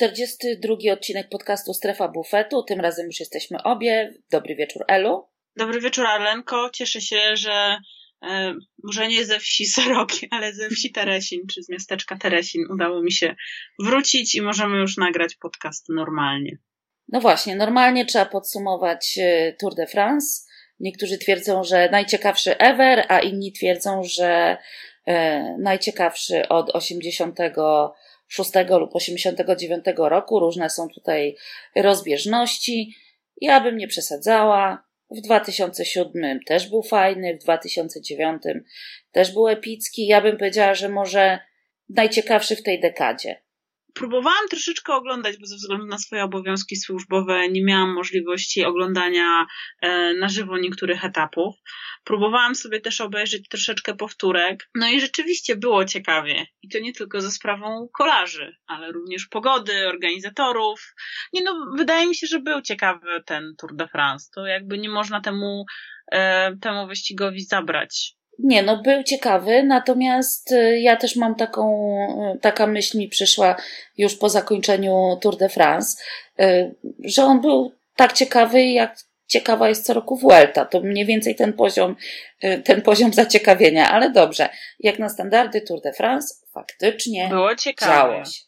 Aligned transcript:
42 0.00 0.92
odcinek 0.92 1.28
podcastu 1.28 1.74
Strefa 1.74 2.08
Bufetu. 2.08 2.62
Tym 2.62 2.80
razem 2.80 3.06
już 3.06 3.20
jesteśmy 3.20 3.62
obie. 3.62 4.14
Dobry 4.30 4.56
wieczór, 4.56 4.84
Elu. 4.88 5.28
Dobry 5.56 5.80
wieczór, 5.80 6.06
Arlenko. 6.06 6.70
Cieszę 6.72 7.00
się, 7.00 7.36
że 7.36 7.78
e, 8.22 8.54
może 8.84 9.08
nie 9.08 9.24
ze 9.24 9.38
wsi 9.38 9.66
Seroki, 9.66 10.28
ale 10.30 10.52
ze 10.52 10.70
wsi 10.70 10.92
Teresin, 10.92 11.40
czy 11.54 11.62
z 11.62 11.68
miasteczka 11.68 12.16
Teresin 12.16 12.62
udało 12.70 13.02
mi 13.02 13.12
się 13.12 13.34
wrócić 13.78 14.34
i 14.34 14.42
możemy 14.42 14.78
już 14.78 14.96
nagrać 14.96 15.34
podcast 15.34 15.88
normalnie. 15.88 16.58
No 17.08 17.20
właśnie, 17.20 17.56
normalnie 17.56 18.06
trzeba 18.06 18.26
podsumować 18.26 19.18
e, 19.18 19.52
Tour 19.60 19.74
de 19.74 19.86
France. 19.86 20.50
Niektórzy 20.80 21.18
twierdzą, 21.18 21.64
że 21.64 21.88
najciekawszy 21.92 22.58
ever, 22.58 23.04
a 23.08 23.20
inni 23.20 23.52
twierdzą, 23.52 24.02
że 24.04 24.56
e, 25.06 25.42
najciekawszy 25.58 26.48
od 26.48 26.70
80 26.70 27.38
6 28.30 28.50
lub 28.70 28.96
89 28.96 29.84
roku. 29.96 30.40
Różne 30.40 30.70
są 30.70 30.88
tutaj 30.88 31.36
rozbieżności. 31.76 32.94
Ja 33.40 33.60
bym 33.60 33.76
nie 33.76 33.88
przesadzała. 33.88 34.90
W 35.10 35.20
2007 35.20 36.40
też 36.46 36.68
był 36.68 36.82
fajny, 36.82 37.34
w 37.34 37.38
2009 37.38 38.42
też 39.12 39.32
był 39.32 39.48
epicki. 39.48 40.06
Ja 40.06 40.20
bym 40.20 40.36
powiedziała, 40.36 40.74
że 40.74 40.88
może 40.88 41.38
najciekawszy 41.88 42.56
w 42.56 42.62
tej 42.62 42.80
dekadzie. 42.80 43.42
Próbowałam 43.94 44.48
troszeczkę 44.50 44.94
oglądać, 44.94 45.36
bo 45.38 45.46
ze 45.46 45.56
względu 45.56 45.86
na 45.86 45.98
swoje 45.98 46.24
obowiązki 46.24 46.76
służbowe 46.76 47.48
nie 47.48 47.64
miałam 47.64 47.94
możliwości 47.94 48.64
oglądania 48.64 49.46
e, 49.82 50.14
na 50.14 50.28
żywo 50.28 50.58
niektórych 50.58 51.04
etapów. 51.04 51.54
Próbowałam 52.04 52.54
sobie 52.54 52.80
też 52.80 53.00
obejrzeć 53.00 53.48
troszeczkę 53.48 53.94
powtórek. 53.94 54.68
No 54.74 54.88
i 54.88 55.00
rzeczywiście 55.00 55.56
było 55.56 55.84
ciekawie. 55.84 56.46
I 56.62 56.68
to 56.68 56.78
nie 56.78 56.92
tylko 56.92 57.20
ze 57.20 57.30
sprawą 57.30 57.88
kolarzy, 57.98 58.56
ale 58.66 58.92
również 58.92 59.26
pogody, 59.26 59.88
organizatorów. 59.88 60.94
Nie 61.32 61.42
no, 61.42 61.66
wydaje 61.76 62.06
mi 62.06 62.16
się, 62.16 62.26
że 62.26 62.40
był 62.40 62.62
ciekawy 62.62 63.22
ten 63.26 63.54
Tour 63.58 63.76
de 63.76 63.88
France. 63.88 64.30
To 64.34 64.46
jakby 64.46 64.78
nie 64.78 64.88
można 64.88 65.20
temu, 65.20 65.64
e, 66.12 66.56
temu 66.56 66.86
wyścigowi 66.86 67.40
zabrać. 67.40 68.19
Nie, 68.44 68.62
no 68.62 68.82
był 68.82 69.02
ciekawy, 69.02 69.62
natomiast 69.62 70.52
y, 70.52 70.80
ja 70.80 70.96
też 70.96 71.16
mam 71.16 71.34
taką, 71.34 71.96
y, 72.36 72.38
taka 72.38 72.66
myśl 72.66 72.98
mi 72.98 73.08
przyszła 73.08 73.56
już 73.98 74.16
po 74.16 74.28
zakończeniu 74.28 75.18
Tour 75.20 75.36
de 75.36 75.48
France, 75.48 76.02
y, 76.40 76.74
że 77.04 77.24
on 77.24 77.40
był 77.40 77.72
tak 77.96 78.12
ciekawy, 78.12 78.64
jak 78.64 78.96
ciekawa 79.26 79.68
jest 79.68 79.86
co 79.86 79.94
roku 79.94 80.16
Vuelta. 80.16 80.64
To 80.64 80.80
mniej 80.80 81.06
więcej 81.06 81.34
ten 81.34 81.52
poziom, 81.52 81.96
ten 82.64 82.82
poziom 82.82 83.12
zaciekawienia, 83.12 83.90
ale 83.90 84.10
dobrze. 84.10 84.48
Jak 84.80 84.98
na 84.98 85.08
standardy 85.08 85.60
Tour 85.60 85.80
de 85.80 85.92
France, 85.92 86.34
faktycznie 86.52 87.28
Było 87.28 87.56
ciekawe. 87.56 87.92
działo 87.92 88.24
się. 88.24 88.40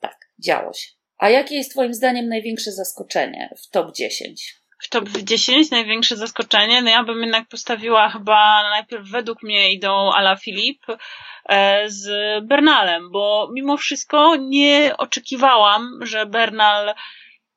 Tak, 0.00 0.16
działo 0.38 0.72
się. 0.72 0.88
A 1.18 1.30
jakie 1.30 1.56
jest 1.56 1.70
Twoim 1.70 1.94
zdaniem 1.94 2.28
największe 2.28 2.72
zaskoczenie 2.72 3.54
w 3.56 3.70
top 3.70 3.94
10? 3.94 4.61
W 4.82 4.88
top 4.88 5.08
10 5.08 5.70
największe 5.70 6.16
zaskoczenie, 6.16 6.82
no 6.82 6.90
ja 6.90 7.04
bym 7.04 7.20
jednak 7.20 7.48
postawiła 7.48 8.08
chyba 8.08 8.70
najpierw 8.70 9.10
według 9.10 9.42
mnie 9.42 9.72
idą 9.72 10.12
Ala 10.12 10.36
Filip 10.36 10.82
e, 11.48 11.84
z 11.90 12.08
Bernalem, 12.44 13.10
bo 13.12 13.50
mimo 13.52 13.76
wszystko 13.76 14.36
nie 14.36 14.94
oczekiwałam, 14.98 16.00
że 16.02 16.26
Bernal 16.26 16.94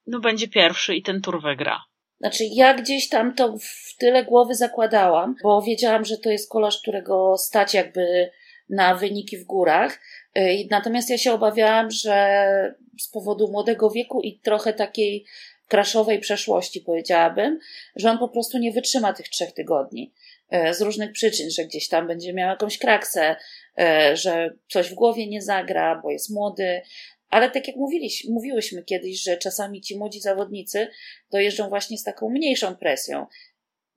no, 0.07 0.19
będzie 0.19 0.47
pierwszy 0.47 0.95
i 0.95 1.03
ten 1.03 1.21
tur 1.21 1.41
wygra. 1.41 1.83
Znaczy, 2.19 2.43
ja 2.51 2.73
gdzieś 2.73 3.09
tam 3.09 3.35
to 3.35 3.57
w 3.57 3.97
tyle 3.97 4.23
głowy 4.23 4.55
zakładałam, 4.55 5.35
bo 5.43 5.61
wiedziałam, 5.61 6.05
że 6.05 6.17
to 6.17 6.29
jest 6.29 6.51
kolarz, 6.51 6.81
którego 6.81 7.37
stać 7.37 7.73
jakby 7.73 8.31
na 8.69 8.95
wyniki 8.95 9.37
w 9.37 9.45
górach. 9.45 9.99
E, 10.33 10.67
natomiast 10.71 11.09
ja 11.09 11.17
się 11.17 11.33
obawiałam, 11.33 11.91
że 11.91 12.75
z 12.99 13.09
powodu 13.11 13.51
młodego 13.51 13.89
wieku 13.89 14.21
i 14.21 14.39
trochę 14.39 14.73
takiej 14.73 15.25
kraszowej 15.67 16.19
przeszłości, 16.19 16.81
powiedziałabym, 16.81 17.59
że 17.95 18.11
on 18.11 18.17
po 18.17 18.29
prostu 18.29 18.57
nie 18.57 18.71
wytrzyma 18.71 19.13
tych 19.13 19.29
trzech 19.29 19.53
tygodni. 19.53 20.13
E, 20.49 20.73
z 20.73 20.81
różnych 20.81 21.11
przyczyn, 21.11 21.49
że 21.49 21.65
gdzieś 21.65 21.87
tam 21.87 22.07
będzie 22.07 22.33
miał 22.33 22.49
jakąś 22.49 22.77
kraksę, 22.77 23.35
e, 23.77 24.17
że 24.17 24.53
coś 24.69 24.89
w 24.89 24.93
głowie 24.93 25.27
nie 25.27 25.41
zagra, 25.41 25.99
bo 26.03 26.11
jest 26.11 26.29
młody. 26.29 26.81
Ale 27.29 27.51
tak 27.51 27.67
jak 27.67 27.75
mówiliśmy, 27.75 28.33
mówiłyśmy 28.33 28.83
kiedyś, 28.83 29.23
że 29.23 29.37
czasami 29.37 29.81
ci 29.81 29.97
młodzi 29.97 30.21
zawodnicy 30.21 30.87
dojeżdżą 31.31 31.69
właśnie 31.69 31.97
z 31.97 32.03
taką 32.03 32.29
mniejszą 32.29 32.75
presją. 32.75 33.25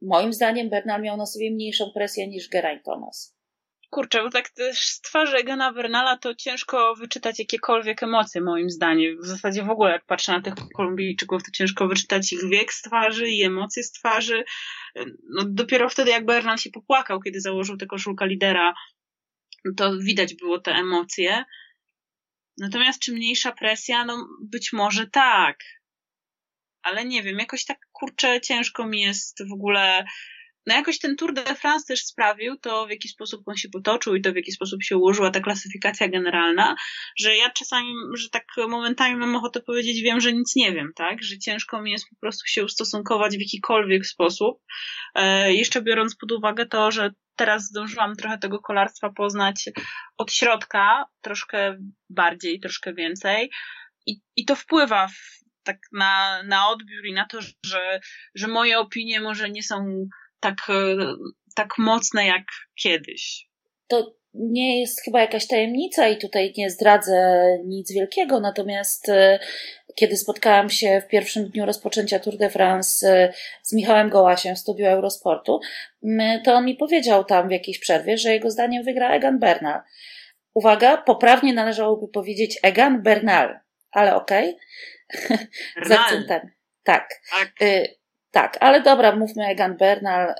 Moim 0.02 0.32
zdaniem 0.32 0.70
Bernal 0.70 1.02
miał 1.02 1.16
na 1.16 1.26
sobie 1.26 1.50
mniejszą 1.50 1.90
presję 1.94 2.28
niż 2.28 2.48
Geraint 2.48 2.84
Thomas. 2.84 3.37
Kurczę, 3.90 4.22
bo 4.22 4.30
tak 4.30 4.48
też 4.48 4.78
z 4.78 5.00
twarzy 5.00 5.36
Egana 5.36 5.72
Bernala 5.72 6.16
to 6.16 6.34
ciężko 6.34 6.94
wyczytać 6.94 7.38
jakiekolwiek 7.38 8.02
emocje, 8.02 8.40
moim 8.40 8.70
zdaniem. 8.70 9.22
W 9.22 9.26
zasadzie 9.26 9.62
w 9.62 9.70
ogóle, 9.70 9.92
jak 9.92 10.04
patrzę 10.04 10.32
na 10.32 10.40
tych 10.40 10.54
Kolumbijczyków, 10.74 11.42
to 11.42 11.50
ciężko 11.50 11.88
wyczytać 11.88 12.32
ich 12.32 12.48
wiek 12.50 12.72
z 12.72 12.82
twarzy 12.82 13.28
i 13.28 13.42
emocje 13.42 13.82
z 13.82 13.92
twarzy. 13.92 14.44
No, 15.30 15.42
dopiero 15.46 15.88
wtedy, 15.88 16.10
jak 16.10 16.24
Bernal 16.24 16.58
się 16.58 16.70
popłakał, 16.70 17.20
kiedy 17.20 17.40
założył 17.40 17.76
tę 17.76 17.86
koszulkę 17.86 18.26
lidera, 18.26 18.74
to 19.76 19.98
widać 19.98 20.34
było 20.34 20.60
te 20.60 20.72
emocje. 20.72 21.44
Natomiast 22.58 23.00
czy 23.00 23.12
mniejsza 23.12 23.52
presja? 23.52 24.04
No, 24.04 24.28
być 24.40 24.72
może 24.72 25.06
tak. 25.06 25.58
Ale 26.82 27.04
nie 27.04 27.22
wiem, 27.22 27.38
jakoś 27.38 27.64
tak 27.64 27.78
kurczę, 27.92 28.40
ciężko 28.40 28.86
mi 28.86 29.00
jest 29.00 29.48
w 29.48 29.52
ogóle 29.52 30.04
no 30.68 30.74
jakoś 30.74 30.98
ten 30.98 31.16
Tour 31.16 31.34
de 31.34 31.54
France 31.54 31.86
też 31.86 32.04
sprawił 32.04 32.56
to, 32.56 32.86
w 32.86 32.90
jaki 32.90 33.08
sposób 33.08 33.42
on 33.46 33.56
się 33.56 33.68
potoczył 33.68 34.14
i 34.14 34.22
to, 34.22 34.32
w 34.32 34.36
jaki 34.36 34.52
sposób 34.52 34.82
się 34.82 34.96
ułożyła 34.96 35.30
ta 35.30 35.40
klasyfikacja 35.40 36.08
generalna, 36.08 36.76
że 37.18 37.36
ja 37.36 37.50
czasami, 37.50 37.94
że 38.14 38.28
tak 38.28 38.44
momentami 38.68 39.16
mam 39.16 39.36
ochotę 39.36 39.60
powiedzieć, 39.60 40.02
wiem, 40.02 40.20
że 40.20 40.32
nic 40.32 40.56
nie 40.56 40.72
wiem, 40.72 40.92
tak? 40.96 41.22
Że 41.22 41.38
ciężko 41.38 41.82
mi 41.82 41.90
jest 41.90 42.08
po 42.10 42.16
prostu 42.20 42.46
się 42.46 42.64
ustosunkować 42.64 43.36
w 43.36 43.40
jakikolwiek 43.40 44.06
sposób. 44.06 44.58
E, 45.14 45.52
jeszcze 45.54 45.82
biorąc 45.82 46.16
pod 46.16 46.32
uwagę 46.32 46.66
to, 46.66 46.90
że 46.90 47.10
teraz 47.36 47.64
zdążyłam 47.64 48.16
trochę 48.16 48.38
tego 48.38 48.58
kolarstwa 48.58 49.10
poznać 49.10 49.64
od 50.16 50.32
środka, 50.32 51.04
troszkę 51.20 51.78
bardziej, 52.10 52.60
troszkę 52.60 52.94
więcej. 52.94 53.50
I, 54.06 54.20
i 54.36 54.44
to 54.44 54.56
wpływa 54.56 55.08
w, 55.08 55.38
tak 55.62 55.78
na, 55.92 56.42
na 56.42 56.68
odbiór 56.68 57.06
i 57.06 57.12
na 57.12 57.26
to, 57.26 57.40
że, 57.64 58.00
że 58.34 58.48
moje 58.48 58.78
opinie 58.78 59.20
może 59.20 59.50
nie 59.50 59.62
są 59.62 60.08
tak, 60.40 60.56
e, 60.68 60.96
tak 61.54 61.68
mocne 61.78 62.26
jak 62.26 62.42
kiedyś. 62.82 63.48
To 63.88 64.18
nie 64.34 64.80
jest 64.80 65.02
chyba 65.04 65.20
jakaś 65.20 65.46
tajemnica 65.46 66.08
i 66.08 66.18
tutaj 66.18 66.52
nie 66.56 66.70
zdradzę 66.70 67.44
nic 67.64 67.92
wielkiego, 67.92 68.40
natomiast 68.40 69.08
e, 69.08 69.38
kiedy 69.94 70.16
spotkałam 70.16 70.70
się 70.70 71.02
w 71.06 71.08
pierwszym 71.08 71.48
dniu 71.48 71.66
rozpoczęcia 71.66 72.18
Tour 72.18 72.36
de 72.36 72.50
France 72.50 73.08
e, 73.08 73.32
z 73.62 73.72
Michałem 73.72 74.10
Gołasiem 74.10 74.56
w 74.56 74.58
studiu 74.58 74.86
Eurosportu, 74.86 75.60
to 76.44 76.54
on 76.54 76.64
mi 76.64 76.74
powiedział 76.74 77.24
tam 77.24 77.48
w 77.48 77.52
jakiejś 77.52 77.78
przerwie, 77.78 78.18
że 78.18 78.32
jego 78.32 78.50
zdaniem 78.50 78.84
wygra 78.84 79.10
Egan 79.10 79.38
Bernal. 79.38 79.80
Uwaga, 80.54 80.96
poprawnie 80.96 81.52
należałoby 81.52 82.08
powiedzieć 82.08 82.58
Egan 82.62 83.02
Bernal, 83.02 83.58
ale 83.90 84.14
okej. 84.14 84.56
Okay. 85.14 85.38
Z 85.86 85.90
akcentem. 85.90 86.40
Tak. 86.82 87.08
tak. 87.30 87.52
Tak, 88.38 88.56
ale 88.60 88.82
dobra, 88.82 89.16
mówmy 89.16 89.46
Egan 89.46 89.76
Bernal. 89.76 90.34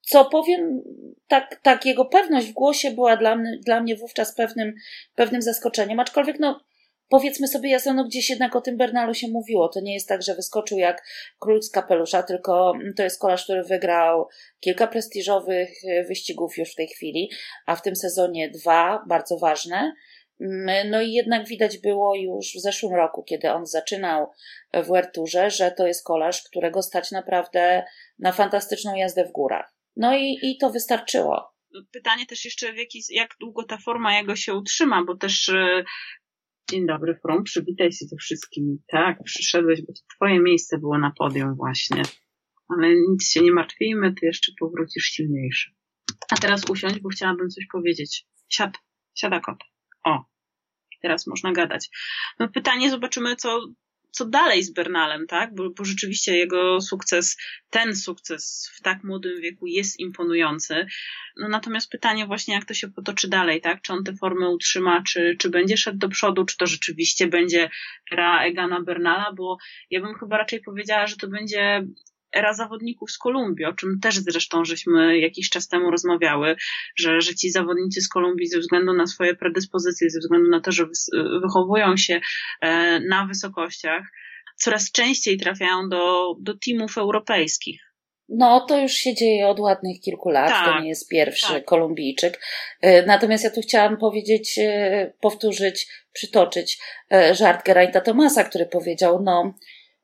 Co 0.00 0.24
powiem, 0.24 0.82
tak, 1.28 1.60
tak, 1.62 1.86
jego 1.86 2.04
pewność 2.04 2.46
w 2.46 2.52
głosie 2.52 2.90
była 2.90 3.16
dla 3.16 3.36
mnie, 3.36 3.58
dla 3.66 3.80
mnie 3.80 3.96
wówczas 3.96 4.34
pewnym, 4.34 4.74
pewnym 5.14 5.42
zaskoczeniem, 5.42 6.00
aczkolwiek 6.00 6.40
no, 6.40 6.60
powiedzmy 7.08 7.48
sobie 7.48 7.70
jasno, 7.70 7.94
no 7.94 8.04
gdzieś 8.04 8.30
jednak 8.30 8.56
o 8.56 8.60
tym 8.60 8.76
Bernalu 8.76 9.14
się 9.14 9.28
mówiło. 9.28 9.68
To 9.68 9.80
nie 9.80 9.94
jest 9.94 10.08
tak, 10.08 10.22
że 10.22 10.34
wyskoczył 10.34 10.78
jak 10.78 11.04
król 11.38 11.62
z 11.62 11.70
kapelusza, 11.70 12.22
tylko 12.22 12.72
to 12.96 13.02
jest 13.02 13.20
kolarz, 13.20 13.44
który 13.44 13.62
wygrał 13.62 14.28
kilka 14.60 14.86
prestiżowych 14.86 15.70
wyścigów 16.08 16.58
już 16.58 16.72
w 16.72 16.76
tej 16.76 16.88
chwili, 16.88 17.30
a 17.66 17.76
w 17.76 17.82
tym 17.82 17.96
sezonie 17.96 18.50
dwa 18.50 19.04
bardzo 19.08 19.38
ważne. 19.38 19.92
Mm, 20.40 20.90
no 20.90 21.02
i 21.02 21.12
jednak 21.12 21.48
widać 21.48 21.78
było 21.78 22.16
już 22.16 22.46
w 22.56 22.60
zeszłym 22.60 22.94
roku, 22.94 23.22
kiedy 23.22 23.50
on 23.50 23.66
zaczynał 23.66 24.32
w 24.74 24.88
Werturze, 24.88 25.50
że 25.50 25.70
to 25.70 25.86
jest 25.86 26.04
kolarz, 26.04 26.42
którego 26.42 26.82
stać 26.82 27.10
naprawdę 27.10 27.84
na 28.18 28.32
fantastyczną 28.32 28.94
jazdę 28.94 29.24
w 29.24 29.32
górach. 29.32 29.74
No 29.96 30.16
i, 30.16 30.38
i 30.42 30.58
to 30.58 30.70
wystarczyło. 30.70 31.54
Pytanie 31.92 32.26
też 32.26 32.44
jeszcze, 32.44 32.72
w 32.72 32.76
jaki, 32.76 33.02
jak 33.10 33.30
długo 33.40 33.64
ta 33.64 33.78
forma 33.78 34.18
jego 34.18 34.36
się 34.36 34.54
utrzyma, 34.54 35.04
bo 35.04 35.16
też 35.16 35.48
e, 35.48 35.84
Dzień 36.70 36.86
dobry, 36.86 37.18
From, 37.22 37.44
przywitaj 37.44 37.92
się 37.92 38.06
ze 38.06 38.16
wszystkimi. 38.16 38.78
Tak, 38.88 39.22
przyszedłeś, 39.24 39.82
bo 39.82 39.92
twoje 40.16 40.40
miejsce 40.40 40.78
było 40.78 40.98
na 40.98 41.12
podium 41.18 41.54
właśnie. 41.54 42.02
Ale 42.68 42.94
nic 43.08 43.30
się 43.30 43.42
nie 43.42 43.52
martwijmy, 43.52 44.14
ty 44.14 44.26
jeszcze 44.26 44.52
powrócisz 44.60 45.04
silniejszy. 45.04 45.70
A 46.30 46.36
teraz 46.36 46.70
usiądź, 46.70 47.00
bo 47.00 47.08
chciałabym 47.08 47.48
coś 47.48 47.66
powiedzieć. 47.72 48.26
Siad, 48.48 48.74
siada 49.14 49.40
kot. 49.40 49.58
O, 50.04 50.24
teraz 51.02 51.26
można 51.26 51.52
gadać. 51.52 51.88
No 52.38 52.48
pytanie, 52.48 52.90
zobaczymy, 52.90 53.36
co, 53.36 53.60
co 54.10 54.24
dalej 54.24 54.62
z 54.62 54.72
Bernalem, 54.72 55.26
tak? 55.26 55.54
Bo, 55.54 55.70
bo 55.70 55.84
rzeczywiście 55.84 56.36
jego 56.36 56.80
sukces, 56.80 57.36
ten 57.70 57.96
sukces 57.96 58.70
w 58.74 58.82
tak 58.82 59.04
młodym 59.04 59.40
wieku 59.40 59.66
jest 59.66 60.00
imponujący. 60.00 60.86
No 61.36 61.48
natomiast 61.48 61.90
pytanie 61.90 62.26
właśnie, 62.26 62.54
jak 62.54 62.64
to 62.64 62.74
się 62.74 62.88
potoczy 62.88 63.28
dalej, 63.28 63.60
tak? 63.60 63.82
Czy 63.82 63.92
on 63.92 64.04
tę 64.04 64.16
formę 64.16 64.48
utrzyma, 64.48 65.02
czy, 65.02 65.36
czy 65.38 65.50
będzie 65.50 65.76
szedł 65.76 65.98
do 65.98 66.08
przodu, 66.08 66.44
czy 66.44 66.56
to 66.56 66.66
rzeczywiście 66.66 67.26
będzie 67.26 67.70
era 68.12 68.44
Egana 68.44 68.80
Bernala, 68.82 69.32
bo 69.32 69.56
ja 69.90 70.00
bym 70.00 70.14
chyba 70.14 70.38
raczej 70.38 70.60
powiedziała, 70.60 71.06
że 71.06 71.16
to 71.16 71.28
będzie 71.28 71.86
era 72.34 72.54
zawodników 72.54 73.10
z 73.10 73.18
Kolumbii, 73.18 73.64
o 73.64 73.72
czym 73.72 74.00
też 74.02 74.18
zresztą 74.18 74.64
żeśmy 74.64 75.18
jakiś 75.18 75.50
czas 75.50 75.68
temu 75.68 75.90
rozmawiały, 75.90 76.56
że, 76.96 77.20
że 77.20 77.34
ci 77.34 77.50
zawodnicy 77.50 78.00
z 78.00 78.08
Kolumbii 78.08 78.48
ze 78.48 78.58
względu 78.58 78.92
na 78.92 79.06
swoje 79.06 79.34
predyspozycje, 79.34 80.10
ze 80.10 80.18
względu 80.18 80.50
na 80.50 80.60
to, 80.60 80.72
że 80.72 80.86
wychowują 81.42 81.96
się 81.96 82.20
e, 82.60 83.00
na 83.00 83.26
wysokościach, 83.26 84.02
coraz 84.56 84.92
częściej 84.92 85.38
trafiają 85.38 85.88
do, 85.88 86.34
do 86.40 86.54
teamów 86.66 86.98
europejskich. 86.98 87.80
No, 88.28 88.66
to 88.68 88.80
już 88.80 88.92
się 88.92 89.14
dzieje 89.14 89.48
od 89.48 89.60
ładnych 89.60 90.00
kilku 90.00 90.28
lat. 90.30 90.48
Tak, 90.48 90.66
to 90.66 90.80
nie 90.80 90.88
jest 90.88 91.08
pierwszy 91.08 91.52
tak. 91.52 91.64
Kolumbijczyk. 91.64 92.40
E, 92.80 93.06
natomiast 93.06 93.44
ja 93.44 93.50
tu 93.50 93.60
chciałam 93.60 93.96
powiedzieć, 93.96 94.58
e, 94.58 95.12
powtórzyć, 95.20 95.86
przytoczyć 96.12 96.78
żart 97.32 97.68
Geraint'a 97.68 98.02
Tomasa, 98.02 98.44
który 98.44 98.66
powiedział, 98.66 99.22
no, 99.22 99.54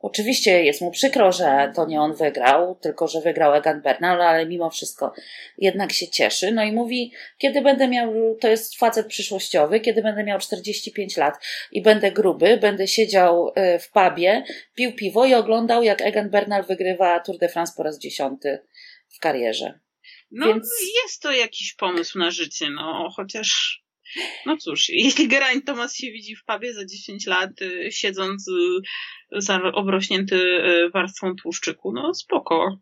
Oczywiście 0.03 0.65
jest 0.65 0.81
mu 0.81 0.91
przykro, 0.91 1.33
że 1.33 1.73
to 1.77 1.87
nie 1.87 2.01
on 2.01 2.15
wygrał, 2.15 2.75
tylko 2.75 3.09
że 3.09 3.21
wygrał 3.21 3.55
Egan 3.55 3.83
Bernal, 3.83 4.23
ale 4.23 4.47
mimo 4.47 4.71
wszystko 4.71 5.13
jednak 5.59 5.93
się 5.93 6.09
cieszy. 6.09 6.53
No 6.53 6.65
i 6.65 6.73
mówi, 6.73 7.13
kiedy 7.39 7.63
będę 7.63 7.89
miał, 7.89 8.37
to 8.41 8.49
jest 8.49 8.79
facet 8.79 9.07
przyszłościowy, 9.07 9.81
kiedy 9.81 10.03
będę 10.03 10.25
miał 10.25 10.39
45 10.39 11.17
lat 11.17 11.35
i 11.73 11.83
będę 11.83 12.13
gruby, 12.13 12.57
będę 12.57 12.89
siedział 12.89 13.53
e, 13.55 13.79
w 13.79 13.91
pubie, 13.91 14.45
pił 14.75 14.93
piwo 14.93 15.27
i 15.27 15.35
oglądał, 15.35 15.83
jak 15.83 16.01
Egan 16.01 16.31
Bernal 16.31 16.65
wygrywa 16.65 17.21
Tour 17.21 17.39
de 17.39 17.49
France 17.49 17.73
po 17.77 17.83
raz 17.83 17.99
dziesiąty 17.99 18.59
w 19.09 19.19
karierze. 19.19 19.81
No, 20.31 20.47
Więc... 20.47 20.69
jest 21.05 21.23
to 21.23 21.33
jakiś 21.33 21.75
pomysł 21.75 22.19
na 22.19 22.31
życie, 22.31 22.71
no, 22.71 23.09
chociaż 23.17 23.80
no 24.47 24.57
cóż, 24.57 24.89
jeśli 24.89 25.29
Geraint 25.33 25.67
Thomas 25.67 25.97
się 25.97 26.07
widzi 26.13 26.37
w 26.37 26.45
pubie 26.45 26.75
za 26.75 26.85
10 26.87 27.27
lat, 27.27 27.63
y, 27.63 27.93
siedząc 27.93 28.49
y, 28.49 29.73
obrośnięty 29.75 30.37
y, 30.37 30.91
warstwą 30.91 31.35
tłuszczyku, 31.37 31.93
no 31.93 32.15
spoko. 32.15 32.79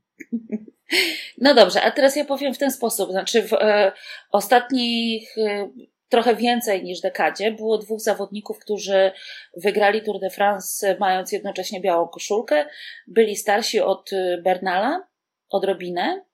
No 1.39 1.55
dobrze, 1.55 1.83
a 1.83 1.91
teraz 1.91 2.17
ja 2.17 2.25
powiem 2.25 2.55
w 2.55 2.59
ten 2.59 2.71
sposób. 2.71 3.11
Znaczy, 3.11 3.43
w 3.43 3.53
e, 3.53 3.93
ostatnich 4.31 5.39
e, 5.39 5.71
trochę 6.09 6.37
więcej 6.37 6.85
niż 6.85 7.01
dekadzie 7.01 7.53
było 7.53 7.79
dwóch 7.79 8.01
zawodników, 8.01 8.59
którzy 8.59 9.13
wygrali 9.57 10.03
Tour 10.03 10.21
de 10.21 10.31
France, 10.31 10.97
mając 11.01 11.33
jednocześnie 11.33 11.81
białą 11.81 12.09
koszulkę. 12.09 12.67
Byli 13.07 13.37
starsi 13.37 13.81
od 13.81 14.11
Bernala, 14.43 15.09
odrobinę, 15.51 16.25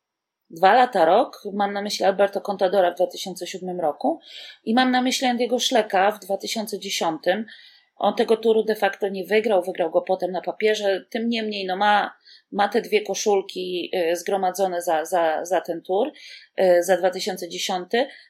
dwa 0.50 0.74
lata, 0.74 1.04
rok. 1.04 1.42
Mam 1.52 1.72
na 1.72 1.82
myśli 1.82 2.04
Alberto 2.04 2.40
Contadora 2.40 2.90
w 2.90 2.94
2007 2.94 3.80
roku 3.80 4.20
i 4.64 4.74
mam 4.74 4.90
na 4.90 5.02
myśli 5.02 5.26
Andiego 5.26 5.58
Szleka 5.58 6.10
w 6.12 6.18
2010. 6.18 7.18
On 7.96 8.14
tego 8.14 8.36
turu 8.36 8.64
de 8.64 8.74
facto 8.74 9.08
nie 9.08 9.24
wygrał, 9.24 9.62
wygrał 9.62 9.90
go 9.90 10.02
potem 10.02 10.32
na 10.32 10.40
papierze. 10.40 11.04
Tym 11.10 11.28
niemniej, 11.28 11.66
no 11.66 11.76
ma, 11.76 12.16
ma 12.52 12.68
te 12.68 12.80
dwie 12.80 13.00
koszulki 13.00 13.90
y, 13.94 14.16
zgromadzone 14.16 14.82
za, 14.82 15.04
za, 15.04 15.44
za 15.44 15.60
ten 15.60 15.82
tur, 15.82 16.12
y, 16.60 16.82
za 16.82 16.96
2010. 16.96 17.88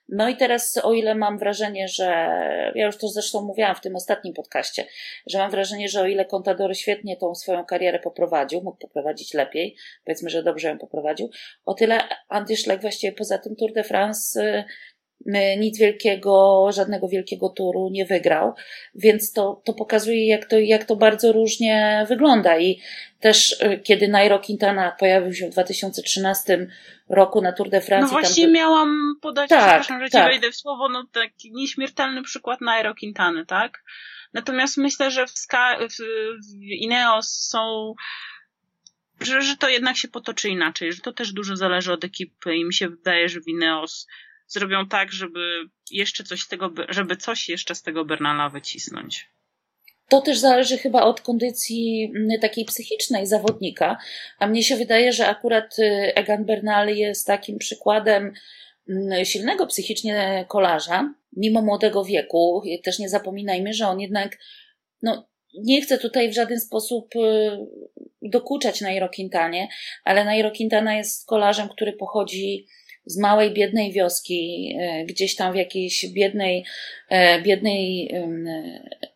No 0.09 0.29
i 0.29 0.37
teraz, 0.37 0.81
o 0.83 0.93
ile 0.93 1.15
mam 1.15 1.39
wrażenie, 1.39 1.89
że, 1.89 2.07
ja 2.75 2.87
już 2.87 2.99
to 2.99 3.09
zresztą 3.09 3.43
mówiłam 3.43 3.75
w 3.75 3.81
tym 3.81 3.97
ostatnim 3.97 4.35
podcaście, 4.35 4.87
że 5.27 5.39
mam 5.39 5.51
wrażenie, 5.51 5.89
że 5.89 6.01
o 6.01 6.07
ile 6.07 6.25
Contador 6.25 6.77
świetnie 6.77 7.17
tą 7.17 7.35
swoją 7.35 7.65
karierę 7.65 7.99
poprowadził, 7.99 8.61
mógł 8.63 8.79
poprowadzić 8.79 9.35
lepiej, 9.35 9.77
powiedzmy, 10.05 10.31
że 10.31 10.43
dobrze 10.43 10.69
ją 10.69 10.79
poprowadził, 10.79 11.31
o 11.65 11.75
tyle 11.75 12.01
Andy 12.29 12.57
Schleck 12.57 12.83
właściwie 12.83 13.13
poza 13.13 13.39
tym 13.39 13.57
Tour 13.57 13.73
de 13.73 13.85
France 13.85 14.45
y, 14.45 14.65
nic 15.59 15.79
wielkiego, 15.79 16.67
żadnego 16.73 17.09
wielkiego 17.09 17.49
turu 17.49 17.89
nie 17.93 18.07
wygrał, 18.07 18.55
więc 18.95 19.33
to, 19.33 19.63
to 19.65 19.73
pokazuje, 19.73 20.27
jak 20.27 20.47
to, 20.47 20.59
jak 20.59 20.85
to 20.85 20.97
bardzo 20.97 21.33
różnie 21.33 22.07
wygląda. 22.09 22.59
I 22.59 22.81
też 23.21 23.53
y, 23.53 23.81
kiedy 23.85 24.09
Nairo 24.09 24.39
Quintana 24.39 24.93
pojawił 24.99 25.35
się 25.35 25.47
w 25.47 25.51
2013 25.51 26.67
roku 27.09 27.41
na 27.41 27.53
Tour 27.53 27.71
de 27.71 27.81
France. 27.81 28.07
No 28.07 28.21
właśnie 28.21 28.45
tam... 28.45 28.53
miałam 28.53 29.15
podać, 29.23 29.49
tak, 29.49 29.59
przepraszam, 29.59 30.05
że 30.05 30.11
tak. 30.11 30.25
ci 30.25 30.31
wejdę 30.31 30.51
w 30.51 30.57
słowo, 30.57 30.89
no 30.89 31.05
taki 31.13 31.53
nieśmiertelny 31.53 32.23
przykład 32.23 32.61
Nairo 32.61 32.95
Quintany, 32.95 33.47
tak? 33.47 33.85
Natomiast 34.33 34.77
myślę, 34.77 35.11
że 35.11 35.27
w, 35.27 35.31
Ska 35.31 35.79
w, 35.79 35.97
w 36.49 36.63
Ineos 36.63 37.49
są 37.51 37.95
że, 39.21 39.43
że 39.43 39.57
to 39.57 39.69
jednak 39.69 39.97
się 39.97 40.09
potoczy 40.09 40.49
inaczej, 40.49 40.93
że 40.93 41.01
to 41.01 41.13
też 41.13 41.33
dużo 41.33 41.57
zależy 41.57 41.93
od 41.93 42.05
ekipy 42.05 42.57
i 42.57 42.65
mi 42.65 42.75
się 42.75 42.89
wydaje, 42.89 43.29
że 43.29 43.41
w 43.41 43.49
Ineos 43.49 44.07
zrobią 44.47 44.89
tak, 44.89 45.13
żeby 45.13 45.65
jeszcze 45.91 46.25
coś 46.25 46.41
z 46.41 46.49
tego, 46.49 46.71
żeby 46.89 47.17
coś 47.17 47.49
jeszcze 47.49 47.75
z 47.75 47.83
tego 47.83 48.05
Bernala 48.05 48.49
wycisnąć. 48.49 49.29
To 50.09 50.21
też 50.21 50.39
zależy 50.39 50.79
chyba 50.79 51.03
od 51.03 51.21
kondycji 51.21 52.13
mm, 52.17 52.41
takiej 52.41 52.65
psychicznej 52.65 53.27
zawodnika, 53.27 53.99
a 54.39 54.47
mnie 54.47 54.63
się 54.63 54.77
wydaje, 54.77 55.13
że 55.13 55.27
akurat 55.27 55.79
y, 55.79 56.15
Egan 56.15 56.45
Bernal 56.45 56.97
jest 56.97 57.27
takim 57.27 57.59
przykładem 57.59 58.33
mm, 58.89 59.25
silnego 59.25 59.67
psychicznie 59.67 60.45
kolarza, 60.49 61.15
mimo 61.37 61.63
młodego 61.63 62.05
wieku. 62.05 62.63
Też 62.85 62.99
nie 62.99 63.09
zapominajmy, 63.09 63.73
że 63.73 63.87
on 63.87 64.01
jednak, 64.01 64.39
no, 65.03 65.29
nie 65.55 65.83
chcę 65.83 65.99
tutaj 65.99 66.31
w 66.31 66.35
żaden 66.35 66.61
sposób 66.61 67.17
y, 67.17 67.59
dokuczać 68.23 68.81
Nairo 68.81 69.09
Quintanie, 69.09 69.69
ale 70.05 70.25
Nairo 70.25 70.51
Quintana 70.51 70.97
jest 70.97 71.27
kolarzem, 71.27 71.69
który 71.69 71.93
pochodzi 71.93 72.67
z 73.07 73.19
małej, 73.19 73.51
biednej 73.51 73.93
wioski, 73.93 74.75
e, 74.81 75.05
gdzieś 75.05 75.37
tam 75.37 75.53
w 75.53 75.57
jakiejś 75.57 76.07
biednej, 76.07 76.65
e, 77.09 77.43
biednej 77.43 78.15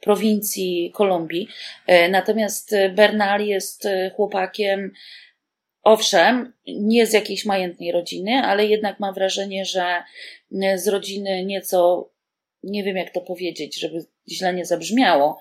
prowincji 0.00 0.92
Kolumbii. 0.94 1.48
E, 1.86 2.08
natomiast 2.08 2.74
Bernal 2.94 3.46
jest 3.46 3.88
chłopakiem, 4.16 4.92
owszem, 5.82 6.52
nie 6.66 7.06
z 7.06 7.12
jakiejś 7.12 7.44
majętnej 7.44 7.92
rodziny, 7.92 8.32
ale 8.32 8.66
jednak 8.66 9.00
mam 9.00 9.14
wrażenie, 9.14 9.64
że 9.64 10.02
z 10.76 10.88
rodziny 10.88 11.44
nieco, 11.44 12.10
nie 12.62 12.84
wiem 12.84 12.96
jak 12.96 13.10
to 13.10 13.20
powiedzieć, 13.20 13.80
żeby 13.80 14.04
źle 14.28 14.54
nie 14.54 14.64
zabrzmiało. 14.64 15.40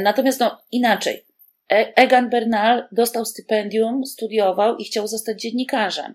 Natomiast 0.00 0.40
no 0.40 0.58
inaczej. 0.72 1.24
E, 1.72 1.96
Egan 1.96 2.30
Bernal 2.30 2.88
dostał 2.92 3.24
stypendium, 3.24 4.06
studiował 4.06 4.76
i 4.76 4.84
chciał 4.84 5.06
zostać 5.06 5.40
dziennikarzem. 5.40 6.14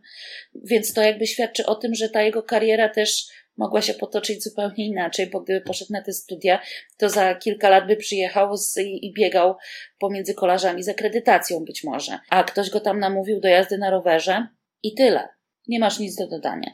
Więc 0.56 0.94
to 0.94 1.02
jakby 1.02 1.28
świadczy 1.28 1.66
o 1.66 1.76
tym, 1.76 1.96
że 1.96 2.10
ta 2.10 2.22
jego 2.22 2.44
kariera 2.44 2.90
też 2.90 3.26
mogła 3.58 3.82
się 3.82 3.94
potoczyć 3.94 4.44
zupełnie 4.44 4.86
inaczej, 4.86 5.28
bo 5.28 5.42
gdyby 5.42 5.62
poszedł 5.62 5.94
na 5.94 6.02
te 6.02 6.14
studia, 6.14 6.60
to 6.98 7.10
za 7.10 7.36
kilka 7.36 7.70
lat 7.70 7.88
by 7.88 7.96
przyjechał 7.96 8.58
z, 8.58 8.78
i, 8.78 9.14
biegał 9.14 9.56
pomiędzy 10.00 10.34
kolarzami 10.34 10.84
z 10.84 10.90
akredytacją 10.90 11.66
być 11.66 11.84
może. 11.84 12.20
A 12.30 12.44
ktoś 12.44 12.70
go 12.70 12.80
tam 12.80 13.00
namówił 13.00 13.40
do 13.40 13.48
jazdy 13.48 13.78
na 13.78 13.90
rowerze 13.90 14.48
i 14.84 14.96
tyle. 14.96 15.30
Nie 15.68 15.80
masz 15.80 16.00
nic 16.00 16.16
do 16.16 16.28
dodania. 16.28 16.72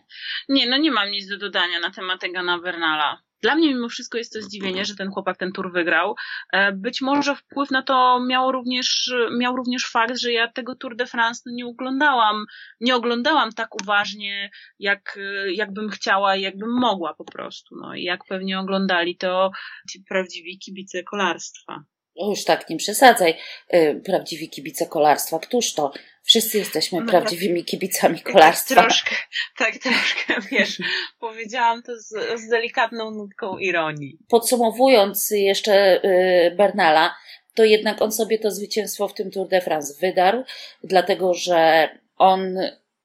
Nie, 0.49 0.67
no 0.67 0.77
nie 0.77 0.91
mam 0.91 1.11
nic 1.11 1.29
do 1.29 1.37
dodania 1.37 1.79
na 1.79 1.91
temat 1.91 2.23
Egana 2.23 2.59
Bernala. 2.59 3.21
Dla 3.43 3.55
mnie 3.55 3.67
mimo 3.67 3.89
wszystko 3.89 4.17
jest 4.17 4.33
to 4.33 4.41
zdziwienie, 4.41 4.85
że 4.85 4.95
ten 4.95 5.11
chłopak 5.11 5.37
ten 5.37 5.51
tur 5.51 5.71
wygrał. 5.71 6.15
E, 6.53 6.71
być 6.71 7.01
może 7.01 7.35
wpływ 7.35 7.71
na 7.71 7.83
to 7.83 8.19
miał 8.27 8.51
również, 8.51 9.13
miał 9.37 9.55
również 9.55 9.91
fakt, 9.91 10.17
że 10.17 10.31
ja 10.31 10.47
tego 10.47 10.75
Tour 10.75 10.95
de 10.95 11.05
France 11.05 11.41
no 11.45 11.51
nie 11.55 11.65
oglądałam, 11.65 12.45
nie 12.81 12.95
oglądałam 12.95 13.51
tak 13.51 13.81
uważnie, 13.81 14.49
jak, 14.79 15.19
jakbym 15.53 15.89
chciała 15.89 16.35
i 16.35 16.41
jakbym 16.41 16.79
mogła 16.79 17.13
po 17.13 17.25
prostu. 17.25 17.75
No 17.81 17.95
i 17.95 18.03
jak 18.03 18.25
pewnie 18.25 18.59
oglądali 18.59 19.17
to 19.17 19.51
ci 19.91 20.03
prawdziwi 20.09 20.59
kibice 20.59 21.03
kolarstwa. 21.03 21.83
O, 22.15 22.29
już 22.29 22.43
tak, 22.43 22.69
nie 22.69 22.77
przesadzaj. 22.77 23.37
E, 23.69 23.95
prawdziwi 23.95 24.49
kibice 24.49 24.87
kolarstwa. 24.87 25.39
Któż 25.39 25.73
to? 25.73 25.91
Wszyscy 26.23 26.57
jesteśmy 26.57 27.01
no, 27.01 27.11
prawdziwymi 27.11 27.65
kibicami 27.65 28.21
kolarstwa. 28.21 28.75
Tak 28.75 28.85
troszkę, 28.85 29.15
tak 29.57 29.77
troszkę, 29.77 30.33
wiesz, 30.51 30.81
powiedziałam 31.19 31.83
to 31.83 31.91
z, 31.97 32.39
z 32.39 32.49
delikatną 32.49 33.11
nutką 33.11 33.57
ironii. 33.57 34.17
Podsumowując 34.29 35.31
jeszcze 35.31 36.03
y, 36.05 36.55
Bernala, 36.55 37.15
to 37.55 37.63
jednak 37.63 38.01
on 38.01 38.11
sobie 38.11 38.39
to 38.39 38.51
zwycięstwo 38.51 39.07
w 39.07 39.13
tym 39.13 39.31
Tour 39.31 39.47
de 39.47 39.61
France 39.61 39.93
wydarł, 40.01 40.43
dlatego 40.83 41.33
że 41.33 41.89
on 42.17 42.57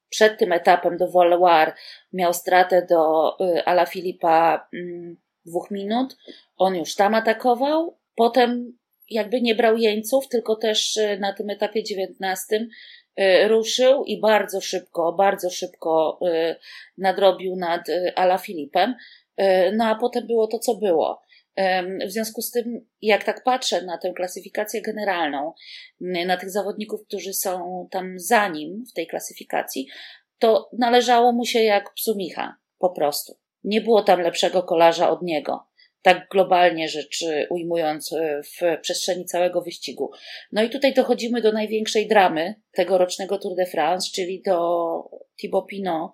przed 0.09 0.37
tym 0.37 0.51
etapem 0.51 0.97
do 0.97 1.11
Valoir 1.11 1.73
miał 2.13 2.33
stratę 2.33 2.85
do 2.89 3.33
y, 3.41 3.65
Ala 3.65 3.85
Filipa 3.85 4.67
mm, 4.73 5.17
dwóch 5.45 5.71
minut. 5.71 6.17
On 6.57 6.75
już 6.75 6.95
tam 6.95 7.15
atakował. 7.15 7.97
Potem 8.15 8.77
jakby 9.09 9.41
nie 9.41 9.55
brał 9.55 9.77
jeńców, 9.77 10.27
tylko 10.27 10.55
też 10.55 10.97
y, 10.97 11.17
na 11.19 11.33
tym 11.33 11.49
etapie 11.49 11.83
dziewiętnastym 11.83 12.69
ruszył 13.47 14.03
i 14.03 14.19
bardzo 14.19 14.61
szybko, 14.61 15.13
bardzo 15.13 15.49
szybko 15.49 16.19
y, 16.27 16.55
nadrobił 16.97 17.55
nad 17.55 17.89
y, 17.89 18.15
Ala 18.15 18.37
Filipem. 18.37 18.95
No 19.73 19.85
a 19.85 19.95
potem 19.95 20.27
było 20.27 20.47
to, 20.47 20.59
co 20.59 20.75
było. 20.75 21.21
W 22.07 22.11
związku 22.11 22.41
z 22.41 22.51
tym, 22.51 22.85
jak 23.01 23.23
tak 23.23 23.43
patrzę 23.43 23.81
na 23.81 23.97
tę 23.97 24.13
klasyfikację 24.13 24.81
generalną, 24.81 25.53
na 26.01 26.37
tych 26.37 26.49
zawodników, 26.49 27.05
którzy 27.07 27.33
są 27.33 27.87
tam 27.91 28.19
za 28.19 28.47
nim 28.47 28.83
w 28.89 28.93
tej 28.93 29.07
klasyfikacji, 29.07 29.87
to 30.39 30.69
należało 30.77 31.31
mu 31.31 31.45
się 31.45 31.63
jak 31.63 31.93
psu 31.93 32.15
Micha, 32.15 32.55
po 32.79 32.89
prostu. 32.89 33.37
Nie 33.63 33.81
było 33.81 34.03
tam 34.03 34.21
lepszego 34.21 34.63
kolarza 34.63 35.09
od 35.09 35.21
niego 35.21 35.68
tak 36.01 36.27
globalnie 36.29 36.89
rzecz 36.89 37.25
ujmując 37.49 38.13
e, 38.13 38.41
w 38.43 38.81
przestrzeni 38.81 39.25
całego 39.25 39.61
wyścigu. 39.61 40.11
No 40.51 40.63
i 40.63 40.69
tutaj 40.69 40.93
dochodzimy 40.93 41.41
do 41.41 41.51
największej 41.51 42.07
dramy 42.07 42.55
tegorocznego 42.71 43.37
Tour 43.37 43.55
de 43.55 43.65
France, 43.65 44.09
czyli 44.15 44.41
do 44.41 44.59
Thibaut 45.41 45.67
Pinot. 45.67 46.11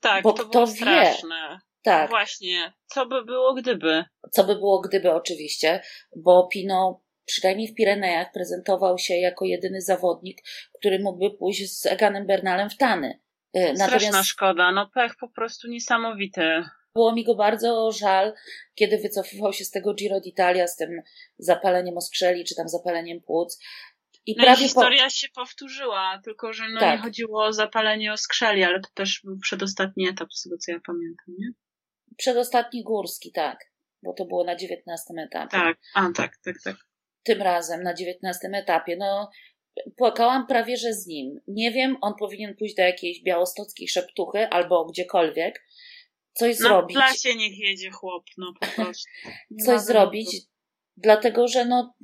Tak, 0.00 0.22
bo 0.22 0.32
to 0.32 0.42
kto 0.42 0.50
było 0.50 0.66
straszne. 0.66 1.48
Wie, 1.50 1.58
tak. 1.82 2.10
Właśnie, 2.10 2.72
co 2.86 3.06
by 3.06 3.24
było 3.24 3.54
gdyby? 3.54 4.04
Co 4.30 4.44
by 4.44 4.54
było 4.54 4.80
gdyby 4.80 5.12
oczywiście, 5.12 5.80
bo 6.16 6.48
Pinot 6.52 6.96
przynajmniej 7.24 7.68
w 7.68 7.74
Pirenejach 7.74 8.32
prezentował 8.32 8.98
się 8.98 9.14
jako 9.14 9.44
jedyny 9.44 9.80
zawodnik, 9.80 10.42
który 10.78 10.98
mógłby 10.98 11.36
pójść 11.36 11.80
z 11.80 11.86
Eganem 11.86 12.26
Bernalem 12.26 12.70
w 12.70 12.76
Tany. 12.76 13.20
Straszna 13.54 13.86
Natomiast... 13.86 14.28
szkoda, 14.28 14.72
no 14.72 14.90
pech 14.94 15.16
po 15.20 15.28
prostu 15.28 15.68
niesamowity. 15.68 16.64
Było 16.94 17.14
mi 17.14 17.24
go 17.24 17.34
bardzo 17.34 17.92
żal, 17.92 18.34
kiedy 18.74 18.98
wycofywał 18.98 19.52
się 19.52 19.64
z 19.64 19.70
tego 19.70 19.94
Giro 19.94 20.20
d'Italia 20.20 20.66
z 20.66 20.76
tym 20.76 21.02
zapaleniem 21.38 21.96
oskrzeli, 21.96 22.44
czy 22.44 22.54
tam 22.54 22.68
zapaleniem 22.68 23.20
płuc. 23.20 23.58
I 24.26 24.34
no 24.38 24.44
prawie 24.44 24.60
i 24.60 24.64
historia 24.64 25.04
po... 25.04 25.10
się 25.10 25.28
powtórzyła, 25.34 26.20
tylko 26.24 26.52
że 26.52 26.68
no 26.68 26.80
tak. 26.80 26.96
nie 26.96 27.02
chodziło 27.02 27.44
o 27.44 27.52
zapalenie 27.52 28.12
oskrzeli, 28.12 28.64
ale 28.64 28.80
to 28.80 28.88
też 28.94 29.20
był 29.24 29.38
przedostatni 29.38 30.08
etap, 30.08 30.32
z 30.32 30.42
tego 30.42 30.56
co 30.58 30.72
ja 30.72 30.80
pamiętam, 30.86 31.34
nie? 31.38 31.52
Przedostatni 32.16 32.82
górski, 32.82 33.32
tak, 33.32 33.58
bo 34.02 34.12
to 34.12 34.24
było 34.24 34.44
na 34.44 34.56
dziewiętnastym 34.56 35.18
etapie. 35.18 35.50
Tak, 35.50 35.76
a 35.94 36.10
tak, 36.16 36.36
tak, 36.44 36.54
tak. 36.64 36.76
Tym 37.22 37.42
razem 37.42 37.82
na 37.82 37.94
dziewiętnastym 37.94 38.54
etapie. 38.54 38.96
No, 38.96 39.30
płakałam 39.96 40.46
prawie, 40.46 40.76
że 40.76 40.92
z 40.92 41.06
nim. 41.06 41.40
Nie 41.48 41.70
wiem, 41.70 41.96
on 42.00 42.14
powinien 42.18 42.56
pójść 42.56 42.74
do 42.74 42.82
jakiejś 42.82 43.22
białostockiej 43.22 43.88
szeptuchy 43.88 44.48
albo 44.48 44.84
gdziekolwiek, 44.84 45.64
coś 46.34 46.60
na 46.60 46.68
zrobić. 46.68 46.96
Na 46.96 47.02
plasie 47.02 47.34
niech 47.34 47.58
jedzie 47.58 47.90
chłop, 47.90 48.24
no 48.38 48.52
po 48.60 48.66
prostu. 48.76 49.10
coś 49.64 49.80
zrobić, 49.80 50.36
dlatego 50.96 51.48
że 51.48 51.64
no, 51.64 51.94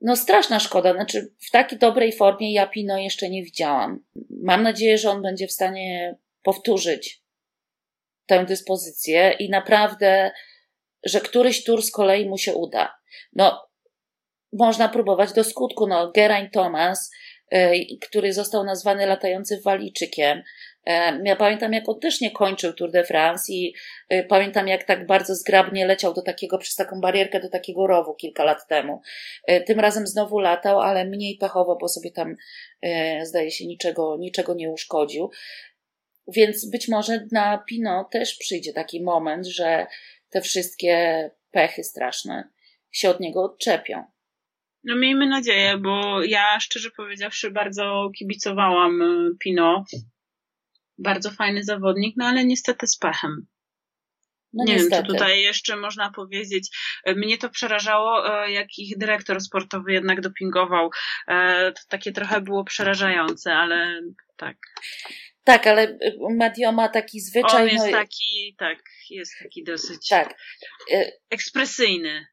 no 0.00 0.16
straszna 0.16 0.60
szkoda. 0.60 0.92
Znaczy, 0.92 1.34
w 1.46 1.50
takiej 1.50 1.78
dobrej 1.78 2.12
formie 2.12 2.52
ja 2.52 2.66
Pino 2.66 2.98
jeszcze 2.98 3.30
nie 3.30 3.42
widziałam. 3.42 4.04
Mam 4.42 4.62
nadzieję, 4.62 4.98
że 4.98 5.10
on 5.10 5.22
będzie 5.22 5.46
w 5.46 5.52
stanie 5.52 6.16
powtórzyć 6.42 7.22
tę 8.26 8.44
dyspozycję 8.44 9.36
i 9.38 9.50
naprawdę, 9.50 10.30
że 11.04 11.20
któryś 11.20 11.64
tur 11.64 11.82
z 11.82 11.90
kolei 11.90 12.28
mu 12.28 12.38
się 12.38 12.54
uda. 12.54 12.98
No, 13.32 13.68
można 14.52 14.88
próbować 14.88 15.32
do 15.32 15.44
skutku. 15.44 15.86
No, 15.86 16.12
Geraint 16.12 16.52
Thomas, 16.52 17.10
yy, 17.52 17.98
który 18.00 18.32
został 18.32 18.64
nazwany 18.64 19.06
latającym 19.06 19.60
waliczykiem, 19.64 20.42
ja 21.24 21.36
pamiętam, 21.36 21.72
jak 21.72 21.88
on 21.88 22.00
też 22.00 22.20
nie 22.20 22.30
kończył 22.30 22.72
Tour 22.72 22.90
de 22.90 23.04
France 23.04 23.52
i 23.52 23.74
y, 24.12 24.26
pamiętam, 24.28 24.68
jak 24.68 24.84
tak 24.84 25.06
bardzo 25.06 25.34
zgrabnie 25.34 25.86
leciał 25.86 26.14
do 26.14 26.22
takiego, 26.22 26.58
przez 26.58 26.74
taką 26.74 27.00
barierkę 27.00 27.40
do 27.40 27.48
takiego 27.48 27.86
rowu 27.86 28.14
kilka 28.14 28.44
lat 28.44 28.66
temu. 28.68 29.00
Y, 29.50 29.60
tym 29.60 29.80
razem 29.80 30.06
znowu 30.06 30.38
latał, 30.38 30.80
ale 30.80 31.04
mniej 31.04 31.36
pechowo, 31.36 31.76
bo 31.80 31.88
sobie 31.88 32.10
tam, 32.10 32.36
zdaje 33.22 33.50
się, 33.50 33.66
niczego, 33.66 34.16
niczego 34.18 34.54
nie 34.54 34.70
uszkodził. 34.70 35.30
Więc 36.28 36.70
być 36.70 36.88
może 36.88 37.26
na 37.32 37.58
Pino 37.58 38.08
też 38.10 38.34
przyjdzie 38.34 38.72
taki 38.72 39.02
moment, 39.02 39.46
że 39.46 39.86
te 40.30 40.40
wszystkie 40.40 41.30
pechy 41.50 41.84
straszne 41.84 42.48
się 42.92 43.10
od 43.10 43.20
niego 43.20 43.42
odczepią. 43.42 44.04
No 44.84 44.96
miejmy 44.96 45.26
nadzieję, 45.26 45.76
bo 45.76 46.22
ja 46.22 46.60
szczerze 46.60 46.90
powiedziawszy 46.96 47.50
bardzo 47.50 48.10
kibicowałam 48.18 49.00
Pino 49.40 49.84
bardzo 50.98 51.30
fajny 51.30 51.64
zawodnik, 51.64 52.14
no 52.16 52.26
ale 52.26 52.44
niestety 52.44 52.86
z 52.86 52.98
pechem. 52.98 53.46
No 54.52 54.64
nie 54.64 54.74
niestety. 54.74 54.96
wiem, 54.96 55.06
co 55.06 55.12
tutaj 55.12 55.42
jeszcze 55.42 55.76
można 55.76 56.10
powiedzieć. 56.10 56.68
Mnie 57.06 57.38
to 57.38 57.50
przerażało, 57.50 58.44
e, 58.44 58.50
jak 58.52 58.78
ich 58.78 58.98
dyrektor 58.98 59.40
sportowy 59.40 59.92
jednak 59.92 60.20
dopingował. 60.20 60.90
E, 61.28 61.72
to 61.72 61.80
takie 61.88 62.12
trochę 62.12 62.40
było 62.40 62.64
przerażające, 62.64 63.54
ale 63.54 64.00
tak. 64.36 64.56
Tak, 65.44 65.66
ale 65.66 65.98
Madio 66.36 66.72
ma 66.72 66.88
taki 66.88 67.20
zwyczaj. 67.20 67.62
On 67.62 67.68
jest 67.68 67.86
no... 67.86 67.92
taki, 67.92 68.54
tak, 68.58 68.78
jest 69.10 69.32
taki 69.42 69.64
dosyć 69.64 70.08
tak. 70.08 70.34
E, 70.92 71.12
ekspresyjny. 71.30 72.26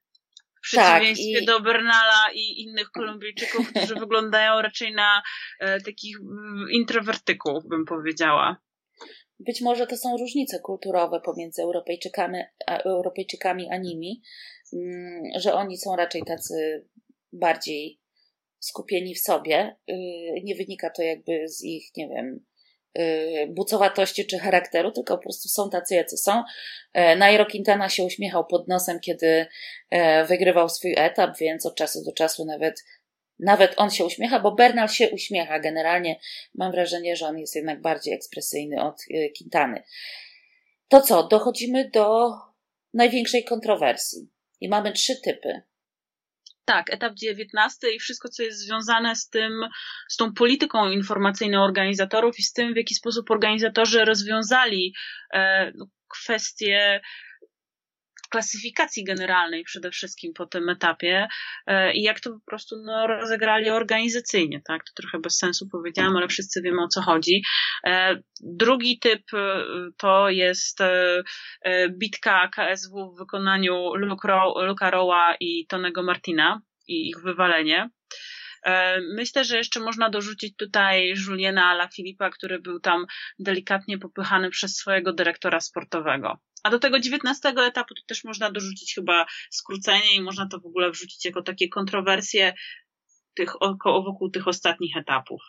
Przeciwieństwie 0.66 1.34
tak, 1.34 1.44
i... 1.44 1.46
do 1.46 1.60
Bernala 1.60 2.32
i 2.34 2.62
innych 2.62 2.92
Kolumbijczyków, 2.92 3.70
którzy 3.70 3.96
wyglądają 4.06 4.62
raczej 4.62 4.94
na 4.94 5.24
e, 5.60 5.82
takich 5.82 6.18
mm, 6.18 6.68
introwertyków, 6.72 7.68
bym 7.68 7.86
powiedziała. 7.86 8.58
Być 9.40 9.62
może 9.62 9.88
to 9.88 9.98
są 9.98 10.18
różnice 10.18 10.60
kulturowe 10.60 11.22
pomiędzy 11.22 11.62
Europejczykami 11.62 12.38
a, 12.68 12.78
Europejczykami 12.78 13.70
a 13.72 13.78
nimi, 13.78 14.22
mm, 14.74 15.24
że 15.40 15.54
oni 15.54 15.78
są 15.78 15.96
raczej 15.96 16.24
tacy 16.24 16.88
bardziej 17.34 18.00
skupieni 18.60 19.16
w 19.16 19.20
sobie. 19.20 19.76
Y, 19.90 19.94
nie 20.44 20.56
wynika 20.56 20.90
to 20.90 21.02
jakby 21.02 21.48
z 21.48 21.64
ich, 21.64 21.92
nie 21.98 22.08
wiem, 22.08 22.46
bucowatości 23.48 24.26
czy 24.26 24.40
charakteru, 24.40 24.92
tylko 24.92 25.18
po 25.18 25.24
prostu 25.24 25.50
są 25.50 25.70
tacy, 25.70 25.96
jacy 25.96 26.18
są. 26.18 26.44
E, 26.94 27.16
Nairo 27.16 27.46
Quintana 27.46 27.90
się 27.90 28.04
uśmiechał 28.04 28.46
pod 28.46 28.68
nosem, 28.68 29.00
kiedy 29.00 29.46
e, 29.90 30.26
wygrywał 30.26 30.70
swój 30.70 30.94
etap, 30.98 31.38
więc 31.38 31.66
od 31.66 31.76
czasu 31.76 32.04
do 32.06 32.12
czasu 32.12 32.46
nawet, 32.46 32.84
nawet 33.40 33.74
on 33.78 33.92
się 33.92 34.06
uśmiecha, 34.06 34.40
bo 34.40 34.52
Bernal 34.52 34.90
się 34.90 35.10
uśmiecha. 35.10 35.60
Generalnie 35.60 36.20
mam 36.56 36.72
wrażenie, 36.72 37.16
że 37.16 37.28
on 37.28 37.38
jest 37.38 37.56
jednak 37.56 37.82
bardziej 37.82 38.14
ekspresyjny 38.14 38.84
od 38.84 39.02
e, 39.02 39.30
Quintany. 39.38 39.84
To 40.88 41.02
co? 41.02 41.28
Dochodzimy 41.28 41.90
do 41.90 42.32
największej 42.94 43.44
kontrowersji. 43.44 44.30
I 44.62 44.70
mamy 44.70 44.92
trzy 44.92 45.22
typy 45.22 45.62
tak, 46.66 46.94
etap 46.94 47.14
19 47.14 47.92
i 47.96 48.00
wszystko, 48.00 48.30
co 48.30 48.44
jest 48.44 48.60
związane 48.60 49.16
z 49.16 49.30
tym, 49.30 49.52
z 50.10 50.16
tą 50.16 50.34
polityką 50.34 50.90
informacyjną 50.90 51.64
organizatorów 51.64 52.40
i 52.40 52.44
z 52.44 52.54
tym, 52.54 52.74
w 52.74 52.78
jaki 52.78 52.96
sposób 52.96 53.32
organizatorzy 53.32 54.06
rozwiązali 54.06 54.94
e, 55.34 55.72
no, 55.76 55.86
kwestie 56.08 57.02
klasyfikacji 58.36 59.04
generalnej 59.04 59.64
przede 59.64 59.92
wszystkim 59.92 60.34
po 60.34 60.46
tym 60.46 60.70
etapie 60.70 61.28
e, 61.68 61.94
i 61.94 62.02
jak 62.02 62.20
to 62.20 62.30
po 62.30 62.40
prostu 62.46 62.76
no, 62.86 63.08
rozegrali 63.08 63.70
organizacyjnie, 63.70 64.62
tak? 64.68 64.84
To 64.84 65.02
trochę 65.02 65.20
bez 65.20 65.38
sensu 65.38 65.70
powiedziałam, 65.72 66.18
ale 66.18 66.28
wszyscy 66.28 66.62
wiemy 66.62 66.84
o 66.84 66.88
co 66.88 67.02
chodzi. 67.02 67.42
E, 67.88 68.22
drugi 68.42 69.00
typ 69.00 69.34
e, 69.34 69.66
to 69.98 70.30
jest 70.30 70.80
bitka 71.90 72.50
KSW 72.56 73.12
w 73.12 73.18
wykonaniu 73.18 73.96
Luka 74.68 74.92
Rowa 74.92 75.36
i 75.40 75.68
Tonego 75.68 76.04
Martina 76.04 76.62
i 76.88 77.10
ich 77.10 77.22
wywalenie. 77.24 77.90
Myślę, 79.16 79.44
że 79.44 79.58
jeszcze 79.58 79.80
można 79.80 80.10
dorzucić 80.10 80.56
tutaj 80.58 81.14
Juliena 81.28 81.66
Alaphilippa, 81.66 82.30
który 82.30 82.60
był 82.60 82.80
tam 82.80 83.06
delikatnie 83.40 83.98
popychany 83.98 84.50
przez 84.50 84.76
swojego 84.76 85.14
dyrektora 85.14 85.60
sportowego. 85.60 86.40
A 86.66 86.70
do 86.70 86.80
tego 86.80 87.00
19 87.00 87.50
etapu 87.50 87.94
to 87.96 88.02
też 88.08 88.24
można 88.24 88.52
dorzucić 88.52 88.96
chyba 88.96 89.26
skrócenie 89.50 90.16
i 90.16 90.22
można 90.22 90.48
to 90.48 90.60
w 90.60 90.66
ogóle 90.66 90.92
wrzucić 90.92 91.26
jako 91.26 91.42
takie 91.42 91.70
kontrowersje 91.70 92.54
tych, 93.36 93.54
wokół 93.86 94.30
tych 94.30 94.48
ostatnich 94.48 94.98
etapów. 94.98 95.42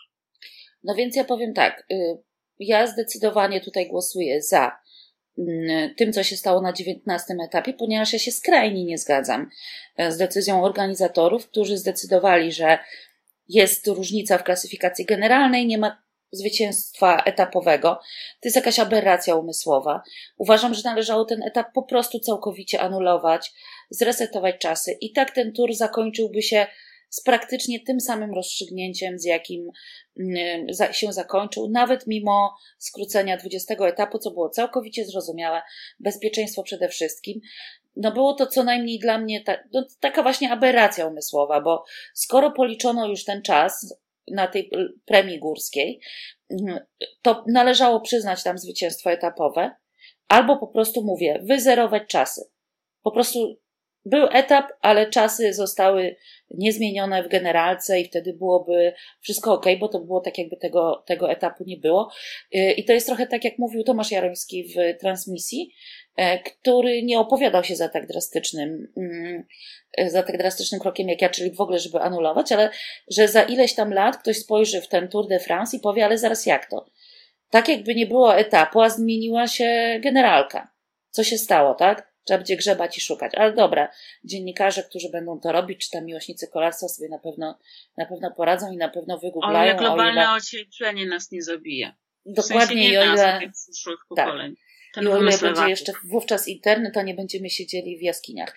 No 0.84 0.94
więc 0.94 1.16
ja 1.16 1.24
powiem 1.24 1.54
tak. 1.54 1.86
Y, 1.92 2.18
ja 2.58 2.86
zdecydowanie 2.86 3.60
tutaj 3.60 3.88
głosuję 3.88 4.42
za 4.42 4.78
mm, 5.38 5.94
tym, 5.94 6.12
co 6.12 6.22
się 6.22 6.36
stało 6.36 6.60
na 6.62 6.72
19 6.72 7.34
etapie, 7.44 7.72
ponieważ 7.72 8.12
ja 8.12 8.18
się 8.18 8.32
skrajnie 8.32 8.84
nie 8.84 8.98
zgadzam 8.98 9.50
e, 9.96 10.12
z 10.12 10.16
decyzją 10.16 10.64
organizatorów, 10.64 11.48
którzy 11.48 11.78
zdecydowali, 11.78 12.52
że 12.52 12.78
jest 13.48 13.86
różnica 13.86 14.38
w 14.38 14.44
klasyfikacji 14.44 15.04
generalnej, 15.04 15.66
nie 15.66 15.78
ma 15.78 16.05
zwycięstwa 16.32 17.22
etapowego. 17.22 17.88
To 18.40 18.44
jest 18.44 18.56
jakaś 18.56 18.78
aberracja 18.78 19.36
umysłowa. 19.36 20.02
Uważam, 20.36 20.74
że 20.74 20.82
należało 20.84 21.24
ten 21.24 21.42
etap 21.42 21.66
po 21.74 21.82
prostu 21.82 22.20
całkowicie 22.20 22.80
anulować, 22.80 23.52
zresetować 23.90 24.58
czasy 24.58 24.96
i 25.00 25.12
tak 25.12 25.30
ten 25.30 25.52
tur 25.52 25.74
zakończyłby 25.74 26.42
się 26.42 26.66
z 27.10 27.22
praktycznie 27.22 27.80
tym 27.80 28.00
samym 28.00 28.34
rozstrzygnięciem, 28.34 29.18
z 29.18 29.24
jakim 29.24 29.70
mm, 30.20 30.66
się 30.92 31.12
zakończył, 31.12 31.68
nawet 31.70 32.06
mimo 32.06 32.54
skrócenia 32.78 33.36
20 33.36 33.74
etapu, 33.74 34.18
co 34.18 34.30
było 34.30 34.48
całkowicie 34.48 35.04
zrozumiałe, 35.04 35.62
bezpieczeństwo 36.00 36.62
przede 36.62 36.88
wszystkim. 36.88 37.40
No 37.96 38.12
było 38.12 38.34
to 38.34 38.46
co 38.46 38.64
najmniej 38.64 38.98
dla 38.98 39.18
mnie 39.18 39.44
ta, 39.44 39.58
no, 39.72 39.86
taka 40.00 40.22
właśnie 40.22 40.52
aberracja 40.52 41.06
umysłowa, 41.06 41.60
bo 41.60 41.84
skoro 42.14 42.50
policzono 42.50 43.08
już 43.08 43.24
ten 43.24 43.42
czas, 43.42 43.96
na 44.30 44.46
tej 44.46 44.70
premii 45.04 45.38
górskiej, 45.38 46.00
mhm, 46.50 46.80
to 47.22 47.44
należało 47.48 48.00
przyznać 48.00 48.42
tam 48.42 48.58
zwycięstwo 48.58 49.10
etapowe, 49.10 49.70
albo 50.28 50.56
po 50.56 50.66
prostu 50.66 51.04
mówię, 51.04 51.40
wyzerować 51.42 52.02
czasy. 52.08 52.50
Po 53.02 53.10
prostu 53.10 53.56
był 54.06 54.26
etap, 54.32 54.72
ale 54.80 55.10
czasy 55.10 55.54
zostały 55.54 56.16
niezmienione 56.50 57.22
w 57.22 57.28
generalce 57.28 58.00
i 58.00 58.04
wtedy 58.04 58.32
byłoby 58.32 58.92
wszystko 59.20 59.52
ok, 59.52 59.66
bo 59.80 59.88
to 59.88 60.00
było 60.00 60.20
tak, 60.20 60.38
jakby 60.38 60.56
tego, 60.56 61.04
tego 61.06 61.30
etapu 61.30 61.64
nie 61.66 61.76
było. 61.76 62.10
Y, 62.54 62.72
I 62.72 62.84
to 62.84 62.92
jest 62.92 63.06
trochę 63.06 63.26
tak, 63.26 63.44
jak 63.44 63.58
mówił 63.58 63.84
Tomasz 63.84 64.10
Jaromski 64.10 64.64
w 64.64 65.00
transmisji, 65.00 65.74
e, 66.16 66.38
który 66.38 67.02
nie 67.02 67.18
opowiadał 67.18 67.64
się 67.64 67.76
za 67.76 67.88
tak 67.88 68.06
drastycznym, 68.06 68.92
mm, 68.96 69.44
za 70.06 70.22
tak 70.22 70.38
drastycznym 70.38 70.80
krokiem 70.80 71.08
jak 71.08 71.22
ja, 71.22 71.28
czyli 71.28 71.50
w 71.50 71.60
ogóle, 71.60 71.78
żeby 71.78 72.00
anulować, 72.00 72.52
ale 72.52 72.70
że 73.10 73.28
za 73.28 73.42
ileś 73.42 73.74
tam 73.74 73.92
lat 73.92 74.16
ktoś 74.16 74.36
spojrzy 74.36 74.80
w 74.80 74.88
ten 74.88 75.08
Tour 75.08 75.28
de 75.28 75.40
France 75.40 75.76
i 75.76 75.80
powie, 75.80 76.04
ale 76.04 76.18
zaraz 76.18 76.46
jak 76.46 76.70
to? 76.70 76.90
Tak 77.50 77.68
jakby 77.68 77.94
nie 77.94 78.06
było 78.06 78.36
etapu, 78.36 78.80
a 78.80 78.90
zmieniła 78.90 79.46
się 79.46 80.00
generalka. 80.02 80.72
Co 81.10 81.24
się 81.24 81.38
stało, 81.38 81.74
tak? 81.74 82.15
Trzeba 82.26 82.38
będzie 82.38 82.56
grzebać 82.56 82.98
i 82.98 83.00
szukać. 83.00 83.32
Ale 83.34 83.52
dobra, 83.52 83.88
dziennikarze, 84.24 84.82
którzy 84.82 85.10
będą 85.10 85.40
to 85.40 85.52
robić, 85.52 85.84
czy 85.84 85.90
tam 85.90 86.04
miłośnicy 86.04 86.48
kolarstwa 86.48 86.88
sobie 86.88 87.08
na 87.08 87.18
pewno, 87.18 87.58
na 87.96 88.06
pewno 88.06 88.30
poradzą 88.30 88.72
i 88.72 88.76
na 88.76 88.88
pewno 88.88 89.18
wygooglają. 89.18 89.56
Ale 89.56 89.74
globalne 89.74 90.22
ile... 90.22 90.32
ocieplenie 90.32 91.06
nas 91.06 91.30
nie 91.30 91.42
zabije. 91.42 91.94
Dokładnie, 92.26 92.66
w 92.66 92.68
sensie 92.68 92.74
i 92.74 92.96
o 92.96 93.04
ile... 93.04 93.40
Tak. 94.16 94.32
I 95.02 95.06
o 95.06 95.22
ile 95.22 95.38
będzie 95.38 95.68
jeszcze 95.68 95.92
wówczas 96.04 96.48
internet, 96.48 96.94
to 96.94 97.02
nie 97.02 97.14
będziemy 97.14 97.50
siedzieli 97.50 97.98
w 97.98 98.02
jaskiniach. 98.02 98.56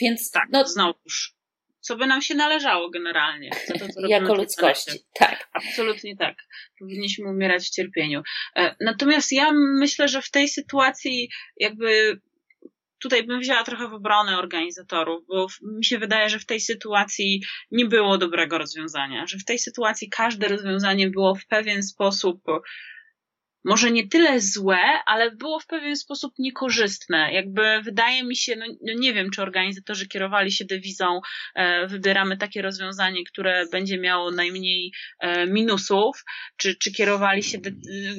Więc, 0.00 0.30
tak, 0.30 0.48
no, 0.52 0.66
znowuż. 0.66 1.34
Co 1.80 1.96
by 1.96 2.06
nam 2.06 2.22
się 2.22 2.34
należało 2.34 2.90
generalnie. 2.90 3.50
To, 3.66 3.78
to, 3.78 3.86
to 3.94 4.06
jako 4.08 4.34
ludzkości, 4.34 4.98
tak. 5.12 5.48
Absolutnie 5.52 6.16
tak. 6.16 6.36
Powinniśmy 6.78 7.30
umierać 7.30 7.66
w 7.66 7.70
cierpieniu. 7.70 8.22
E, 8.56 8.74
natomiast 8.80 9.32
ja 9.32 9.52
myślę, 9.52 10.08
że 10.08 10.22
w 10.22 10.30
tej 10.30 10.48
sytuacji 10.48 11.30
jakby 11.56 12.20
tutaj 13.04 13.26
bym 13.26 13.40
wzięła 13.40 13.64
trochę 13.64 13.88
w 13.88 13.94
obronę 13.94 14.38
organizatorów, 14.38 15.26
bo 15.28 15.46
mi 15.62 15.84
się 15.84 15.98
wydaje, 15.98 16.28
że 16.28 16.38
w 16.38 16.46
tej 16.46 16.60
sytuacji 16.60 17.42
nie 17.70 17.84
było 17.84 18.18
dobrego 18.18 18.58
rozwiązania, 18.58 19.26
że 19.26 19.38
w 19.38 19.44
tej 19.44 19.58
sytuacji 19.58 20.08
każde 20.10 20.48
rozwiązanie 20.48 21.10
było 21.10 21.34
w 21.34 21.46
pewien 21.46 21.82
sposób 21.82 22.42
może 23.64 23.90
nie 23.90 24.08
tyle 24.08 24.40
złe, 24.40 24.78
ale 25.06 25.30
było 25.30 25.60
w 25.60 25.66
pewien 25.66 25.96
sposób 25.96 26.34
niekorzystne. 26.38 27.32
Jakby 27.32 27.62
wydaje 27.82 28.24
mi 28.24 28.36
się, 28.36 28.56
no, 28.56 28.66
no 28.86 28.92
nie 28.98 29.12
wiem, 29.12 29.30
czy 29.30 29.42
organizatorzy 29.42 30.08
kierowali 30.08 30.52
się 30.52 30.64
dewizą, 30.64 31.20
e, 31.54 31.86
wybieramy 31.86 32.36
takie 32.36 32.62
rozwiązanie, 32.62 33.24
które 33.24 33.66
będzie 33.72 33.98
miało 33.98 34.30
najmniej 34.30 34.92
e, 35.20 35.46
minusów, 35.46 36.24
czy, 36.56 36.74
czy, 36.76 36.92
kierowali 36.92 37.42
się 37.42 37.58
de, 37.58 37.70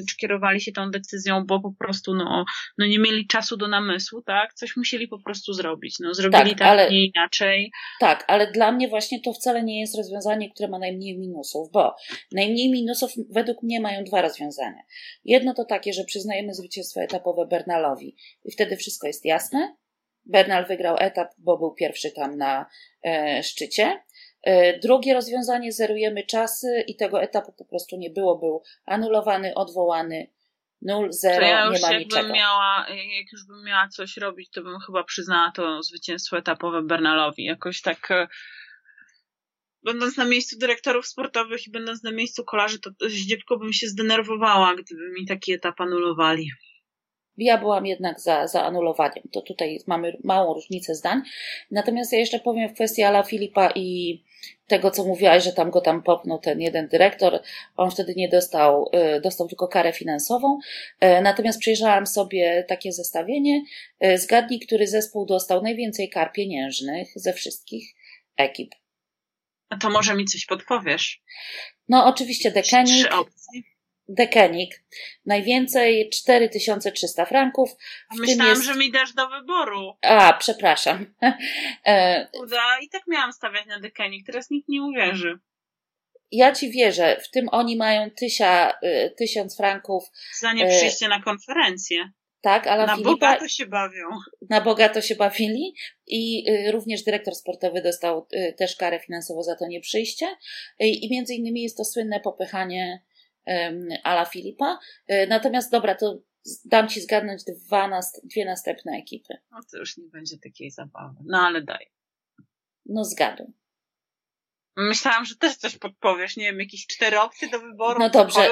czy 0.09 0.17
kierowali 0.17 0.61
się 0.61 0.71
tą 0.71 0.91
decyzją, 0.91 1.45
bo 1.45 1.59
po 1.59 1.73
prostu 1.79 2.15
no, 2.15 2.45
no 2.77 2.85
nie 2.85 2.99
mieli 2.99 3.27
czasu 3.27 3.57
do 3.57 3.67
namysłu, 3.67 4.21
tak? 4.21 4.53
Coś 4.53 4.77
musieli 4.77 5.07
po 5.07 5.19
prostu 5.19 5.53
zrobić. 5.53 5.95
No, 5.99 6.13
zrobili 6.13 6.49
tak, 6.49 6.59
tak 6.59 6.67
ale, 6.67 6.89
nie 6.89 7.05
inaczej. 7.05 7.71
Tak, 7.99 8.25
ale 8.27 8.51
dla 8.51 8.71
mnie 8.71 8.87
właśnie 8.87 9.21
to 9.21 9.33
wcale 9.33 9.63
nie 9.63 9.79
jest 9.79 9.97
rozwiązanie, 9.97 10.51
które 10.51 10.69
ma 10.69 10.79
najmniej 10.79 11.17
minusów, 11.17 11.71
bo 11.71 11.95
najmniej 12.31 12.71
minusów 12.71 13.11
według 13.29 13.63
mnie 13.63 13.79
mają 13.79 14.03
dwa 14.03 14.21
rozwiązania. 14.21 14.81
Jedno 15.35 15.53
to 15.53 15.65
takie, 15.65 15.93
że 15.93 16.03
przyznajemy 16.03 16.53
zwycięstwo 16.53 17.01
etapowe 17.01 17.45
Bernalowi 17.47 18.15
i 18.45 18.51
wtedy 18.51 18.77
wszystko 18.77 19.07
jest 19.07 19.25
jasne. 19.25 19.75
Bernal 20.25 20.65
wygrał 20.65 20.95
etap, 20.99 21.27
bo 21.37 21.57
był 21.57 21.73
pierwszy 21.73 22.11
tam 22.11 22.37
na 22.37 22.65
e, 23.05 23.43
szczycie. 23.43 24.03
E, 24.43 24.79
drugie 24.79 25.13
rozwiązanie, 25.13 25.71
zerujemy 25.71 26.23
czasy 26.23 26.83
i 26.87 26.95
tego 26.95 27.21
etapu 27.21 27.51
po 27.51 27.65
prostu 27.65 27.97
nie 27.97 28.09
było, 28.09 28.37
był 28.37 28.63
anulowany, 28.85 29.53
odwołany, 29.53 30.27
0, 30.81 31.07
0, 31.09 31.47
ja 31.47 31.69
nie 31.69 31.79
ma 31.79 31.97
niczego. 31.97 32.33
Miała, 32.33 32.85
jak 32.89 33.31
już 33.31 33.47
bym 33.47 33.63
miała 33.65 33.87
coś 33.87 34.17
robić, 34.17 34.49
to 34.49 34.63
bym 34.63 34.79
chyba 34.79 35.03
przyznała 35.03 35.51
to 35.55 35.83
zwycięstwo 35.83 36.37
etapowe 36.37 36.81
Bernalowi. 36.81 37.43
Jakoś 37.43 37.81
tak 37.81 38.11
e, 38.11 38.27
będąc 39.85 40.17
na 40.17 40.25
miejscu 40.25 40.57
dyrektorów 40.59 41.07
sportowych 41.07 41.67
i 41.67 41.71
będąc 41.71 42.03
na 42.03 42.11
miejscu 42.11 42.43
kolarzy, 42.43 42.79
to 42.79 42.89
zdziepko 43.09 43.57
bym 43.57 43.73
się 43.73 43.87
zdenerwowała, 43.87 44.75
gdyby 44.75 45.11
mi 45.19 45.25
taki 45.27 45.53
etap 45.53 45.81
anulowali. 45.81 46.49
Ja 47.37 47.57
byłam 47.57 47.85
jednak 47.85 48.19
za, 48.19 48.47
za 48.47 48.63
anulowaniem. 48.63 49.23
To 49.31 49.41
tutaj 49.41 49.79
mamy 49.87 50.17
małą 50.23 50.53
różnicę 50.53 50.95
zdań. 50.95 51.21
Natomiast 51.71 52.13
ja 52.13 52.19
jeszcze 52.19 52.39
powiem 52.39 52.69
w 52.69 52.73
kwestii 52.73 53.03
Ala 53.03 53.23
Filipa 53.23 53.71
i 53.75 54.23
tego, 54.67 54.91
co 54.91 55.03
mówiłaś, 55.03 55.43
że 55.43 55.53
tam 55.53 55.71
go 55.71 55.81
tam 55.81 56.03
popnął 56.03 56.39
ten 56.39 56.61
jeden 56.61 56.87
dyrektor. 56.87 57.39
On 57.77 57.91
wtedy 57.91 58.13
nie 58.15 58.29
dostał, 58.29 58.89
y, 59.17 59.21
dostał 59.21 59.47
tylko 59.47 59.67
karę 59.67 59.93
finansową. 59.93 60.59
Y, 61.03 61.21
natomiast 61.21 61.59
przyjrzałam 61.59 62.07
sobie 62.07 62.65
takie 62.67 62.91
zestawienie. 62.91 63.63
Y, 64.05 64.17
zgadnij, 64.17 64.59
który 64.59 64.87
zespół 64.87 65.25
dostał 65.25 65.61
najwięcej 65.61 66.09
kar 66.09 66.31
pieniężnych 66.31 67.07
ze 67.15 67.33
wszystkich 67.33 67.95
ekip. 68.37 68.75
To 69.79 69.89
może 69.89 70.15
mi 70.15 70.25
coś 70.25 70.45
podpowiesz? 70.45 71.21
No 71.89 72.05
oczywiście 72.05 72.51
Dekenik. 72.51 73.07
Dekenik. 74.07 74.83
Najwięcej 75.25 76.09
4300 76.09 77.25
franków. 77.25 77.69
Myślałam, 78.17 78.49
jest... 78.49 78.63
że 78.63 78.75
mi 78.75 78.91
dasz 78.91 79.13
do 79.13 79.29
wyboru. 79.29 79.93
A, 80.01 80.33
przepraszam. 80.33 81.05
E, 81.85 82.27
Uda, 82.33 82.79
i 82.81 82.89
tak 82.89 83.01
miałam 83.07 83.33
stawiać 83.33 83.65
na 83.65 83.79
Dekenik, 83.79 84.25
teraz 84.25 84.49
nikt 84.49 84.69
nie 84.69 84.83
uwierzy. 84.83 85.39
Ja 86.31 86.51
ci 86.51 86.71
wierzę, 86.71 87.21
w 87.23 87.31
tym 87.31 87.49
oni 87.51 87.75
mają 87.75 88.11
tysia, 88.11 88.73
y, 88.83 89.13
tysiąc 89.17 89.57
franków. 89.57 90.03
Za 90.33 90.53
nie 90.53 90.67
przyjście 90.67 91.07
na 91.07 91.21
konferencję. 91.21 92.11
Tak, 92.45 92.67
ale 92.67 92.85
na 92.85 92.95
Filipa, 92.95 93.11
bogato 93.11 93.47
się 93.47 93.65
bawią. 93.65 94.09
Na 94.49 94.61
bogato 94.61 95.01
się 95.01 95.15
bawili 95.15 95.75
i 96.07 96.49
y, 96.49 96.71
również 96.71 97.03
dyrektor 97.03 97.35
sportowy 97.35 97.81
dostał 97.81 98.27
y, 98.33 98.53
też 98.57 98.75
karę 98.75 98.99
finansową 98.99 99.43
za 99.43 99.55
to 99.55 99.67
nieprzyjście. 99.67 100.25
Y, 100.25 100.85
I 100.85 101.11
między 101.11 101.33
innymi 101.33 101.61
jest 101.61 101.77
to 101.77 101.85
słynne 101.85 102.19
popychanie 102.19 103.03
Ala 104.03 104.25
Filipa. 104.25 104.79
Natomiast 105.27 105.71
dobra, 105.71 105.95
to 105.95 106.21
dam 106.65 106.87
ci 106.87 107.01
zgadnąć 107.01 107.43
dwa, 107.43 107.99
dwie 108.23 108.45
następne 108.45 108.91
ekipy. 108.97 109.37
No 109.51 109.59
to 109.71 109.77
już 109.77 109.97
nie 109.97 110.07
będzie 110.07 110.37
takiej 110.37 110.71
zabawy. 110.71 111.15
No 111.25 111.37
ale 111.37 111.61
daj. 111.61 111.91
No 112.85 113.03
zgaduj. 113.03 113.47
Myślałam, 114.77 115.25
że 115.25 115.35
też 115.35 115.55
coś 115.55 115.77
podpowiesz, 115.77 116.37
nie 116.37 116.43
wiem, 116.43 116.59
jakieś 116.59 116.87
cztery 116.87 117.19
opcje 117.19 117.49
do 117.49 117.59
wyboru. 117.59 117.99
No 117.99 118.09
dobrze, 118.09 118.49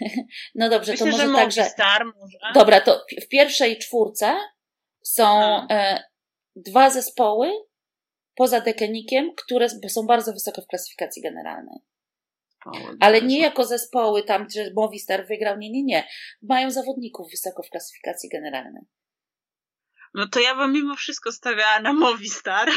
no 0.54 0.68
dobrze, 0.68 0.92
Myślę, 0.92 1.06
to 1.06 1.12
może 1.12 1.26
że 1.26 1.34
tak, 1.34 1.52
że... 1.52 1.64
Star 1.64 2.04
może. 2.04 2.38
Dobra, 2.54 2.80
to 2.80 3.04
w 3.24 3.28
pierwszej 3.28 3.78
czwórce 3.78 4.36
są 5.02 5.40
e, 5.70 6.04
dwa 6.56 6.90
zespoły 6.90 7.50
poza 8.34 8.60
Dekenikiem, 8.60 9.34
które 9.34 9.68
są 9.88 10.06
bardzo 10.06 10.32
wysoko 10.32 10.62
w 10.62 10.66
klasyfikacji 10.66 11.22
generalnej. 11.22 11.78
Ale 13.00 13.22
nie 13.22 13.40
jako 13.40 13.64
zespoły 13.64 14.22
tam, 14.22 14.46
że 14.50 14.70
Movistar 14.76 15.26
wygrał, 15.26 15.58
nie, 15.58 15.70
nie, 15.70 15.82
nie. 15.82 16.08
Mają 16.42 16.70
zawodników 16.70 17.30
wysoko 17.30 17.62
w 17.62 17.70
klasyfikacji 17.70 18.28
generalnej. 18.28 18.82
No 20.16 20.28
to 20.28 20.40
ja 20.40 20.54
bym 20.54 20.72
mimo 20.72 20.96
wszystko 20.96 21.32
stawiała 21.32 21.80
na 21.80 21.92
Movistar. 21.92 22.68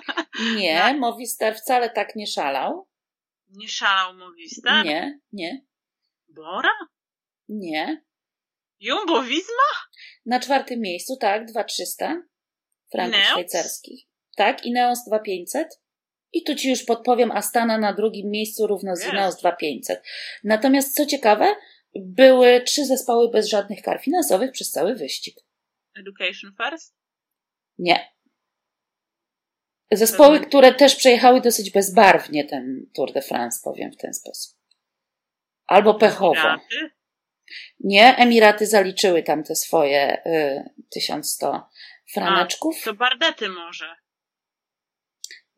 Nie, 0.56 0.74
na... 0.74 0.92
Movistar 0.92 1.56
wcale 1.56 1.90
tak 1.90 2.16
nie 2.16 2.26
szalał. 2.26 2.88
Nie 3.50 3.68
szalał 3.68 4.14
Movistar? 4.14 4.84
Nie, 4.84 5.18
nie. 5.32 5.64
Bora? 6.28 6.70
Nie. 7.48 8.04
Jumbo 8.80 9.22
Visma? 9.22 9.70
Na 10.26 10.40
czwartym 10.40 10.80
miejscu, 10.80 11.16
tak, 11.16 11.44
2300 11.46 12.22
franków 12.90 13.18
Neos? 13.18 13.30
szwajcarskich. 13.30 14.06
Tak, 14.36 14.64
i 14.66 14.72
Neos 14.72 14.98
2500. 15.08 15.80
I 16.32 16.42
tu 16.42 16.54
ci 16.54 16.70
już 16.70 16.84
podpowiem, 16.84 17.32
Astana 17.32 17.78
na 17.78 17.92
drugim 17.92 18.30
miejscu 18.30 18.66
równo 18.66 18.96
z 18.96 19.12
Neos 19.12 19.36
2500. 19.36 20.02
Natomiast 20.44 20.94
co 20.94 21.06
ciekawe, 21.06 21.56
były 21.94 22.62
trzy 22.66 22.86
zespoły 22.86 23.30
bez 23.30 23.48
żadnych 23.48 23.82
kar 23.82 24.00
finansowych 24.00 24.52
przez 24.52 24.70
cały 24.70 24.94
wyścig. 24.94 25.43
Education 25.96 26.52
First? 26.62 26.94
Nie. 27.78 28.14
Zespoły, 29.92 30.40
które 30.40 30.74
też 30.74 30.96
przejechały 30.96 31.40
dosyć 31.40 31.70
bezbarwnie 31.70 32.44
ten 32.44 32.86
Tour 32.94 33.12
de 33.12 33.22
France, 33.22 33.60
powiem 33.64 33.92
w 33.92 33.96
ten 33.96 34.14
sposób. 34.14 34.56
Albo 35.66 35.94
pechowo. 35.94 36.40
Emiraty? 36.40 36.90
Nie, 37.80 38.16
Emiraty 38.16 38.66
zaliczyły 38.66 39.22
tam 39.22 39.44
te 39.44 39.54
swoje 39.54 40.22
y, 40.26 40.70
1100 40.90 41.68
franeczków. 42.12 42.76
A, 42.82 42.84
to 42.84 42.94
Bardety 42.94 43.48
może. 43.48 43.96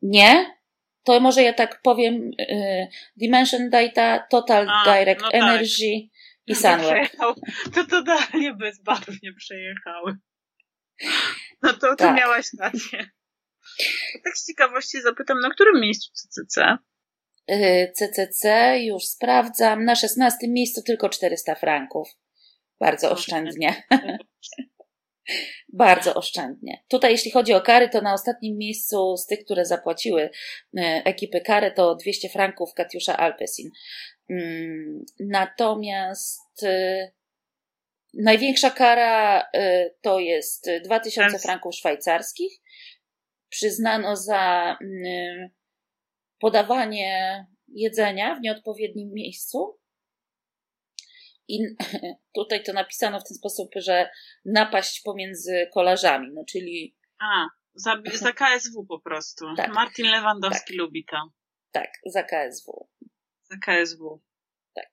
Nie, 0.01 0.57
to 1.03 1.19
może 1.19 1.43
ja 1.43 1.53
tak 1.53 1.81
powiem 1.81 2.31
y, 2.39 2.87
Dimension 3.17 3.69
Data, 3.69 4.27
Total 4.29 4.69
A, 4.69 4.83
Direct 4.85 5.21
no 5.21 5.31
tak. 5.31 5.41
Energy 5.41 6.09
i 6.47 6.55
Sunweb. 6.61 7.11
To 7.73 7.85
totalnie 7.85 8.53
bezbarwnie 8.53 9.33
przejechały. 9.37 10.17
No 11.61 11.73
to 11.73 11.89
ty 11.89 12.03
tak. 12.03 12.17
miałaś 12.17 12.47
rację. 12.59 13.09
Tak 14.23 14.37
z 14.37 14.47
ciekawości 14.47 15.01
zapytam, 15.01 15.39
na 15.39 15.49
którym 15.49 15.81
miejscu 15.81 16.11
CCC? 16.13 16.77
CCC, 17.93 18.73
y, 18.75 18.83
już 18.83 19.03
sprawdzam. 19.03 19.85
Na 19.85 19.95
16 19.95 20.47
miejscu 20.47 20.81
tylko 20.83 21.09
400 21.09 21.55
franków. 21.55 22.07
Bardzo 22.79 23.11
oszczędnie. 23.11 23.83
Bardzo 25.73 26.13
oszczędnie. 26.13 26.83
Tutaj, 26.87 27.11
jeśli 27.11 27.31
chodzi 27.31 27.53
o 27.53 27.61
kary, 27.61 27.89
to 27.89 28.01
na 28.01 28.13
ostatnim 28.13 28.57
miejscu 28.57 29.17
z 29.17 29.25
tych, 29.25 29.45
które 29.45 29.65
zapłaciły 29.65 30.21
e, 30.77 31.01
ekipy 31.05 31.41
kary, 31.41 31.71
to 31.71 31.95
200 31.95 32.29
franków 32.29 32.73
Katiusza 32.73 33.17
Alpesin. 33.17 33.69
Mm, 34.29 35.05
natomiast 35.19 36.63
e, 36.63 37.11
największa 38.13 38.69
kara 38.69 39.47
e, 39.53 39.89
to 40.01 40.19
jest 40.19 40.69
2000 40.85 41.39
franków 41.39 41.75
szwajcarskich. 41.75 42.53
Przyznano 43.49 44.15
za 44.15 44.77
mm, 44.81 45.49
podawanie 46.39 47.45
jedzenia 47.67 48.35
w 48.35 48.41
nieodpowiednim 48.41 49.13
miejscu. 49.13 49.79
I 51.47 51.59
tutaj 52.35 52.63
to 52.63 52.73
napisano 52.73 53.19
w 53.19 53.27
ten 53.27 53.37
sposób, 53.37 53.69
że 53.75 54.09
napaść 54.45 55.01
pomiędzy 55.01 55.67
kolarzami, 55.73 56.29
no 56.33 56.43
czyli. 56.45 56.95
A, 57.19 57.47
za, 57.73 58.01
za 58.13 58.33
KSW 58.39 58.85
po 58.85 58.99
prostu. 58.99 59.45
Tak. 59.57 59.73
Martin 59.73 60.05
Lewandowski 60.05 60.73
tak. 60.73 60.77
lubi 60.77 61.05
to. 61.05 61.17
Tak, 61.71 61.89
za 62.05 62.23
KSW. 62.23 62.87
Za 63.49 63.57
KSW. 63.57 64.21
Tak. 64.75 64.89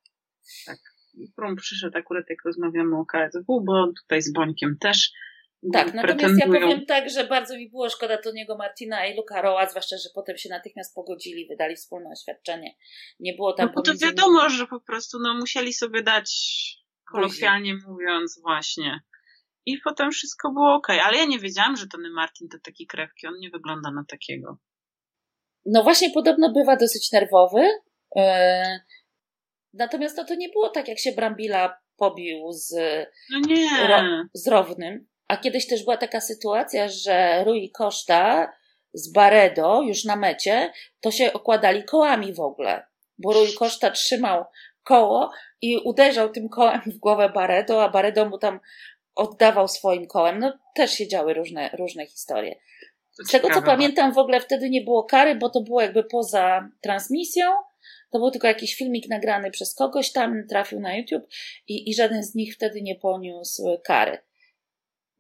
Tak. 0.67 0.79
Prum 1.37 1.57
przyszedł 1.57 1.99
akurat 1.99 2.25
jak 2.31 2.39
rozmawiamy 2.45 2.97
o 2.99 3.07
KSW, 3.07 3.61
bo 3.61 3.93
tutaj 4.03 4.23
z 4.23 4.33
Bońkiem 4.33 4.77
też 4.81 5.13
tak, 5.73 5.95
natomiast 5.95 6.41
ja 6.41 6.47
powiem 6.47 6.87
tak, 6.87 7.11
że 7.11 7.25
bardzo 7.25 7.57
mi 7.57 7.71
było 7.71 7.91
szkoda 7.91 8.19
Toniego 8.19 8.57
Martina 8.57 9.07
i 9.07 9.17
Luka 9.17 9.43
Roa, 9.43 9.71
zwłaszcza, 9.71 9.97
że 9.97 10.09
potem 10.15 10.39
się 10.39 10.49
natychmiast 10.49 10.95
pogodzili, 10.95 11.49
wydali 11.49 11.77
wspólne 11.77 12.11
oświadczenie. 12.11 12.77
Nie 13.21 13.35
było 13.35 13.53
tam 13.53 13.67
No 13.67 13.73
bo 13.73 13.83
to 13.83 13.93
wiadomo, 13.97 14.49
że 14.49 14.67
po 14.67 14.81
prostu 14.81 15.19
no, 15.21 15.35
musieli 15.35 15.73
sobie 15.73 16.03
dać, 16.03 16.31
kolokwialnie 17.13 17.75
mówiąc, 17.89 18.41
właśnie. 18.43 19.01
I 19.67 19.79
potem 19.79 20.11
wszystko 20.11 20.53
było 20.53 20.75
ok, 20.75 20.91
ale 20.91 21.17
ja 21.17 21.25
nie 21.25 21.39
wiedziałam, 21.39 21.77
że 21.77 21.87
Tony 21.89 22.11
Martin 22.11 22.49
to 22.49 22.59
taki 22.65 22.87
krewki, 22.87 23.27
on 23.27 23.35
nie 23.39 23.51
wygląda 23.51 23.91
na 23.91 24.05
takiego. 24.09 24.59
No 25.67 25.83
właśnie, 25.83 26.11
podobno 26.11 26.53
bywa 26.53 26.77
dosyć 26.77 27.13
nerwowy. 27.13 27.69
Yy... 28.15 28.23
Natomiast 29.75 30.17
no, 30.17 30.25
to 30.25 30.35
nie 30.35 30.49
było 30.49 30.69
tak, 30.69 30.89
jak 30.89 30.99
się 30.99 31.13
Brambila 31.13 31.81
pobił 31.97 32.53
z, 32.53 32.75
no. 33.31 33.87
Ro, 33.89 34.03
z 34.35 34.49
Rownym. 34.49 35.07
A 35.29 35.37
kiedyś 35.37 35.69
też 35.69 35.85
była 35.85 35.97
taka 35.97 36.21
sytuacja, 36.21 36.89
że 36.89 37.45
Rui 37.45 37.71
Costa 37.71 38.53
z 38.93 39.13
Baredo 39.13 39.83
już 39.83 40.05
na 40.05 40.17
mecie, 40.17 40.73
to 41.01 41.11
się 41.11 41.33
okładali 41.33 41.85
kołami 41.85 42.35
w 42.35 42.41
ogóle. 42.41 42.87
Bo 43.19 43.33
Rui 43.33 43.53
Costa 43.59 43.91
trzymał 43.91 44.45
koło 44.85 45.31
i 45.63 45.79
uderzał 45.79 46.29
tym 46.29 46.49
kołem 46.49 46.81
w 46.87 46.99
głowę 46.99 47.29
Baredo, 47.29 47.85
a 47.85 47.89
Baredo 47.89 48.29
mu 48.29 48.39
tam 48.39 48.61
oddawał 49.15 49.69
swoim 49.69 50.07
kołem. 50.07 50.39
No 50.39 50.59
też 50.75 50.91
się 50.91 51.09
działy 51.09 51.35
różne, 51.35 51.71
różne 51.79 52.07
historie. 52.07 52.57
Z 53.11 53.31
tego 53.31 53.51
co 53.55 53.63
pamiętam, 53.63 54.13
w 54.13 54.19
ogóle 54.19 54.41
wtedy 54.41 54.71
nie 54.71 54.81
było 54.81 55.05
kary, 55.05 55.35
bo 55.35 55.51
to 55.51 55.61
było 55.61 55.81
jakby 55.81 56.05
poza 56.05 56.69
transmisją. 56.81 57.47
To 58.15 58.19
był 58.19 58.31
tylko 58.31 58.47
jakiś 58.47 58.75
filmik 58.75 59.09
nagrany 59.09 59.51
przez 59.51 59.75
kogoś 59.75 60.13
tam, 60.13 60.47
trafił 60.49 60.81
na 60.81 60.97
YouTube 60.97 61.25
i, 61.69 61.91
i 61.91 61.95
żaden 61.95 62.23
z 62.23 62.35
nich 62.35 62.55
wtedy 62.55 62.83
nie 62.83 62.95
poniósł 62.95 63.81
kary. 63.85 64.19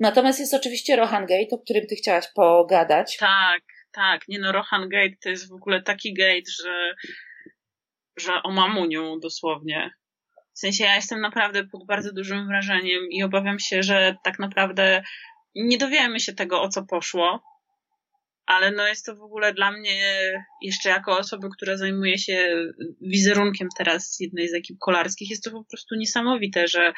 Natomiast 0.00 0.40
jest 0.40 0.54
oczywiście 0.54 0.96
Rohan 0.96 1.26
Gate, 1.26 1.48
o 1.50 1.59
którym 1.59 1.87
ty 1.87 1.96
chciałaś 1.96 2.24
pogadać. 2.35 3.16
Tak, 3.16 3.62
tak. 3.92 4.28
Nie 4.28 4.38
no, 4.38 4.52
Rohan 4.52 4.88
Gate 4.88 5.16
to 5.22 5.28
jest 5.28 5.48
w 5.48 5.52
ogóle 5.52 5.83
taki 5.83 6.14
gate, 6.14 6.50
że, 6.62 6.94
że 8.16 8.33
o 8.44 8.50
mamuniu 8.50 9.20
dosłownie. 9.20 9.90
W 10.52 10.59
sensie 10.59 10.85
ja 10.85 10.94
jestem 10.94 11.20
naprawdę 11.20 11.64
pod 11.64 11.87
bardzo 11.87 12.12
dużym 12.12 12.46
wrażeniem 12.46 13.02
i 13.11 13.22
obawiam 13.22 13.59
się, 13.59 13.83
że 13.83 14.16
tak 14.24 14.38
naprawdę 14.38 15.02
nie 15.54 15.78
dowiemy 15.78 16.20
się 16.20 16.33
tego, 16.33 16.62
o 16.62 16.68
co 16.68 16.83
poszło. 16.83 17.42
Ale 18.46 18.70
no 18.70 18.87
jest 18.88 19.07
to 19.07 19.16
w 19.16 19.22
ogóle 19.22 19.54
dla 19.54 19.70
mnie, 19.70 20.33
jeszcze 20.62 20.88
jako 20.88 21.18
osoby, 21.18 21.48
która 21.57 21.76
zajmuje 21.76 22.18
się 22.18 22.66
wizerunkiem 23.00 23.68
teraz 23.78 24.16
jednej 24.20 24.48
z 24.48 24.54
ekip 24.54 24.78
kolarskich, 24.78 25.30
jest 25.30 25.44
to 25.44 25.50
po 25.50 25.64
prostu 25.64 25.94
niesamowite, 25.94 26.68
że, 26.68 26.92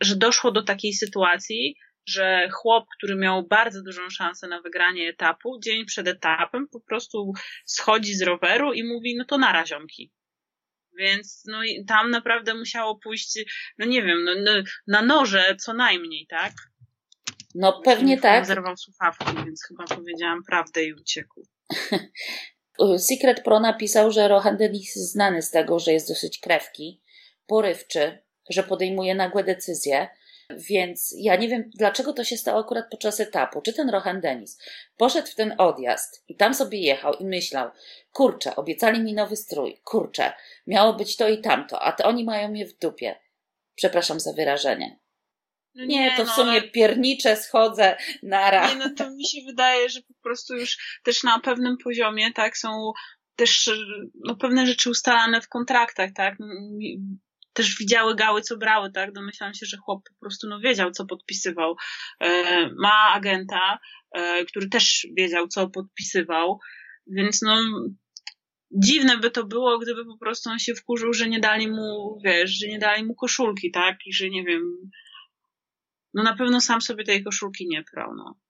że 0.00 0.16
doszło 0.16 0.52
do 0.52 0.62
takiej 0.62 0.92
sytuacji, 0.92 1.76
że 2.08 2.48
chłop, 2.52 2.84
który 2.96 3.16
miał 3.16 3.46
bardzo 3.46 3.82
dużą 3.82 4.10
szansę 4.10 4.48
na 4.48 4.60
wygranie 4.60 5.08
etapu, 5.08 5.60
dzień 5.64 5.84
przed 5.84 6.08
etapem 6.08 6.68
po 6.68 6.80
prostu 6.80 7.32
schodzi 7.66 8.14
z 8.14 8.22
roweru 8.22 8.72
i 8.72 8.84
mówi, 8.84 9.16
no 9.16 9.24
to 9.24 9.38
na 9.38 9.52
raziomki. 9.52 10.12
Więc 10.98 11.42
no 11.46 11.64
i 11.64 11.84
tam 11.84 12.10
naprawdę 12.10 12.54
musiało 12.54 12.98
pójść, 12.98 13.38
no 13.78 13.86
nie 13.86 14.02
wiem, 14.02 14.24
no, 14.24 14.32
no, 14.44 14.62
na 14.86 15.02
noże 15.02 15.56
co 15.60 15.74
najmniej, 15.74 16.26
tak? 16.26 16.52
No 17.54 17.80
pewnie 17.84 18.20
tak. 18.20 18.46
Zerwał 18.46 18.76
słuchawki, 18.76 19.24
więc 19.46 19.64
chyba 19.68 19.84
powiedziałam 19.84 20.42
prawdę 20.44 20.84
i 20.84 20.92
uciekł. 20.92 21.42
Secret 22.98 23.42
Pro 23.42 23.60
napisał, 23.60 24.10
że 24.10 24.28
Rohan 24.28 24.56
Dennis 24.56 24.96
jest 24.96 25.12
znany 25.12 25.42
z 25.42 25.50
tego, 25.50 25.78
że 25.78 25.92
jest 25.92 26.08
dosyć 26.08 26.38
krewki, 26.38 27.00
porywczy, 27.46 28.18
że 28.50 28.62
podejmuje 28.62 29.14
nagłe 29.14 29.44
decyzje, 29.44 30.08
więc 30.50 31.14
ja 31.18 31.36
nie 31.36 31.48
wiem, 31.48 31.70
dlaczego 31.74 32.12
to 32.12 32.24
się 32.24 32.36
stało 32.36 32.60
akurat 32.60 32.84
podczas 32.90 33.20
etapu. 33.20 33.60
Czy 33.60 33.72
ten 33.72 33.90
Rohan 33.90 34.20
Denis 34.20 34.58
poszedł 34.96 35.28
w 35.28 35.34
ten 35.34 35.54
odjazd 35.58 36.24
i 36.28 36.36
tam 36.36 36.54
sobie 36.54 36.78
jechał 36.78 37.14
i 37.14 37.24
myślał, 37.24 37.70
kurczę, 38.12 38.56
obiecali 38.56 39.02
mi 39.02 39.14
nowy 39.14 39.36
strój, 39.36 39.80
kurczę, 39.84 40.32
miało 40.66 40.92
być 40.92 41.16
to 41.16 41.28
i 41.28 41.40
tamto, 41.40 41.82
a 41.82 41.92
to 41.92 42.04
oni 42.04 42.24
mają 42.24 42.48
mnie 42.48 42.66
w 42.66 42.78
dupie. 42.78 43.16
Przepraszam 43.74 44.20
za 44.20 44.32
wyrażenie. 44.32 44.98
No 45.74 45.84
nie, 45.84 46.00
nie, 46.00 46.16
to 46.16 46.24
w 46.24 46.26
no, 46.26 46.34
sumie 46.34 46.62
piernicze 46.62 47.36
schodzę 47.36 47.96
nara. 48.22 48.68
Nie, 48.68 48.76
no 48.76 48.90
to 48.96 49.10
mi 49.10 49.26
się 49.26 49.38
wydaje, 49.46 49.88
że 49.88 50.00
po 50.02 50.14
prostu 50.22 50.54
już 50.54 51.00
też 51.04 51.22
na 51.22 51.40
pewnym 51.40 51.76
poziomie, 51.84 52.32
tak, 52.32 52.56
są 52.56 52.92
też 53.36 53.70
no, 54.24 54.36
pewne 54.36 54.66
rzeczy 54.66 54.90
ustalane 54.90 55.40
w 55.40 55.48
kontraktach, 55.48 56.10
tak 56.14 56.36
też 57.54 57.78
widziały 57.78 58.14
gały, 58.14 58.42
co 58.42 58.56
brały, 58.56 58.92
tak? 58.92 59.12
Domyślam 59.12 59.54
się, 59.54 59.66
że 59.66 59.76
chłop 59.76 60.02
po 60.08 60.20
prostu 60.20 60.48
no, 60.48 60.60
wiedział, 60.60 60.90
co 60.90 61.06
podpisywał. 61.06 61.76
E, 62.20 62.70
ma 62.78 63.12
agenta, 63.12 63.78
e, 64.14 64.44
który 64.44 64.68
też 64.68 65.06
wiedział, 65.16 65.48
co 65.48 65.70
podpisywał, 65.70 66.58
więc 67.06 67.42
no 67.42 67.56
dziwne 68.70 69.18
by 69.18 69.30
to 69.30 69.44
było, 69.44 69.78
gdyby 69.78 70.04
po 70.04 70.18
prostu 70.18 70.50
on 70.50 70.58
się 70.58 70.74
wkurzył, 70.74 71.12
że 71.12 71.28
nie 71.28 71.40
dali 71.40 71.68
mu, 71.68 72.18
wiesz, 72.24 72.50
że 72.50 72.68
nie 72.68 72.78
dali 72.78 73.04
mu 73.04 73.14
koszulki, 73.14 73.70
tak? 73.70 73.96
I 74.06 74.12
że 74.12 74.30
nie 74.30 74.44
wiem, 74.44 74.62
no 76.14 76.22
na 76.22 76.36
pewno 76.36 76.60
sam 76.60 76.80
sobie 76.80 77.04
tej 77.04 77.24
koszulki 77.24 77.68
nie 77.68 77.84
prał, 77.92 78.14
no. 78.14 78.40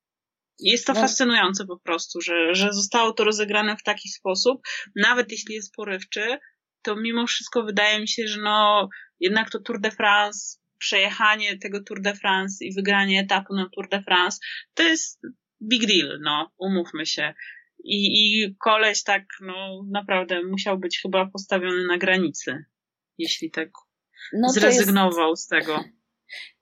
Jest 0.58 0.86
to 0.86 0.92
no. 0.92 1.00
fascynujące 1.00 1.66
po 1.66 1.78
prostu, 1.78 2.20
że, 2.20 2.54
że 2.54 2.72
zostało 2.72 3.12
to 3.12 3.24
rozegrane 3.24 3.76
w 3.76 3.82
taki 3.82 4.08
sposób, 4.08 4.60
nawet 4.96 5.32
jeśli 5.32 5.54
jest 5.54 5.74
porywczy, 5.74 6.38
to 6.82 6.96
mimo 6.96 7.26
wszystko 7.26 7.62
wydaje 7.62 8.00
mi 8.00 8.08
się, 8.08 8.26
że 8.26 8.40
no 8.40 8.88
jednak 9.20 9.50
to 9.50 9.60
Tour 9.60 9.80
de 9.80 9.90
France, 9.90 10.58
przejechanie 10.78 11.58
tego 11.58 11.82
Tour 11.82 12.00
de 12.00 12.14
France 12.14 12.64
i 12.64 12.74
wygranie 12.74 13.20
etapu 13.20 13.54
na 13.54 13.68
Tour 13.74 13.88
de 13.88 14.02
France, 14.02 14.38
to 14.74 14.82
jest 14.82 15.20
big 15.62 15.86
deal, 15.86 16.20
no, 16.22 16.52
umówmy 16.58 17.06
się. 17.06 17.34
I, 17.84 17.96
i 17.96 18.56
koleś 18.56 19.02
tak, 19.02 19.24
no, 19.40 19.82
naprawdę 19.90 20.42
musiał 20.42 20.78
być 20.78 21.00
chyba 21.02 21.26
postawiony 21.26 21.86
na 21.86 21.98
granicy, 21.98 22.64
jeśli 23.18 23.50
tak 23.50 23.68
no 24.32 24.48
zrezygnował 24.48 25.30
jest, 25.30 25.44
z 25.44 25.46
tego. 25.46 25.84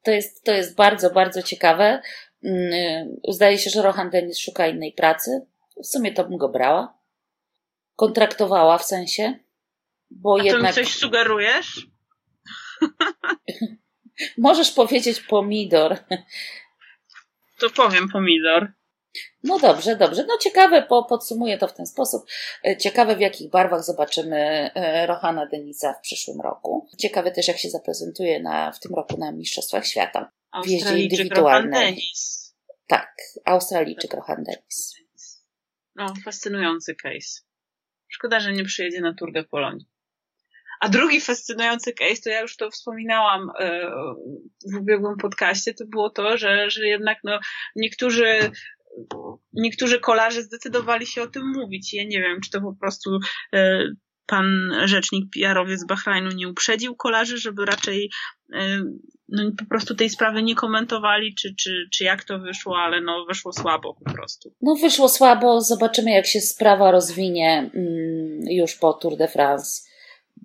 To 0.03 0.11
jest, 0.11 0.45
to 0.45 0.53
jest 0.53 0.77
bardzo, 0.77 1.11
bardzo 1.11 1.43
ciekawe. 1.43 2.03
Mm, 2.45 3.17
zdaje 3.29 3.59
się, 3.59 3.71
że 3.71 3.83
Rohan 3.83 4.11
Dennis 4.11 4.39
szuka 4.39 4.67
innej 4.67 4.93
pracy. 4.93 5.47
W 5.83 5.87
sumie 5.87 6.13
to 6.13 6.25
bym 6.25 6.39
go 6.39 6.49
brała. 6.49 6.99
Kontraktowała 7.97 8.79
w 8.79 8.85
sensie. 8.85 9.39
Bo 10.11 10.37
A 10.41 10.45
jednak... 10.45 10.75
coś 10.75 10.95
sugerujesz? 10.95 11.87
Możesz 14.39 14.71
powiedzieć 14.71 15.21
pomidor. 15.21 15.99
To 17.59 17.71
powiem 17.71 18.09
pomidor. 18.09 18.73
No 19.45 19.59
dobrze, 19.59 19.97
dobrze. 19.97 20.25
No 20.29 20.39
ciekawe, 20.39 20.83
po, 20.83 21.05
podsumuję 21.05 21.59
to 21.59 21.69
w 21.69 21.75
ten 21.75 21.87
sposób. 21.87 22.27
E, 22.65 22.77
ciekawe, 22.77 23.17
w 23.17 23.21
jakich 23.21 23.51
barwach 23.51 23.85
zobaczymy 23.85 24.71
e, 24.75 25.07
Rohana 25.07 25.47
Denisa 25.47 25.93
w 25.93 26.01
przyszłym 26.01 26.41
roku. 26.41 26.89
Ciekawe 26.99 27.31
też, 27.31 27.49
jak 27.49 27.59
się 27.59 27.71
zaprezentuje 27.71 28.43
na, 28.43 28.73
w 28.73 28.81
tym 28.81 28.95
roku 28.95 29.19
na 29.19 29.33
Mistrzostwach 29.33 29.87
Świata. 29.87 30.33
W 30.65 30.69
jeździe 30.69 30.99
indywidualnej. 30.99 32.03
Tak, 32.87 33.17
Australijczyk 33.45 34.15
Rohan 34.15 34.45
Denis. 34.45 34.95
No, 35.95 36.15
fascynujący 36.25 36.95
case. 36.95 37.41
Szkoda, 38.09 38.41
że 38.41 38.53
nie 38.53 38.65
przyjedzie 38.65 39.01
na 39.01 39.15
Tour 39.15 39.33
de 39.33 39.45
Pologne. 39.45 39.85
A 40.81 40.89
drugi 40.89 41.21
fascynujący 41.21 41.93
case, 41.93 42.23
to 42.25 42.31
ja 42.31 42.41
już 42.41 42.57
to 42.57 42.71
wspominałam 42.71 43.51
e, 43.59 43.91
w 44.73 44.77
ubiegłym 44.81 45.17
podcaście, 45.17 45.75
to 45.75 45.85
było 45.87 46.11
to, 46.11 46.39
że, 46.39 46.71
że 46.71 46.87
jednak 46.87 47.19
no, 47.25 47.41
niektórzy 47.77 48.51
niektórzy 49.53 50.01
kolarze 50.01 50.43
zdecydowali 50.43 51.07
się 51.07 51.23
o 51.23 51.27
tym 51.27 51.53
mówić. 51.57 51.95
Ja 51.95 52.05
nie 52.05 52.21
wiem, 52.21 52.41
czy 52.41 52.51
to 52.51 52.61
po 52.61 52.75
prostu 52.81 53.19
e, 53.55 53.85
pan 54.27 54.73
rzecznik 54.85 55.25
PR-owiec 55.35 55.87
Bahrajnu 55.87 56.31
nie 56.31 56.49
uprzedził 56.49 56.97
kolarzy, 56.97 57.39
żeby 57.39 57.65
raczej 57.65 58.11
no, 59.29 59.51
po 59.59 59.65
prostu 59.65 59.95
tej 59.95 60.11
sprawy 60.11 60.43
nie 60.43 60.55
komentowali, 60.55 61.35
czy, 61.35 61.55
czy, 61.55 61.89
czy 61.93 62.05
jak 62.05 62.25
to 62.25 62.39
wyszło, 62.39 62.79
ale 62.79 63.01
no 63.01 63.25
wyszło 63.29 63.53
słabo 63.53 63.95
po 63.95 64.13
prostu. 64.13 64.55
No 64.63 64.75
wyszło 64.75 65.09
słabo, 65.09 65.61
zobaczymy 65.61 66.11
jak 66.11 66.27
się 66.27 66.41
sprawa 66.41 66.91
rozwinie 66.91 67.71
mm, 67.75 68.41
już 68.51 68.75
po 68.75 68.93
Tour 68.93 69.17
de 69.17 69.29
France, 69.29 69.83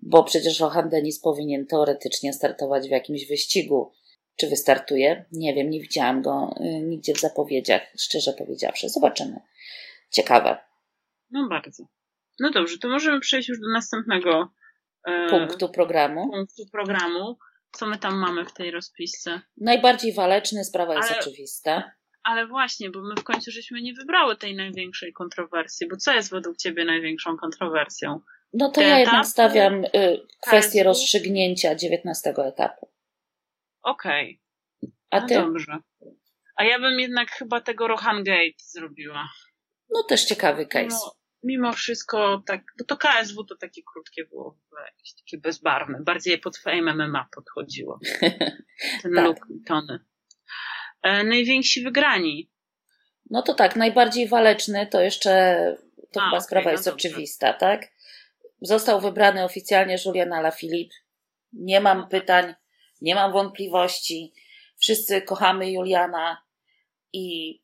bo 0.01 0.23
przecież 0.23 0.59
Johan 0.59 0.89
Denis 0.89 1.19
powinien 1.19 1.65
teoretycznie 1.65 2.33
startować 2.33 2.87
w 2.87 2.91
jakimś 2.91 3.27
wyścigu. 3.27 3.91
Czy 4.37 4.49
wystartuje? 4.49 5.25
Nie 5.31 5.53
wiem, 5.53 5.69
nie 5.69 5.79
widziałam 5.79 6.21
go 6.21 6.55
y, 6.59 6.81
nigdzie 6.81 7.13
w 7.13 7.19
zapowiedziach, 7.19 7.81
szczerze 7.99 8.33
powiedziawszy. 8.33 8.89
Zobaczymy. 8.89 9.39
Ciekawe. 10.11 10.57
No 11.31 11.47
bardzo. 11.49 11.83
No 12.39 12.51
dobrze, 12.51 12.77
to 12.77 12.87
możemy 12.87 13.19
przejść 13.19 13.49
już 13.49 13.59
do 13.59 13.67
następnego 13.73 14.49
e, 15.07 15.29
punktu 15.29 15.69
programu. 15.69 16.31
Punktu 16.31 16.63
programu. 16.71 17.37
Co 17.71 17.85
my 17.87 17.97
tam 17.97 18.15
mamy 18.15 18.45
w 18.45 18.53
tej 18.53 18.71
rozpisce? 18.71 19.41
Najbardziej 19.57 20.13
waleczny, 20.13 20.63
sprawa 20.63 20.95
jest 20.95 21.11
ale, 21.11 21.19
oczywista. 21.19 21.91
Ale 22.23 22.47
właśnie, 22.47 22.89
bo 22.89 23.01
my 23.01 23.15
w 23.15 23.23
końcu 23.23 23.51
żeśmy 23.51 23.81
nie 23.81 23.93
wybrały 23.93 24.37
tej 24.37 24.55
największej 24.55 25.13
kontrowersji, 25.13 25.87
bo 25.87 25.97
co 25.97 26.13
jest 26.13 26.31
według 26.31 26.57
ciebie 26.57 26.85
największą 26.85 27.37
kontrowersją? 27.37 28.19
No 28.53 28.71
to 28.71 28.81
ja 28.81 28.99
jednak 28.99 29.25
stawiam 29.25 29.85
y, 29.85 29.89
kwestię 30.41 30.83
rozstrzygnięcia 30.83 31.75
19 31.75 32.33
etapu. 32.45 32.89
Okej. 33.87 34.41
Okay. 34.81 34.93
A 35.09 35.19
no 35.19 35.27
ty? 35.27 35.33
dobrze. 35.33 35.77
A 36.55 36.63
ja 36.63 36.79
bym 36.79 36.99
jednak 36.99 37.31
chyba 37.31 37.61
tego 37.61 37.87
Rohan 37.87 38.23
Gate 38.23 38.57
zrobiła. 38.57 39.29
No 39.89 40.03
też 40.03 40.25
ciekawy 40.25 40.65
case. 40.65 40.87
No, 40.89 41.15
mimo 41.43 41.73
wszystko 41.73 42.43
tak, 42.45 42.61
bo 42.79 42.85
to 42.85 42.97
KSW 42.97 43.43
to 43.43 43.57
takie 43.57 43.81
krótkie 43.93 44.25
było, 44.25 44.59
jakieś 44.85 45.15
takie 45.15 45.37
bezbarwne. 45.37 45.99
Bardziej 46.01 46.39
pod 46.39 46.57
Fame 46.57 46.93
MMA 46.93 47.27
podchodziło. 47.35 47.99
Ten 49.01 49.13
tak. 49.15 49.25
look 49.25 49.47
tony. 49.67 49.99
E, 51.03 51.23
najwięksi 51.23 51.83
wygrani. 51.83 52.51
No 53.29 53.41
to 53.41 53.53
tak, 53.53 53.75
najbardziej 53.75 54.27
waleczny 54.27 54.87
to 54.87 55.01
jeszcze, 55.01 55.31
to 56.11 56.21
A, 56.21 56.23
chyba 56.23 56.37
okay, 56.37 56.41
sprawa 56.41 56.65
no 56.65 56.71
jest 56.71 56.85
dobrze. 56.85 57.09
oczywista, 57.09 57.53
tak? 57.53 57.87
Został 58.61 59.01
wybrany 59.01 59.43
oficjalnie 59.43 59.97
Julian 60.05 60.33
Alaphilippe. 60.33 60.95
Nie 61.53 61.81
mam 61.81 62.09
pytań, 62.09 62.53
nie 63.01 63.15
mam 63.15 63.31
wątpliwości. 63.31 64.33
Wszyscy 64.77 65.21
kochamy 65.21 65.71
Juliana 65.71 66.41
i 67.13 67.59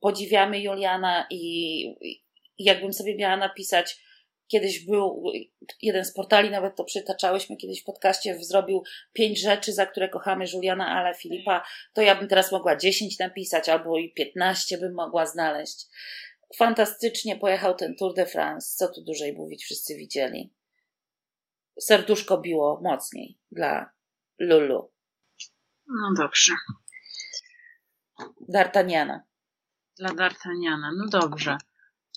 podziwiamy 0.00 0.60
Juliana 0.60 1.26
i, 1.30 2.18
jakbym 2.58 2.92
sobie 2.92 3.16
miała 3.16 3.36
napisać, 3.36 3.98
kiedyś 4.48 4.86
był 4.86 5.24
jeden 5.82 6.04
z 6.04 6.12
portali, 6.12 6.50
nawet 6.50 6.76
to 6.76 6.84
przytaczałyśmy 6.84 7.56
kiedyś 7.56 7.82
w 7.82 7.84
podcaście, 7.84 8.38
zrobił 8.40 8.82
pięć 9.12 9.40
rzeczy, 9.40 9.72
za 9.72 9.86
które 9.86 10.08
kochamy 10.08 10.44
Juliana 10.52 10.86
ale 10.86 11.14
Filipa, 11.14 11.64
to 11.92 12.02
ja 12.02 12.14
bym 12.14 12.28
teraz 12.28 12.52
mogła 12.52 12.76
dziesięć 12.76 13.18
napisać, 13.18 13.68
albo 13.68 13.98
i 13.98 14.12
piętnaście 14.12 14.78
bym 14.78 14.94
mogła 14.94 15.26
znaleźć. 15.26 15.86
Fantastycznie 16.56 17.36
pojechał 17.36 17.74
ten 17.74 17.96
Tour 17.96 18.14
de 18.14 18.26
France, 18.26 18.76
co 18.76 18.94
tu 18.94 19.02
dłużej 19.02 19.32
mówić, 19.32 19.64
wszyscy 19.64 19.96
widzieli. 19.96 20.52
Serduszko 21.80 22.38
biło 22.38 22.80
mocniej 22.82 23.38
dla 23.52 23.97
Lulu. 24.38 24.92
No 25.86 26.12
dobrze. 26.16 26.54
D'Artagnana. 28.48 29.22
Dla 29.98 30.14
D'Artagnana, 30.14 30.92
no 30.96 31.06
dobrze. 31.20 31.56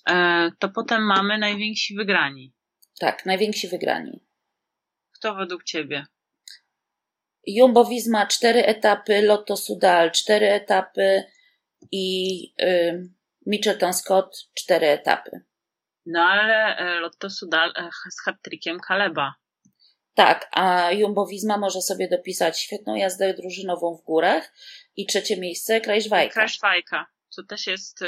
E, 0.10 0.52
to 0.60 0.70
potem 0.70 1.02
mamy 1.02 1.38
najwięksi 1.38 1.96
wygrani. 1.96 2.54
Tak, 3.00 3.26
najwięksi 3.26 3.68
wygrani. 3.68 4.26
Kto 5.12 5.36
według 5.36 5.64
Ciebie? 5.64 6.06
Jumbo 7.48 7.86
Visma 7.86 8.26
cztery 8.28 8.66
etapy, 8.66 9.22
Lotto 9.22 9.58
Sudal 9.58 10.12
cztery 10.12 10.50
etapy 10.52 11.24
i 11.92 12.44
y, 12.62 13.10
Mitchelton 13.46 13.94
Scott 13.94 14.36
cztery 14.54 14.88
etapy. 14.88 15.42
No 16.06 16.24
ale 16.24 16.78
e, 16.78 17.00
Lotto 17.00 17.30
Sudal 17.30 17.74
e, 17.76 17.90
z 18.12 18.22
hat-trickiem 18.26 18.80
Kaleba. 18.80 19.41
Tak, 20.26 20.50
a 20.52 20.92
Jumbo 20.92 21.28
Visma 21.28 21.58
może 21.58 21.82
sobie 21.82 22.08
dopisać 22.10 22.60
świetną 22.60 22.96
jazdę 22.96 23.34
drużynową 23.34 23.98
w 24.02 24.06
górach 24.06 24.54
i 24.96 25.06
trzecie 25.06 25.40
miejsce 25.40 25.82
Krajszwajka. 25.82 26.34
Krajszwajka, 26.34 27.06
co 27.30 27.44
też 27.44 27.68
jest 27.68 28.00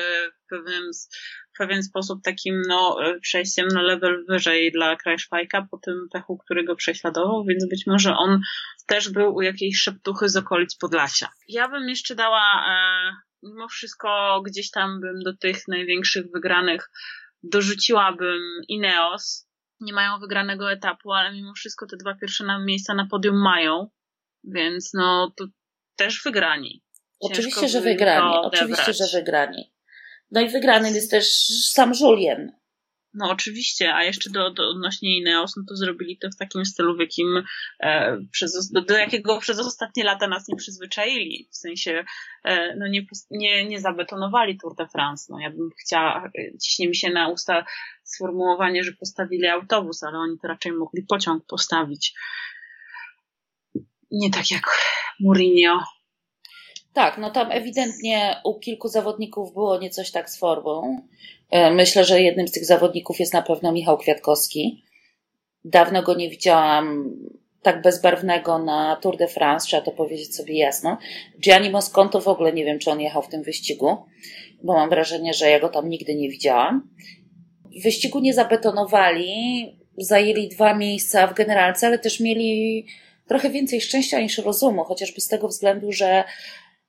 w 0.46 0.50
pewnym 0.50 0.92
w 1.54 1.58
pewien 1.58 1.84
sposób 1.84 2.24
takim 2.24 2.62
no, 2.68 2.98
przejściem 3.22 3.68
na 3.68 3.82
level 3.82 4.26
wyżej 4.30 4.72
dla 4.72 4.96
Krajszwajka 4.96 5.68
po 5.72 5.78
tym 5.78 6.08
pechu, 6.12 6.38
który 6.38 6.64
go 6.64 6.76
prześladował, 6.76 7.46
więc 7.46 7.70
być 7.70 7.88
może 7.88 8.16
on 8.16 8.42
też 8.88 9.10
był 9.10 9.36
u 9.36 9.42
jakiejś 9.42 9.82
szeptuchy 9.82 10.30
z 10.30 10.36
okolic 10.36 10.76
Podlasia. 10.76 11.30
Ja 11.48 11.68
bym 11.68 11.90
jeszcze 11.90 12.16
dała, 12.16 12.66
e, 12.68 13.16
mimo 13.44 13.68
wszystko 13.68 14.42
gdzieś 14.46 14.72
tam 14.72 15.02
bym 15.02 15.20
do 15.20 15.38
tych 15.38 15.68
największych 15.68 16.26
wygranych 16.34 16.90
dorzuciłabym 17.44 18.42
Ineos. 18.68 19.53
Nie 19.84 19.94
mają 19.94 20.20
wygranego 20.20 20.72
etapu, 20.72 21.12
ale 21.12 21.34
mimo 21.34 21.54
wszystko 21.54 21.86
te 21.88 21.98
dwa 21.98 22.16
pierwsze 22.16 22.46
miejsca 22.66 22.94
na 22.94 23.08
podium 23.12 23.42
mają, 23.42 23.88
więc 24.44 24.92
no 24.94 25.34
to 25.38 25.46
też 25.96 26.22
wygrani. 26.24 26.84
Ciężko 27.22 27.34
oczywiście, 27.34 27.70
że 27.70 27.82
wygrani. 27.82 28.36
Oczywiście, 28.44 28.94
że 28.94 29.20
wygrani. 29.20 29.74
No 30.32 30.42
i 30.42 30.50
wygranym 30.50 30.96
jest 30.96 31.12
też 31.12 31.48
sam 31.72 31.92
Julien. 32.02 32.52
No 33.14 33.30
oczywiście, 33.30 33.96
a 33.96 34.04
jeszcze 34.04 34.30
do, 34.30 34.50
do 34.54 34.70
odnośnie 34.70 35.18
Ineos, 35.18 35.58
no 35.58 35.64
to 35.70 35.76
zrobili 35.76 36.18
to 36.18 36.30
w 36.30 36.36
takim 36.36 36.66
stylu, 36.66 36.96
w 36.96 37.00
jakim 37.00 37.44
e, 37.80 38.18
przez, 38.32 38.72
do, 38.72 38.82
do, 38.82 38.98
jakiego 38.98 39.40
przez 39.40 39.60
ostatnie 39.60 40.04
lata 40.04 40.28
nas 40.28 40.48
nie 40.48 40.56
przyzwyczaili. 40.56 41.48
W 41.52 41.58
sensie 41.58 42.04
e, 42.44 42.76
no 42.76 42.88
nie, 42.88 43.06
nie, 43.32 43.66
nie 43.66 43.82
zabetonowali 43.82 44.58
Tour 44.58 44.76
de 44.76 44.88
France. 44.88 45.26
No 45.30 45.40
ja 45.40 45.50
bym 45.50 45.70
chciała, 45.82 46.26
e, 46.26 46.58
ciśnie 46.58 46.88
mi 46.88 46.96
się 46.96 47.10
na 47.10 47.30
usta 47.30 47.66
sformułowanie, 48.04 48.84
że 48.84 48.92
postawili 48.92 49.48
autobus, 49.48 50.04
ale 50.04 50.18
oni 50.18 50.40
to 50.42 50.48
raczej 50.48 50.72
mogli 50.72 51.04
pociąg 51.10 51.46
postawić. 51.46 52.14
Nie 54.12 54.30
tak 54.30 54.52
jak 54.52 54.64
Mourinho 55.20 55.84
tak, 56.94 57.18
no 57.18 57.32
tam 57.32 57.52
ewidentnie 57.52 58.42
u 58.44 58.60
kilku 58.60 58.88
zawodników 58.88 59.54
było 59.54 59.80
niecoś 59.80 60.12
tak 60.12 60.30
z 60.30 60.40
formą. 60.40 61.02
E, 61.54 61.72
myślę, 61.72 62.06
że 62.06 62.22
jednym 62.22 62.48
z 62.48 62.52
tych 62.52 62.66
zawodników 62.66 63.20
jest 63.20 63.34
na 63.34 63.42
pewno 63.42 63.72
Michał 63.72 63.98
Kwiatkowski. 63.98 64.84
Dawno 65.66 66.04
go 66.04 66.16
nie 66.16 66.30
widziałam 66.30 67.14
tak 67.62 67.82
bezbarwnego 67.82 68.60
na 68.60 68.96
Tour 69.02 69.18
de 69.18 69.28
France, 69.28 69.68
trzeba 69.68 69.84
to 69.84 69.92
powiedzieć 69.92 70.36
sobie 70.36 70.58
jasno. 70.58 70.98
Gianni 71.40 71.70
Mosconto 71.70 72.22
w 72.22 72.28
ogóle 72.28 72.54
nie 72.54 72.66
wiem, 72.66 72.80
czy 72.80 72.92
on 72.92 73.02
jechał 73.02 73.22
w 73.22 73.28
tym 73.28 73.44
wyścigu, 73.44 73.98
bo 74.64 74.74
mam 74.74 74.90
wrażenie, 74.90 75.34
że 75.34 75.50
ja 75.50 75.60
go 75.60 75.70
tam 75.70 75.90
nigdy 75.90 76.16
nie 76.16 76.30
widziałam. 76.30 76.90
W 77.80 77.84
wyścigu 77.84 78.20
nie 78.20 78.34
zabetonowali, 78.34 79.66
zajęli 79.98 80.50
dwa 80.50 80.76
miejsca 80.76 81.28
w 81.28 81.34
generalce, 81.34 81.88
ale 81.88 82.00
też 82.00 82.20
mieli 82.20 82.86
trochę 83.28 83.50
więcej 83.50 83.82
szczęścia 83.82 84.22
niż 84.22 84.38
rozumu, 84.38 84.84
chociażby 84.84 85.22
z 85.22 85.28
tego 85.28 85.48
względu, 85.48 85.92
że 85.92 86.24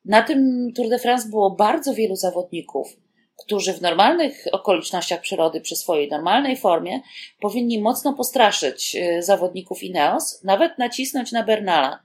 na 0.05 0.23
tym 0.23 0.69
Tour 0.77 0.89
de 0.89 0.99
France 0.99 1.29
było 1.29 1.51
bardzo 1.51 1.95
wielu 1.95 2.17
zawodników, 2.17 3.04
którzy 3.37 3.73
w 3.73 3.83
normalnych 3.83 4.45
okolicznościach 4.53 5.21
przyrody, 5.21 5.61
przy 5.61 5.77
swojej 5.77 6.09
normalnej 6.09 6.57
formie, 6.57 7.01
powinni 7.41 7.83
mocno 7.83 8.15
postraszyć 8.15 8.97
y, 8.97 9.23
zawodników 9.23 9.83
Ineos, 9.83 10.45
nawet 10.45 10.79
nacisnąć 10.79 11.33
na 11.33 11.43
Bernala. 11.43 12.03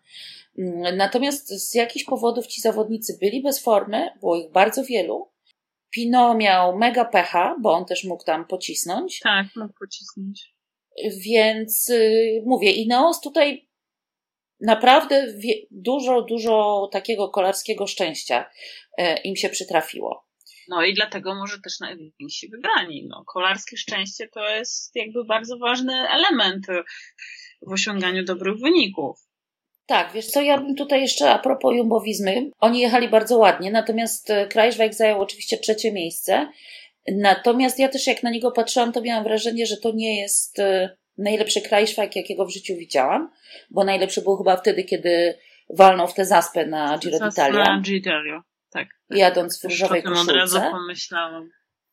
Mm, 0.58 0.98
natomiast 0.98 1.70
z 1.70 1.74
jakichś 1.74 2.06
powodów 2.06 2.48
ci 2.48 2.62
zawodnicy 2.62 3.18
byli 3.22 3.44
bez 3.44 3.60
formy, 3.60 4.10
było 4.20 4.36
ich 4.36 4.52
bardzo 4.52 4.84
wielu. 4.84 5.32
Pino 5.90 6.34
miał 6.34 6.78
mega 6.78 7.06
pecha, 7.06 7.56
bo 7.62 7.74
on 7.74 7.86
też 7.86 8.04
mógł 8.04 8.24
tam 8.24 8.48
pocisnąć. 8.48 9.20
Tak, 9.20 9.48
mógł 9.56 9.74
pocisnąć. 9.80 10.56
Więc 11.26 11.90
y, 11.90 12.44
mówię, 12.46 12.72
Ineos 12.72 13.22
tutaj 13.22 13.70
naprawdę 14.62 15.28
dużo, 15.72 16.22
dużo 16.22 16.90
takiego 16.92 17.30
kolarskiego 17.30 17.88
szczęścia 17.88 18.50
e, 18.98 19.22
im 19.22 19.36
się 19.36 19.50
przytrafiło. 19.50 20.29
No 20.70 20.84
i 20.84 20.94
dlatego 20.94 21.36
może 21.36 21.60
też 21.60 21.80
najwięksi 21.80 22.50
wybrani. 22.50 23.08
No, 23.10 23.24
kolarskie 23.26 23.78
szczęście 23.78 24.28
to 24.28 24.50
jest 24.50 24.96
jakby 24.96 25.26
bardzo 25.26 25.58
ważny 25.58 26.10
element 26.10 26.68
w 27.62 27.72
osiąganiu 27.72 28.24
dobrych 28.24 28.58
wyników. 28.58 29.30
Tak, 29.86 30.12
wiesz 30.14 30.28
co, 30.28 30.42
ja 30.42 30.58
bym 30.58 30.76
tutaj 30.76 31.02
jeszcze 31.02 31.32
a 31.32 31.40
propos 31.40 31.76
jumbowizmy, 31.76 32.50
oni 32.60 32.80
jechali 32.80 33.10
bardzo 33.10 33.38
ładnie, 33.38 33.72
natomiast 33.72 34.30
e, 34.30 34.48
Krajszwajk 34.48 34.94
zajął 34.94 35.22
oczywiście 35.22 35.58
trzecie 35.58 35.92
miejsce, 35.92 36.48
natomiast 37.12 37.80
ja 37.80 37.90
też 37.90 38.08
jak 38.08 38.24
na 38.24 38.30
niego 38.30 38.52
patrzyłam, 38.52 38.92
to 38.92 39.02
miałam 39.02 39.24
wrażenie, 39.24 39.66
że 39.66 39.78
to 39.78 39.92
nie 39.92 40.22
jest 40.22 40.60
e, 40.60 40.98
najlepszy 41.18 41.62
krajszwajk, 41.62 42.16
jakiego 42.16 42.46
w 42.46 42.54
życiu 42.54 42.76
widziałam, 42.76 43.30
bo 43.70 43.84
najlepszy 43.84 44.22
był 44.22 44.38
chyba 44.38 44.58
wtedy, 44.58 44.84
kiedy 44.84 45.38
walnął 45.70 46.08
w 46.08 46.14
tę 46.14 46.26
zaspę 46.26 46.66
na 46.66 46.98
Giro 46.98 47.18
d'Italia. 47.18 47.54
Na 47.54 47.82
Giro, 47.82 48.44
tak. 48.70 48.88
Jadąc 49.10 49.62
w 49.62 49.64
różowej 49.64 50.04
koszulce. 50.04 50.32
od 50.32 50.38
razu 50.38 50.62
pomyślałam. 50.72 51.50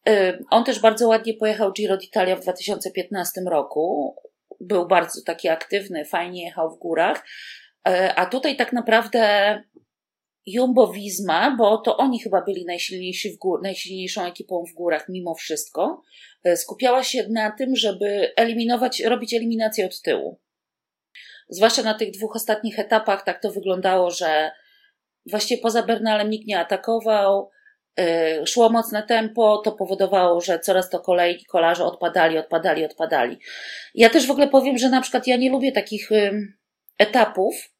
Y, 0.08 0.44
on 0.50 0.64
też 0.64 0.80
bardzo 0.80 1.08
ładnie 1.08 1.34
pojechał 1.34 1.72
Giro 1.72 1.96
d'Italia 1.96 2.36
w 2.36 2.40
2015 2.40 3.40
roku. 3.50 4.16
Był 4.60 4.86
bardzo 4.86 5.22
taki 5.26 5.48
aktywny, 5.48 6.04
fajnie 6.04 6.44
jechał 6.44 6.70
w 6.70 6.78
górach. 6.78 7.24
E, 7.88 8.14
a 8.14 8.26
tutaj 8.26 8.56
tak 8.56 8.72
naprawdę 8.72 9.62
Jumbo 10.46 10.92
Visma, 10.92 11.56
bo 11.56 11.78
to 11.78 11.96
oni 11.96 12.20
chyba 12.20 12.42
byli 12.42 12.64
najsilniejsi 12.64 13.32
w 13.32 13.38
gór, 13.38 13.62
najsilniejszą 13.62 14.24
ekipą 14.24 14.64
w 14.70 14.74
górach 14.74 15.08
mimo 15.08 15.34
wszystko, 15.34 16.02
e, 16.44 16.56
skupiała 16.56 17.02
się 17.02 17.28
na 17.28 17.50
tym, 17.50 17.76
żeby 17.76 18.32
eliminować, 18.36 19.00
robić 19.00 19.34
eliminację 19.34 19.86
od 19.86 20.02
tyłu. 20.02 20.40
Zwłaszcza 21.48 21.82
na 21.82 21.94
tych 21.94 22.10
dwóch 22.10 22.36
ostatnich 22.36 22.78
etapach 22.78 23.24
tak 23.24 23.42
to 23.42 23.50
wyglądało, 23.50 24.10
że 24.10 24.50
właściwie 25.30 25.62
poza 25.62 25.82
Bernalem 25.82 26.30
nikt 26.30 26.46
nie 26.46 26.60
atakował, 26.60 27.50
yy, 27.98 28.46
szło 28.46 28.68
mocne 28.68 29.02
tempo, 29.02 29.62
to 29.64 29.72
powodowało, 29.72 30.40
że 30.40 30.58
coraz 30.58 30.90
to 30.90 31.00
kolejni 31.00 31.44
kolarze 31.44 31.84
odpadali, 31.84 32.38
odpadali, 32.38 32.84
odpadali. 32.84 33.38
Ja 33.94 34.10
też 34.10 34.26
w 34.26 34.30
ogóle 34.30 34.48
powiem, 34.48 34.78
że 34.78 34.88
na 34.88 35.00
przykład 35.00 35.26
ja 35.26 35.36
nie 35.36 35.50
lubię 35.50 35.72
takich 35.72 36.10
yy, 36.10 36.52
etapów, 36.98 37.76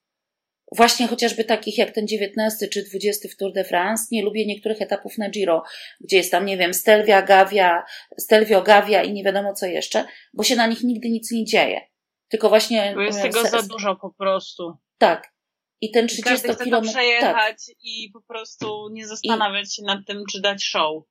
właśnie 0.73 1.09
chociażby 1.09 1.45
takich 1.45 1.79
jak 1.79 1.91
ten 1.91 2.07
19 2.07 2.69
czy 2.69 2.83
20 2.83 3.29
w 3.29 3.37
Tour 3.37 3.53
de 3.53 3.65
France, 3.65 4.05
nie 4.11 4.23
lubię 4.23 4.47
niektórych 4.47 4.83
etapów 4.83 5.19
na 5.19 5.31
Giro, 5.31 5.63
gdzie 6.01 6.17
jest 6.17 6.31
tam, 6.31 6.47
nie 6.47 6.57
wiem, 6.57 6.75
Stelvia, 6.75 7.23
Gavia, 7.23 7.85
Stelvio, 8.19 8.63
Gavia 8.63 9.03
i 9.03 9.13
nie 9.13 9.25
wiadomo 9.25 9.53
co 9.55 9.67
jeszcze, 9.67 10.05
bo 10.35 10.43
się 10.43 10.57
na 10.57 10.67
nich 10.67 10.85
nigdy 10.85 11.09
nic 11.09 11.31
nie 11.31 11.45
dzieje. 11.45 11.81
Tylko 12.29 12.49
właśnie. 12.49 12.93
Bo 12.95 13.01
jest 13.01 13.23
tego 13.23 13.45
za 13.45 13.63
dużo 13.63 13.97
po 13.97 14.11
prostu. 14.11 14.77
Tak. 14.99 15.36
I 15.81 15.91
ten 15.91 16.09
30 16.09 16.49
km. 16.57 16.85
przejechać 16.85 17.67
tak. 17.67 17.77
i 17.83 18.11
po 18.13 18.21
prostu 18.21 18.89
nie 18.93 19.07
zastanawiać 19.07 19.67
I... 19.67 19.75
się 19.75 19.83
nad 19.83 19.99
tym, 20.07 20.23
czy 20.33 20.41
dać 20.41 20.65
show. 20.65 21.03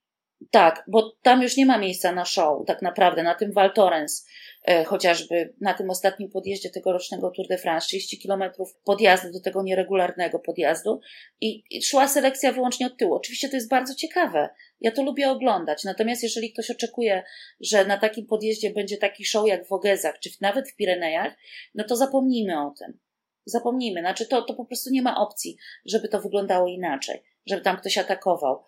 Tak, 0.52 0.84
bo 0.88 1.16
tam 1.22 1.42
już 1.42 1.58
nie 1.58 1.66
ma 1.66 1.78
miejsca 1.78 2.12
na 2.12 2.26
show, 2.26 2.66
tak 2.68 2.82
naprawdę, 2.82 3.24
na 3.24 3.36
tym 3.36 3.52
Val 3.52 3.74
Thorens, 3.74 4.28
e, 4.64 4.84
chociażby 4.84 5.54
na 5.62 5.74
tym 5.74 5.90
ostatnim 5.90 6.32
podjeździe 6.32 6.70
tegorocznego 6.70 7.32
Tour 7.32 7.48
de 7.48 7.58
France, 7.58 7.88
30 7.88 8.20
kilometrów 8.20 8.76
podjazdu 8.84 9.32
do 9.32 9.42
tego 9.42 9.64
nieregularnego 9.64 10.40
podjazdu 10.40 11.00
i, 11.42 11.64
i 11.70 11.84
szła 11.84 12.08
selekcja 12.08 12.52
wyłącznie 12.52 12.88
od 12.88 12.98
tyłu. 12.98 13.16
Oczywiście 13.16 13.50
to 13.50 13.56
jest 13.56 13.70
bardzo 13.70 13.96
ciekawe, 13.96 14.50
ja 14.82 14.92
to 14.92 15.04
lubię 15.04 15.30
oglądać, 15.30 15.84
natomiast 15.84 16.24
jeżeli 16.24 16.54
ktoś 16.54 16.72
oczekuje, 16.72 17.24
że 17.62 17.86
na 17.86 17.98
takim 17.98 18.26
podjeździe 18.26 18.70
będzie 18.70 18.98
taki 18.98 19.26
show 19.26 19.48
jak 19.48 19.68
w 19.68 19.72
Ogezach, 19.72 20.20
czy 20.20 20.30
nawet 20.42 20.72
w 20.72 20.76
Pirenejach, 20.76 21.34
no 21.76 21.84
to 21.84 21.96
zapomnijmy 21.96 22.62
o 22.62 22.74
tym. 22.80 23.05
Zapomnijmy, 23.46 24.00
znaczy 24.00 24.26
to, 24.26 24.42
to 24.42 24.54
po 24.54 24.66
prostu 24.66 24.90
nie 24.90 25.02
ma 25.02 25.18
opcji, 25.18 25.58
żeby 25.86 26.08
to 26.08 26.22
wyglądało 26.22 26.68
inaczej, 26.68 27.24
żeby 27.46 27.62
tam 27.62 27.78
ktoś 27.78 27.98
atakował. 27.98 28.66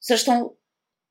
Zresztą 0.00 0.56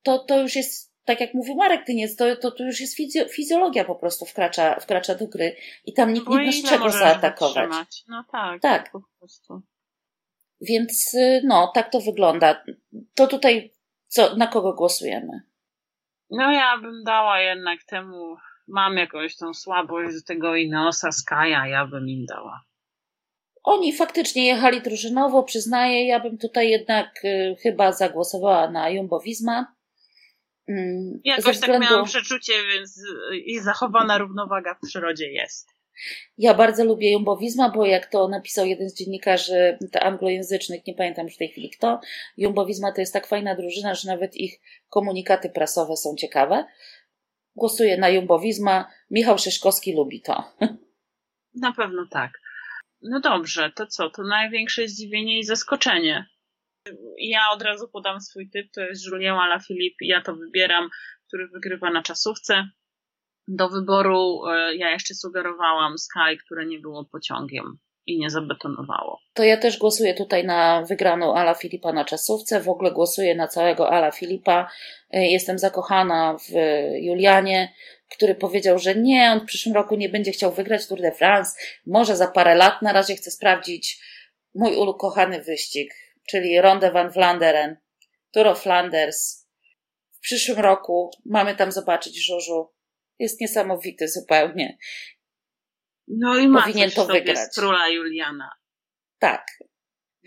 to, 0.04 0.20
to 0.20 0.42
już 0.42 0.56
jest, 0.56 0.94
tak 1.06 1.22
jak 1.22 1.34
mówił 1.34 1.56
Marek 1.56 1.86
Tyniec, 1.86 2.16
to, 2.16 2.36
to, 2.36 2.52
to 2.52 2.64
już 2.64 2.80
jest 2.80 2.96
fizjo, 2.96 3.26
fizjologia 3.28 3.86
po 3.86 3.96
prostu 3.96 4.26
wkracza, 4.26 4.80
wkracza 4.80 5.16
do 5.16 5.28
gry 5.28 5.56
i 5.86 5.94
tam 5.94 6.14
nikt 6.14 6.28
nie 6.28 6.46
ma 6.46 6.52
z 6.52 6.64
czego 6.64 6.90
zaatakować. 6.90 8.04
No 8.08 8.24
tak, 8.32 8.62
tak. 8.62 8.92
Po 8.92 9.02
prostu. 9.20 9.62
Więc 10.62 11.14
y, 11.14 11.42
no, 11.44 11.72
tak 11.76 11.92
to 11.92 12.00
wygląda. 12.00 12.64
To 13.16 13.28
tutaj 13.28 13.74
co, 14.08 14.36
na 14.36 14.48
kogo 14.48 14.74
głosujemy? 14.74 15.42
No 16.30 16.52
ja 16.52 16.78
bym 16.78 17.04
dała 17.04 17.42
jednak 17.42 17.84
temu, 17.84 18.36
mam 18.68 18.98
jakąś 18.98 19.38
tą 19.38 19.54
słabość 19.54 20.16
do 20.16 20.22
tego 20.28 20.56
Ineosa 20.56 21.12
Skaja, 21.12 21.68
ja 21.68 21.86
bym 21.86 22.10
im 22.10 22.26
dała. 22.26 22.62
Oni 23.66 23.94
faktycznie 23.94 24.46
jechali 24.46 24.82
drużynowo, 24.82 25.44
przyznaję, 25.44 26.08
ja 26.08 26.20
bym 26.20 26.38
tutaj 26.38 26.70
jednak 26.70 27.26
y, 27.26 27.56
chyba 27.62 27.92
zagłosowała 27.92 28.72
na 28.72 28.90
Jumbo 28.90 29.20
Visma. 29.20 29.76
Mm, 30.68 31.20
Jakoś 31.24 31.46
tak 31.46 31.54
względu... 31.54 31.82
tak 31.82 31.92
miałam 31.92 32.06
przeczucie, 32.06 32.54
więc 32.74 33.02
i 33.46 33.60
zachowana 33.60 34.18
równowaga 34.18 34.74
w 34.76 34.88
przyrodzie 34.88 35.32
jest. 35.32 35.68
Ja 36.38 36.54
bardzo 36.54 36.86
lubię 36.86 37.12
Jumbo 37.12 37.38
Visma, 37.38 37.70
bo 37.70 37.86
jak 37.86 38.06
to 38.06 38.28
napisał 38.28 38.66
jeden 38.66 38.90
z 38.90 38.96
dziennikarzy 38.96 39.78
anglojęzycznych, 40.02 40.88
nie 40.88 40.94
pamiętam 40.94 41.26
już 41.26 41.36
w 41.36 41.38
tej 41.38 41.50
chwili 41.50 41.70
kto, 41.70 42.00
Jumbo 42.38 42.66
Visma 42.66 42.92
to 42.92 43.02
jest 43.02 43.14
tak 43.14 43.28
fajna 43.28 43.56
drużyna, 43.56 43.96
że 43.96 44.08
nawet 44.08 44.36
ich 44.36 44.60
komunikaty 44.90 45.50
prasowe 45.50 45.98
są 45.98 46.16
ciekawe. 46.16 46.66
Głosuję 47.56 47.98
na 47.98 48.10
Jumbo 48.10 48.40
Visma. 48.40 48.92
Michał 49.12 49.38
Szyszkowski 49.38 49.94
lubi 49.94 50.22
to. 50.22 50.44
Na 51.62 51.74
pewno 51.74 52.08
tak. 52.12 52.45
No 53.02 53.20
dobrze, 53.20 53.72
to 53.76 53.88
co? 53.88 54.10
To 54.10 54.24
największe 54.24 54.88
zdziwienie 54.88 55.40
i 55.40 55.44
zaskoczenie. 55.44 56.30
Ja 57.18 57.42
od 57.54 57.62
razu 57.62 57.90
podam 57.94 58.22
swój 58.22 58.50
typ, 58.50 58.72
to 58.72 58.82
jest 58.82 59.08
Julien 59.08 59.36
Alaphilippe, 59.36 60.06
ja 60.06 60.22
to 60.22 60.36
wybieram, 60.36 60.90
który 61.28 61.48
wygrywa 61.48 61.92
na 61.92 62.04
czasówce. 62.04 62.70
Do 63.48 63.70
wyboru 63.70 64.46
e, 64.48 64.76
ja 64.76 64.92
jeszcze 64.92 65.16
sugerowałam 65.16 65.98
Sky, 65.98 66.38
które 66.46 66.66
nie 66.66 66.80
było 66.80 67.06
pociągiem 67.06 67.78
i 68.06 68.20
nie 68.20 68.30
zabetonowało. 68.30 69.20
To 69.34 69.44
ja 69.44 69.58
też 69.58 69.78
głosuję 69.78 70.14
tutaj 70.14 70.46
na 70.46 70.82
wygraną 70.82 71.36
Ala 71.36 71.54
Filipa 71.54 71.94
na 71.94 72.06
czasówce. 72.06 72.62
W 72.62 72.70
ogóle 72.70 72.92
głosuję 72.92 73.36
na 73.36 73.48
całego 73.48 73.90
Ala 73.92 74.12
Filipa. 74.12 74.70
E, 75.12 75.28
jestem 75.28 75.60
zakochana 75.60 76.38
w 76.38 76.54
Julianie, 77.00 77.74
który 78.12 78.36
powiedział, 78.36 78.80
że 78.80 78.96
nie, 78.96 79.32
on 79.32 79.40
w 79.40 79.46
przyszłym 79.46 79.76
roku 79.76 79.96
nie 79.96 80.10
będzie 80.10 80.32
chciał 80.32 80.52
wygrać 80.52 80.88
Tour 80.88 81.02
de 81.02 81.12
France. 81.12 81.58
Może 81.86 82.16
za 82.16 82.28
parę 82.28 82.56
lat. 82.56 82.82
Na 82.82 82.94
razie 82.94 83.16
chcę 83.16 83.32
sprawdzić 83.32 84.00
mój 84.56 84.76
ukochany 84.76 85.42
wyścig, 85.42 85.94
czyli 86.30 86.62
Ronde 86.62 86.92
van 86.92 87.10
Vlaanderen, 87.10 87.78
Tour 88.32 88.48
of 88.48 88.62
Flanders. 88.62 89.48
W 90.12 90.20
przyszłym 90.20 90.60
roku 90.60 91.12
mamy 91.26 91.56
tam 91.56 91.72
zobaczyć 91.72 92.26
Żużu 92.26 92.76
jest 93.20 93.42
niesamowity 93.42 94.08
zupełnie. 94.08 94.78
No 96.08 96.38
i 96.38 96.48
ma 96.48 96.62
Powinien 96.62 96.92
to 96.92 97.06
wygrać. 97.06 97.38
z 97.38 97.56
króla 97.56 97.90
Juliana. 97.90 98.52
Tak. 99.20 99.46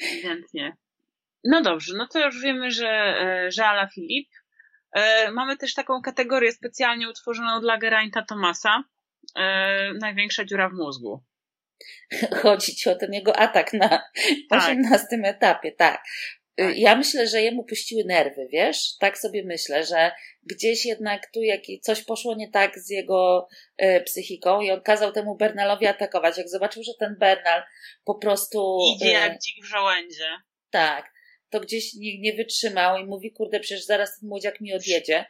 Ewidentnie. 0.02 0.76
No 1.44 1.62
dobrze, 1.62 1.94
no 1.96 2.06
to 2.06 2.26
już 2.26 2.40
wiemy, 2.40 2.70
że, 2.70 2.88
e, 2.88 3.50
że 3.50 3.66
Ala 3.66 3.88
Filip. 3.94 4.28
E, 4.92 5.30
mamy 5.32 5.56
też 5.56 5.74
taką 5.74 6.02
kategorię 6.02 6.52
specjalnie 6.52 7.08
utworzoną 7.08 7.60
dla 7.60 7.78
Geraint'a 7.78 8.24
Tomasa. 8.28 8.84
E, 9.36 9.92
największa 10.00 10.44
dziura 10.44 10.68
w 10.68 10.72
mózgu. 10.72 11.24
Chodzi 12.42 12.76
ci 12.76 12.90
o 12.90 12.94
ten 12.94 13.12
jego 13.12 13.36
atak 13.36 13.72
na 13.72 13.88
tak. 14.50 14.62
18 14.62 15.06
etapie, 15.24 15.72
tak. 15.72 16.02
Tak. 16.58 16.78
Ja 16.78 16.96
myślę, 16.96 17.26
że 17.26 17.42
jemu 17.42 17.64
puściły 17.64 18.04
nerwy, 18.04 18.48
wiesz? 18.52 18.96
Tak 19.00 19.18
sobie 19.18 19.44
myślę, 19.44 19.84
że 19.84 20.12
gdzieś 20.42 20.86
jednak 20.86 21.30
tu 21.34 21.42
jak 21.42 21.60
coś 21.82 22.04
poszło 22.04 22.34
nie 22.34 22.50
tak 22.50 22.78
z 22.78 22.90
jego 22.90 23.48
y, 23.82 24.00
psychiką 24.00 24.60
i 24.60 24.70
on 24.70 24.80
kazał 24.80 25.12
temu 25.12 25.36
Bernalowi 25.36 25.86
atakować. 25.86 26.38
Jak 26.38 26.48
zobaczył, 26.48 26.82
że 26.82 26.92
ten 26.98 27.16
Bernal 27.18 27.62
po 28.04 28.14
prostu. 28.14 28.78
Idzie 28.96 29.08
y, 29.08 29.12
jak 29.12 29.38
dzik 29.38 29.64
w 29.64 29.68
żołędzie. 29.68 30.28
Tak. 30.70 31.12
To 31.50 31.60
gdzieś 31.60 31.94
nie, 31.94 32.20
nie 32.20 32.32
wytrzymał 32.32 32.98
i 32.98 33.06
mówi, 33.06 33.32
kurde, 33.32 33.60
przecież 33.60 33.84
zaraz 33.84 34.20
ten 34.20 34.28
młodziak 34.28 34.60
mi 34.60 34.74
odjedzie. 34.74 35.24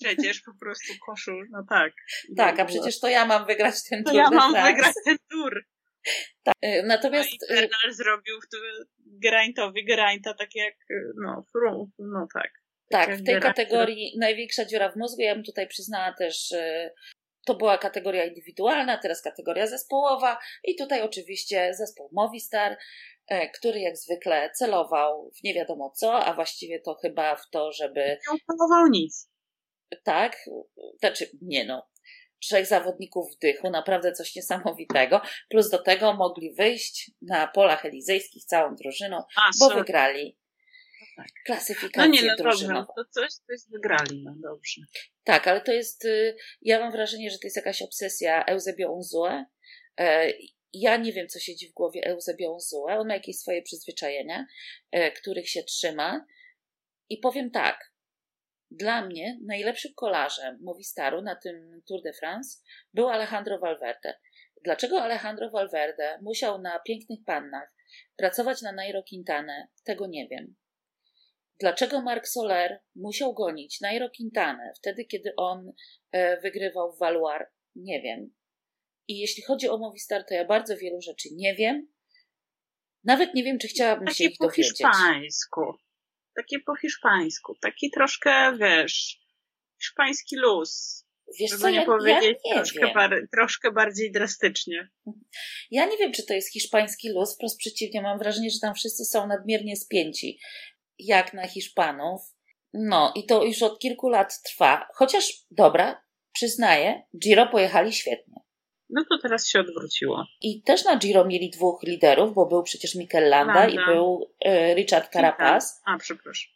Przecież 0.00 0.40
po 0.40 0.52
prostu 0.60 0.92
koszul, 1.06 1.48
no 1.50 1.64
tak. 1.68 1.92
Tak, 2.36 2.60
a 2.60 2.64
przecież 2.64 3.00
to 3.00 3.08
ja 3.08 3.24
mam 3.24 3.46
wygrać 3.46 3.74
ten 3.90 4.04
to 4.04 4.10
tur. 4.10 4.20
Ja 4.20 4.30
mam 4.30 4.52
wygrać 4.52 4.94
ten 5.04 5.16
tur. 5.30 5.64
Tak. 6.42 6.54
Natomiast. 6.84 7.30
No 7.50 7.56
Bernal 7.56 7.92
zrobił 7.92 8.36
Geraint'owi 9.24 9.86
Geraint'a 9.90 10.34
tak 10.38 10.54
jak, 10.54 10.74
no, 11.24 11.44
frum, 11.52 11.92
no 11.98 12.26
tak. 12.34 12.50
Tak, 12.90 13.16
w 13.16 13.24
tej 13.24 13.40
kategorii 13.40 14.14
największa 14.18 14.64
dziura 14.64 14.92
w 14.92 14.96
mózgu, 14.96 15.22
ja 15.22 15.34
bym 15.34 15.44
tutaj 15.44 15.68
przyznała 15.68 16.12
też, 16.12 16.54
to 17.46 17.54
była 17.54 17.78
kategoria 17.78 18.24
indywidualna, 18.24 18.98
teraz 18.98 19.22
kategoria 19.22 19.66
zespołowa 19.66 20.38
i 20.64 20.76
tutaj 20.76 21.02
oczywiście 21.02 21.74
zespół 21.74 22.08
Movistar, 22.12 22.78
e, 23.28 23.50
który 23.50 23.80
jak 23.80 23.96
zwykle 23.96 24.50
celował 24.50 25.30
w 25.30 25.42
nie 25.44 25.54
wiadomo 25.54 25.90
co, 25.90 26.24
a 26.24 26.34
właściwie 26.34 26.80
to 26.80 26.94
chyba 26.94 27.36
w 27.36 27.50
to, 27.50 27.72
żeby... 27.72 28.00
Nie 28.32 28.38
celował 28.46 28.86
nic. 28.90 29.30
Tak, 30.04 30.36
znaczy 30.98 31.30
nie 31.42 31.64
no, 31.64 31.88
trzech 32.42 32.66
zawodników 32.66 33.34
w 33.34 33.38
dychu, 33.38 33.70
naprawdę 33.70 34.12
coś 34.12 34.36
niesamowitego. 34.36 35.20
Plus 35.50 35.70
do 35.70 35.78
tego 35.78 36.14
mogli 36.14 36.54
wyjść 36.54 37.10
na 37.22 37.46
polach 37.46 37.84
elizejskich 37.84 38.44
całą 38.44 38.74
drużyną, 38.74 39.22
A, 39.36 39.50
bo 39.60 39.74
wygrali 39.74 40.38
no 41.00 41.24
tak. 41.24 41.26
klasyfikację 41.46 42.08
No 42.08 42.14
nie, 42.14 42.22
no 42.22 42.36
dobrze, 42.36 42.84
to 42.96 43.04
coś, 43.10 43.32
coś 43.32 43.60
wygrali, 43.70 44.22
no 44.24 44.34
dobrze. 44.42 44.82
Tak, 45.24 45.48
ale 45.48 45.60
to 45.60 45.72
jest, 45.72 46.04
y, 46.04 46.36
ja 46.62 46.80
mam 46.80 46.92
wrażenie, 46.92 47.30
że 47.30 47.38
to 47.38 47.46
jest 47.46 47.56
jakaś 47.56 47.82
obsesja 47.82 48.44
Eusebio 48.44 48.92
Unzue. 48.92 49.44
Ja 50.72 50.96
nie 50.96 51.12
wiem, 51.12 51.28
co 51.28 51.38
siedzi 51.38 51.68
w 51.68 51.72
głowie 51.72 52.06
Eusebio 52.06 52.52
Unzue. 52.52 52.86
On 52.88 53.08
ma 53.08 53.14
jakieś 53.14 53.38
swoje 53.38 53.62
przyzwyczajenia, 53.62 54.46
e, 54.90 55.12
których 55.12 55.48
się 55.48 55.62
trzyma. 55.62 56.26
I 57.08 57.18
powiem 57.18 57.50
tak, 57.50 57.92
dla 58.70 59.06
mnie 59.06 59.38
najlepszym 59.46 59.92
kolarzem 59.94 60.58
Movistaru 60.60 61.22
na 61.22 61.36
tym 61.36 61.82
Tour 61.88 62.02
de 62.02 62.12
France 62.12 62.62
był 62.94 63.08
Alejandro 63.08 63.58
Valverde. 63.58 64.14
Dlaczego 64.64 65.02
Alejandro 65.02 65.50
Valverde 65.50 66.18
musiał 66.22 66.62
na 66.62 66.78
pięknych 66.78 67.18
pannach 67.26 67.74
pracować 68.16 68.62
na 68.62 68.72
Nairo 68.72 69.02
Quintana, 69.02 69.66
tego 69.84 70.06
nie 70.06 70.28
wiem. 70.28 70.56
Dlaczego 71.60 72.02
Marc 72.02 72.28
Soler 72.28 72.80
musiał 72.96 73.34
gonić 73.34 73.80
Nairo 73.80 74.08
Quintana 74.16 74.72
wtedy, 74.78 75.04
kiedy 75.04 75.32
on 75.36 75.72
e, 76.12 76.40
wygrywał 76.40 76.92
w 76.92 76.98
Valoir, 76.98 77.46
nie 77.74 78.02
wiem. 78.02 78.34
I 79.08 79.18
jeśli 79.18 79.42
chodzi 79.42 79.68
o 79.68 79.78
Movistar, 79.78 80.24
to 80.24 80.34
ja 80.34 80.44
bardzo 80.44 80.76
wielu 80.76 81.00
rzeczy 81.00 81.28
nie 81.32 81.54
wiem. 81.54 81.88
Nawet 83.04 83.34
nie 83.34 83.44
wiem, 83.44 83.58
czy 83.58 83.68
chciałabym 83.68 84.06
Takie 84.06 84.16
się 84.16 84.24
ich 84.24 84.38
po 84.38 84.44
dowiedzieć. 84.44 84.70
hiszpańsku. 84.70 85.60
Takie 86.38 86.58
po 86.66 86.76
hiszpańsku. 86.76 87.54
Taki 87.60 87.90
troszkę, 87.90 88.56
wiesz, 88.56 89.18
hiszpański 89.80 90.36
luz. 90.36 91.04
Wiesz 91.40 91.50
Żeby 91.50 91.62
co, 91.62 91.70
nie 91.70 91.76
ja, 91.76 91.84
powiedzieć 91.84 92.38
ja 92.44 92.54
nie 92.54 92.54
troszkę, 92.54 92.94
bar- 92.94 93.28
troszkę 93.32 93.72
bardziej 93.72 94.12
drastycznie. 94.12 94.88
Ja 95.70 95.86
nie 95.86 95.96
wiem, 95.96 96.12
czy 96.12 96.26
to 96.26 96.34
jest 96.34 96.52
hiszpański 96.52 97.08
luz, 97.08 97.34
wprost 97.34 97.58
przeciwnie, 97.58 98.02
mam 98.02 98.18
wrażenie, 98.18 98.50
że 98.50 98.58
tam 98.60 98.74
wszyscy 98.74 99.04
są 99.04 99.26
nadmiernie 99.26 99.76
spięci, 99.76 100.38
jak 100.98 101.34
na 101.34 101.46
Hiszpanów. 101.46 102.20
No 102.72 103.12
i 103.16 103.26
to 103.26 103.44
już 103.44 103.62
od 103.62 103.78
kilku 103.78 104.08
lat 104.08 104.42
trwa. 104.42 104.88
Chociaż, 104.94 105.32
dobra, 105.50 106.02
przyznaję, 106.32 107.02
Giro 107.18 107.46
pojechali 107.46 107.92
świetnie. 107.92 108.27
No 108.90 109.04
to 109.10 109.18
teraz 109.22 109.48
się 109.48 109.60
odwróciło. 109.60 110.24
I 110.40 110.62
też 110.62 110.84
na 110.84 110.96
Giro 110.96 111.24
mieli 111.24 111.50
dwóch 111.50 111.82
liderów, 111.82 112.34
bo 112.34 112.46
był 112.46 112.62
przecież 112.62 112.94
Mikel 112.94 113.28
Landa 113.28 113.66
i 113.68 113.74
Landa. 113.74 113.92
był 113.92 114.30
e, 114.44 114.74
Richard 114.74 115.12
Carapaz. 115.12 115.80
A, 115.86 115.98
przepraszam. 115.98 116.50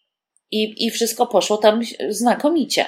I, 0.50 0.86
I 0.86 0.90
wszystko 0.90 1.26
poszło 1.26 1.56
tam 1.56 1.80
znakomicie. 2.08 2.86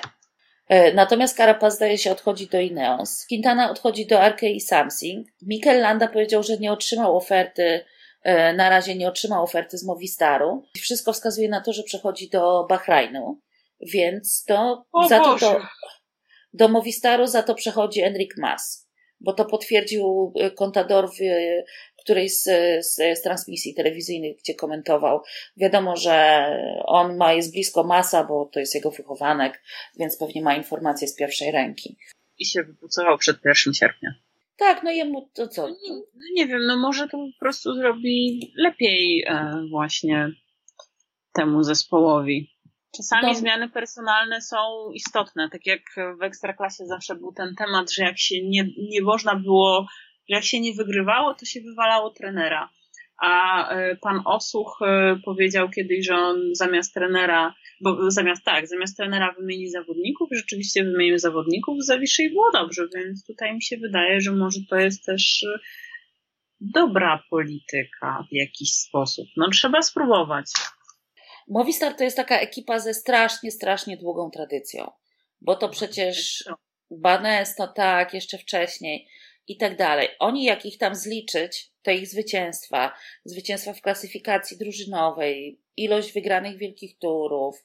E, 0.69 0.93
Natomiast 0.95 1.37
Carapaz 1.37 1.77
zdaje 1.77 1.99
się 1.99 2.13
odchodzi 2.13 2.47
do 2.47 2.61
Ineos. 2.61 3.27
Quintana 3.29 3.71
odchodzi 3.71 4.07
do 4.07 4.21
Arkei 4.21 4.61
Samsung. 4.61 5.27
Mikel 5.43 5.81
Landa 5.81 6.09
powiedział, 6.09 6.43
że 6.43 6.57
nie 6.59 6.73
otrzymał 6.73 7.17
oferty, 7.17 7.85
e, 8.23 8.53
na 8.53 8.71
razie 8.71 8.95
nie 8.95 9.09
otrzymał 9.09 9.45
oferty 9.45 9.79
z 9.79 9.85
Movistaru. 9.85 10.63
Wszystko 10.77 11.13
wskazuje 11.13 11.49
na 11.49 11.61
to, 11.61 11.73
że 11.73 11.83
przechodzi 11.83 12.29
do 12.31 12.67
Bahrainu, 12.69 13.41
więc 13.81 14.45
to 14.45 14.85
O 14.93 15.09
za 15.09 15.19
to 15.19 15.25
Boże. 15.25 15.47
do, 15.47 15.61
do 16.53 16.69
Movistaru 16.69 17.27
za 17.27 17.43
to 17.43 17.55
przechodzi 17.55 18.03
Enric 18.03 18.31
Mas, 18.39 18.84
bo 19.25 19.33
to 19.33 19.45
potwierdził 19.45 20.33
e, 20.37 20.51
kontador 20.51 21.11
w 21.11 21.23
e, 21.23 21.65
którejś 22.05 22.33
z, 22.33 22.43
z, 22.87 23.19
z 23.19 23.23
transmisji 23.23 23.75
telewizyjnych, 23.75 24.37
gdzie 24.39 24.55
komentował. 24.55 25.21
Wiadomo, 25.57 25.97
że 25.97 26.47
on 26.87 27.17
ma, 27.17 27.33
jest 27.33 27.53
blisko 27.53 27.85
Masa, 27.85 28.25
bo 28.25 28.51
to 28.53 28.61
jest 28.61 28.75
jego 28.75 28.91
wychowanek, 28.91 29.63
więc 29.99 30.19
pewnie 30.19 30.43
ma 30.43 30.55
informacje 30.55 31.09
z 31.09 31.17
pierwszej 31.17 31.51
ręki. 31.51 31.97
I 32.39 32.47
się 32.47 32.63
wypucował 32.63 33.19
przed 33.19 33.37
1 33.45 33.75
sierpnia. 33.75 34.15
Tak, 34.57 34.83
no 34.83 34.91
jemu 34.91 35.31
to 35.35 35.49
co? 35.49 35.63
No 35.63 35.69
nie, 35.69 35.95
no 35.95 36.25
nie 36.35 36.47
wiem, 36.47 36.67
no 36.67 36.77
może 36.77 37.09
to 37.09 37.19
po 37.19 37.41
prostu 37.41 37.75
zrobi 37.75 38.53
lepiej 38.57 39.25
e, 39.27 39.63
właśnie 39.71 40.29
temu 41.33 41.63
zespołowi. 41.63 42.54
Czasami 42.97 43.27
Dom- 43.27 43.35
zmiany 43.35 43.69
personalne 43.69 44.41
są 44.41 44.57
istotne, 44.95 45.49
tak 45.51 45.67
jak 45.67 45.81
w 46.21 46.23
Ekstraklasie 46.23 46.87
zawsze 46.87 47.15
był 47.15 47.33
ten 47.33 47.55
temat, 47.55 47.93
że 47.93 48.05
jak 48.05 48.19
się 48.19 48.35
nie, 48.45 48.65
nie 48.91 49.03
można 49.03 49.37
było, 49.37 49.87
że 50.29 50.37
jak 50.37 50.45
się 50.45 50.61
nie 50.61 50.75
wygrywało, 50.75 51.35
to 51.35 51.47
się 51.47 51.61
wywalało 51.61 52.11
trenera. 52.11 52.71
A 53.23 53.69
e, 53.71 53.97
pan 53.97 54.21
Osuch 54.25 54.79
e, 54.83 55.17
powiedział 55.25 55.69
kiedyś, 55.71 56.07
że 56.07 56.17
on 56.17 56.37
zamiast 56.53 56.95
trenera, 56.95 57.55
bo 57.81 58.11
zamiast 58.11 58.45
tak, 58.45 58.69
zamiast 58.69 58.97
trenera 58.97 59.35
wymieni 59.39 59.71
zawodników, 59.71 60.29
rzeczywiście 60.33 60.85
wymienił 60.85 61.19
zawodników 61.19 61.83
z 61.83 61.87
Zawiszy 61.87 62.23
i 62.23 62.31
było 62.31 62.51
dobrze, 62.53 62.83
więc 62.95 63.27
tutaj 63.27 63.55
mi 63.55 63.63
się 63.63 63.77
wydaje, 63.77 64.21
że 64.21 64.33
może 64.33 64.61
to 64.71 64.77
jest 64.77 65.05
też 65.05 65.43
e, 65.43 65.59
dobra 66.61 67.23
polityka 67.31 68.25
w 68.31 68.35
jakiś 68.35 68.71
sposób. 68.71 69.27
No 69.37 69.51
trzeba 69.51 69.83
spróbować. 69.83 70.47
Movistar 71.49 71.95
to 71.95 72.05
jest 72.05 72.17
taka 72.17 72.41
ekipa 72.41 72.79
ze 72.79 72.95
strasznie, 72.95 73.51
strasznie 73.51 73.97
długą 73.97 74.31
tradycją, 74.31 74.91
bo 75.41 75.57
to 75.57 75.69
przecież 75.69 76.45
Banes, 76.91 77.55
to 77.55 77.69
tak, 77.69 78.15
jeszcze 78.15 78.39
wcześniej 78.39 79.09
i 79.49 79.57
tak 79.57 79.77
dalej. 79.77 80.09
Oni, 80.19 80.45
jak 80.45 80.67
ich 80.67 80.79
tam 80.79 80.95
zliczyć, 80.95 81.71
te 81.83 81.95
ich 81.95 82.09
zwycięstwa, 82.09 82.93
zwycięstwa 83.25 83.73
w 83.73 83.81
klasyfikacji 83.81 84.59
drużynowej, 84.59 85.61
ilość 85.77 86.13
wygranych 86.13 86.57
wielkich 86.57 86.99
turów 86.99 87.65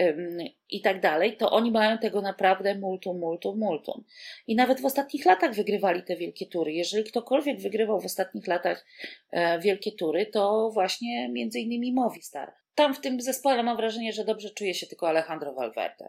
ym, 0.00 0.38
i 0.70 0.80
tak 0.80 1.00
dalej, 1.00 1.36
to 1.36 1.50
oni 1.50 1.70
mają 1.70 1.98
tego 1.98 2.20
naprawdę 2.20 2.74
multum, 2.74 3.18
multum, 3.18 3.58
multum. 3.58 4.04
I 4.46 4.56
nawet 4.56 4.80
w 4.80 4.84
ostatnich 4.84 5.26
latach 5.26 5.54
wygrywali 5.54 6.02
te 6.02 6.16
wielkie 6.16 6.46
tury. 6.46 6.72
Jeżeli 6.72 7.04
ktokolwiek 7.04 7.60
wygrywał 7.60 8.00
w 8.00 8.04
ostatnich 8.04 8.46
latach 8.46 8.86
e, 9.30 9.58
wielkie 9.58 9.92
tury, 9.92 10.26
to 10.26 10.70
właśnie 10.70 11.28
między 11.28 11.60
innymi 11.60 11.92
Movistar. 11.92 12.52
Tam 12.78 12.94
w 12.94 13.00
tym 13.00 13.20
zespole 13.20 13.62
mam 13.62 13.76
wrażenie, 13.76 14.12
że 14.12 14.24
dobrze 14.24 14.50
czuje 14.50 14.74
się 14.74 14.86
tylko 14.86 15.08
Alejandro 15.08 15.52
Valverde. 15.52 16.08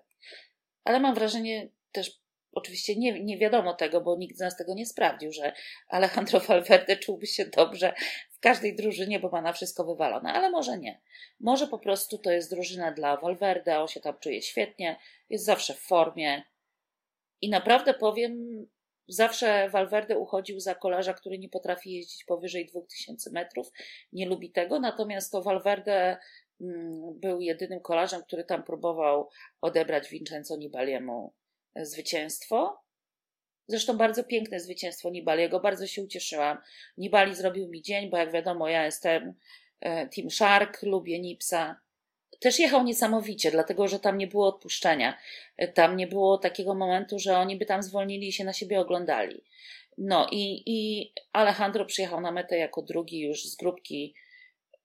Ale 0.84 0.99
mam 0.99 1.15
wrażenie 1.15 1.70
też 1.91 2.20
oczywiście 2.51 2.95
nie, 2.95 3.24
nie 3.24 3.38
wiadomo 3.38 3.74
tego, 3.74 4.01
bo 4.01 4.17
nikt 4.17 4.38
z 4.38 4.39
nas 4.39 4.57
tego 4.57 4.74
nie 4.74 4.86
sprawdził, 4.86 5.32
że 5.32 5.53
Alejandro 5.88 6.39
Valverde 6.47 6.97
czułby 6.97 7.28
się 7.28 7.45
dobrze 7.45 7.93
w 8.32 8.39
każdej 8.39 8.76
drużynie, 8.76 9.20
bo 9.20 9.30
ma 9.30 9.41
na 9.41 9.53
wszystko 9.53 9.86
wywalone, 9.86 10.34
ale 10.34 10.49
może 10.49 10.78
nie. 10.78 11.01
Może 11.39 11.67
po 11.67 11.80
prostu 11.80 12.17
to 12.17 12.32
jest 12.32 12.51
drużyna 12.51 12.91
dla 12.91 13.17
Valverde, 13.17 13.80
on 13.80 13.88
się 13.88 13.99
tam 13.99 14.20
czuje 14.20 14.41
świetnie, 14.41 14.99
jest 15.30 15.45
zawsze 15.45 15.74
w 15.74 15.80
formie 15.80 16.43
i 17.41 17.49
naprawdę 17.49 17.93
powiem, 17.93 18.65
zawsze 19.07 19.70
Valverde 19.70 20.17
uchodził 20.17 20.59
za 20.59 20.76
kolarza, 20.76 21.13
który 21.13 21.39
nie 21.39 21.49
potrafi 21.49 21.93
jeździć 21.93 22.24
powyżej 22.24 22.65
2000 22.65 23.32
metrów, 23.32 23.72
nie 24.13 24.26
lubi 24.26 24.51
tego, 24.51 24.80
natomiast 24.80 25.32
to 25.32 25.41
Valverde 25.41 26.17
był 27.14 27.41
jedynym 27.41 27.80
kolarzem, 27.80 28.24
który 28.24 28.43
tam 28.43 28.64
próbował 28.64 29.30
odebrać 29.62 30.10
Vincenzo 30.10 30.57
Nibaliemu 30.57 31.34
zwycięstwo. 31.76 32.80
Zresztą 33.68 33.97
bardzo 33.97 34.24
piękne 34.24 34.60
zwycięstwo 34.60 35.10
Nibaliego, 35.10 35.60
bardzo 35.60 35.88
się 35.88 36.01
ucieszyłam. 36.01 36.57
Nibali 36.97 37.36
zrobił 37.36 37.68
mi 37.68 37.82
dzień, 37.82 38.10
bo 38.10 38.18
jak 38.18 38.32
wiadomo, 38.32 38.70
ja 38.70 38.86
jestem 38.86 39.34
e, 39.82 40.07
Team 40.07 40.32
Shark, 40.32 40.84
lubię 40.84 41.20
Nipsa. 41.20 41.80
Też 42.39 42.60
jechał 42.60 42.84
niesamowicie, 42.84 43.51
dlatego 43.51 43.88
że 43.88 43.99
tam 43.99 44.18
nie 44.18 44.28
było 44.28 44.47
odpuszczenia. 44.47 45.18
E, 45.57 45.68
Tam 45.68 45.97
nie 45.97 46.07
było 46.07 46.38
takiego 46.38 46.76
momentu, 46.76 47.20
że 47.20 47.38
oni 47.38 47.57
by 47.57 47.66
tam 47.66 47.84
zwolnili 47.84 48.28
i 48.28 48.34
się 48.34 48.43
na 48.43 48.53
siebie 48.53 48.80
oglądali. 48.80 49.43
No 49.97 50.28
i, 50.32 50.64
i 50.66 51.12
Alejandro 51.34 51.86
przyjechał 51.86 52.22
na 52.22 52.32
metę 52.32 52.57
jako 52.57 52.82
drugi 52.82 53.20
już 53.20 53.45
z 53.45 53.55
grupki, 53.55 54.14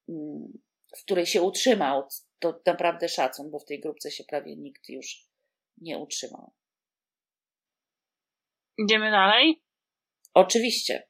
mm, 0.09 0.59
w 0.97 1.05
której 1.05 1.27
się 1.27 1.43
utrzymał. 1.43 2.09
To 2.39 2.61
naprawdę 2.67 3.09
szacun, 3.09 3.51
bo 3.51 3.59
w 3.59 3.65
tej 3.65 3.81
grupce 3.81 4.11
się 4.11 4.25
prawie 4.25 4.57
nikt 4.57 4.89
już 4.89 5.29
nie 5.79 5.99
utrzymał. 5.99 6.53
Idziemy 8.79 9.11
dalej. 9.11 9.63
Oczywiście. 10.35 11.09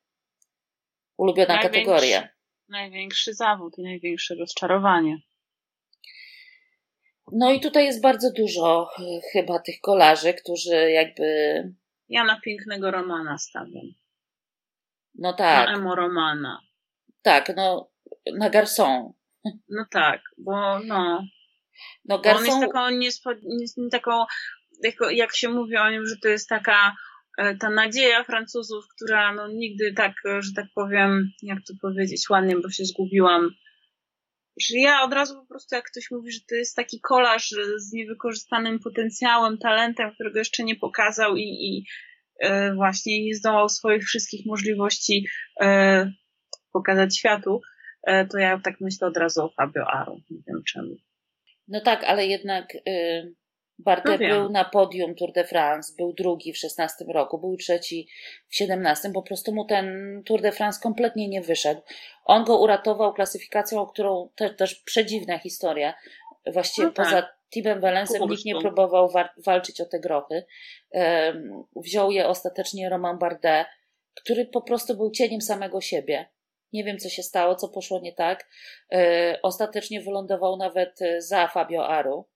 Ulubiona 1.16 1.55
Największy- 1.55 1.62
kategoria. 1.85 2.28
Największy 2.68 3.35
zawód 3.35 3.78
i 3.78 3.82
największe 3.82 4.35
rozczarowanie. 4.35 5.18
No 7.32 7.53
i 7.53 7.61
tutaj 7.61 7.85
jest 7.85 8.03
bardzo 8.03 8.32
dużo 8.32 8.91
y, 8.99 9.20
chyba 9.32 9.59
tych 9.59 9.80
kolarzy, 9.80 10.35
którzy 10.35 10.91
jakby. 10.91 11.24
Ja 12.09 12.24
na 12.24 12.41
pięknego 12.41 12.91
Romana 12.91 13.39
stawiam. 13.39 13.87
No 15.14 15.30
Na 15.30 15.37
tak, 15.37 15.68
emo 15.78 15.95
Romana. 15.95 16.61
tak, 17.22 17.53
no 17.57 17.91
na 18.39 18.51
Garçon. 18.51 19.12
No 19.68 19.86
tak, 19.90 20.20
bo 20.38 20.78
no. 20.78 21.26
No 22.05 22.18
Bo 22.18 22.30
on 22.30 22.47
jest 22.47 22.61
taką, 22.61 22.90
niespo, 22.90 23.30
nie, 23.32 23.90
taką 23.90 24.24
jak 25.11 25.36
się 25.36 25.49
mówi 25.49 25.76
o 25.76 25.90
nim, 25.90 26.07
że 26.07 26.16
to 26.22 26.28
jest 26.28 26.49
taka 26.49 26.97
e, 27.38 27.57
ta 27.57 27.70
nadzieja 27.70 28.24
Francuzów, 28.24 28.84
która 28.97 29.34
no 29.34 29.49
nigdy 29.49 29.92
tak, 29.92 30.12
że 30.40 30.53
tak 30.57 30.66
powiem, 30.74 31.30
jak 31.42 31.59
to 31.68 31.74
powiedzieć 31.82 32.30
ładnie, 32.30 32.57
bo 32.57 32.70
się 32.70 32.84
zgubiłam. 32.84 33.51
Że 34.61 34.78
ja 34.78 35.03
od 35.03 35.12
razu 35.12 35.34
po 35.34 35.47
prostu, 35.47 35.74
jak 35.74 35.84
ktoś 35.90 36.11
mówi, 36.11 36.32
że 36.32 36.40
to 36.49 36.55
jest 36.55 36.76
taki 36.76 37.01
kolarz 37.01 37.55
z 37.76 37.92
niewykorzystanym 37.92 38.78
potencjałem, 38.78 39.59
talentem, 39.59 40.14
którego 40.14 40.38
jeszcze 40.38 40.64
nie 40.64 40.76
pokazał 40.76 41.36
i, 41.36 41.42
i 41.42 41.84
e, 42.40 42.74
właśnie 42.74 43.24
nie 43.24 43.34
zdołał 43.34 43.68
swoich 43.68 44.05
wszystkich 44.05 44.47
możliwości 44.47 45.26
e, 45.61 46.12
pokazać 46.72 47.18
światu, 47.18 47.61
to 48.30 48.38
ja 48.38 48.61
tak 48.64 48.80
myślę 48.80 49.09
od 49.09 49.16
razu 49.16 49.44
o 49.44 49.48
Fabio 49.48 49.86
Aru. 49.86 50.20
Nie 50.30 50.38
wiem 50.46 50.62
czemu. 50.72 50.94
no 51.68 51.80
tak, 51.80 52.05
ale 52.05 52.26
jednak 52.26 52.74
y, 52.74 53.34
Bardet 53.78 54.20
No 54.20 54.28
był 54.28 54.50
na 54.50 54.64
podium 54.64 55.14
Tour 55.14 55.32
de 55.32 55.44
France, 55.44 55.92
był 55.98 56.12
drugi 56.12 56.52
w 56.52 56.59
16 56.59 57.05
roku, 57.14 57.38
był 57.38 57.57
trzeci 57.57 58.09
w 58.48 58.57
17. 58.57 59.11
Po 59.12 59.22
prostu 59.22 59.55
mu 59.55 59.64
ten 59.64 59.86
Tour 60.26 60.42
de 60.42 60.52
France 60.52 60.80
kompletnie 60.82 61.28
nie 61.28 61.42
wyszedł. 61.42 61.80
On 62.24 62.44
go 62.44 62.61
uratował 62.61 63.12
klasyfikacją, 63.14 63.80
o 63.80 63.86
którą 63.86 64.28
te, 64.34 64.55
też 64.55 64.74
przedziwna 64.74 65.38
historia. 65.38 65.94
Właściwie 66.46 66.86
No 66.86 66.92
tak. 66.92 67.07
poza 67.07 67.28
Timem 67.55 67.80
Wellensem 67.80 68.18
Po 68.18 68.26
nikt 68.26 68.44
nie 68.44 68.61
próbował 68.61 69.11
wa- 69.11 69.34
walczyć 69.46 69.80
o 69.80 69.84
te 69.86 70.00
grochy. 70.00 70.44
Wziął 71.76 72.11
je 72.11 72.28
ostatecznie 72.28 72.88
Romain 72.88 73.18
Bardet, 73.18 73.66
który 74.14 74.46
po 74.46 74.62
prostu 74.62 74.96
był 74.96 75.11
cieniem 75.11 75.40
samego 75.40 75.80
siebie. 75.80 76.26
Nie 76.74 76.84
wiem, 76.84 76.98
co 76.98 77.08
się 77.08 77.22
stało, 77.22 77.54
co 77.54 77.68
poszło 77.68 78.00
nie 78.00 78.12
tak. 78.12 78.48
E, 78.92 79.38
ostatecznie 79.42 80.00
wylądował 80.00 80.56
nawet 80.56 81.02
e, 81.02 81.22
za 81.22 81.48
Fabio 81.48 81.88
Aru, 81.88 82.28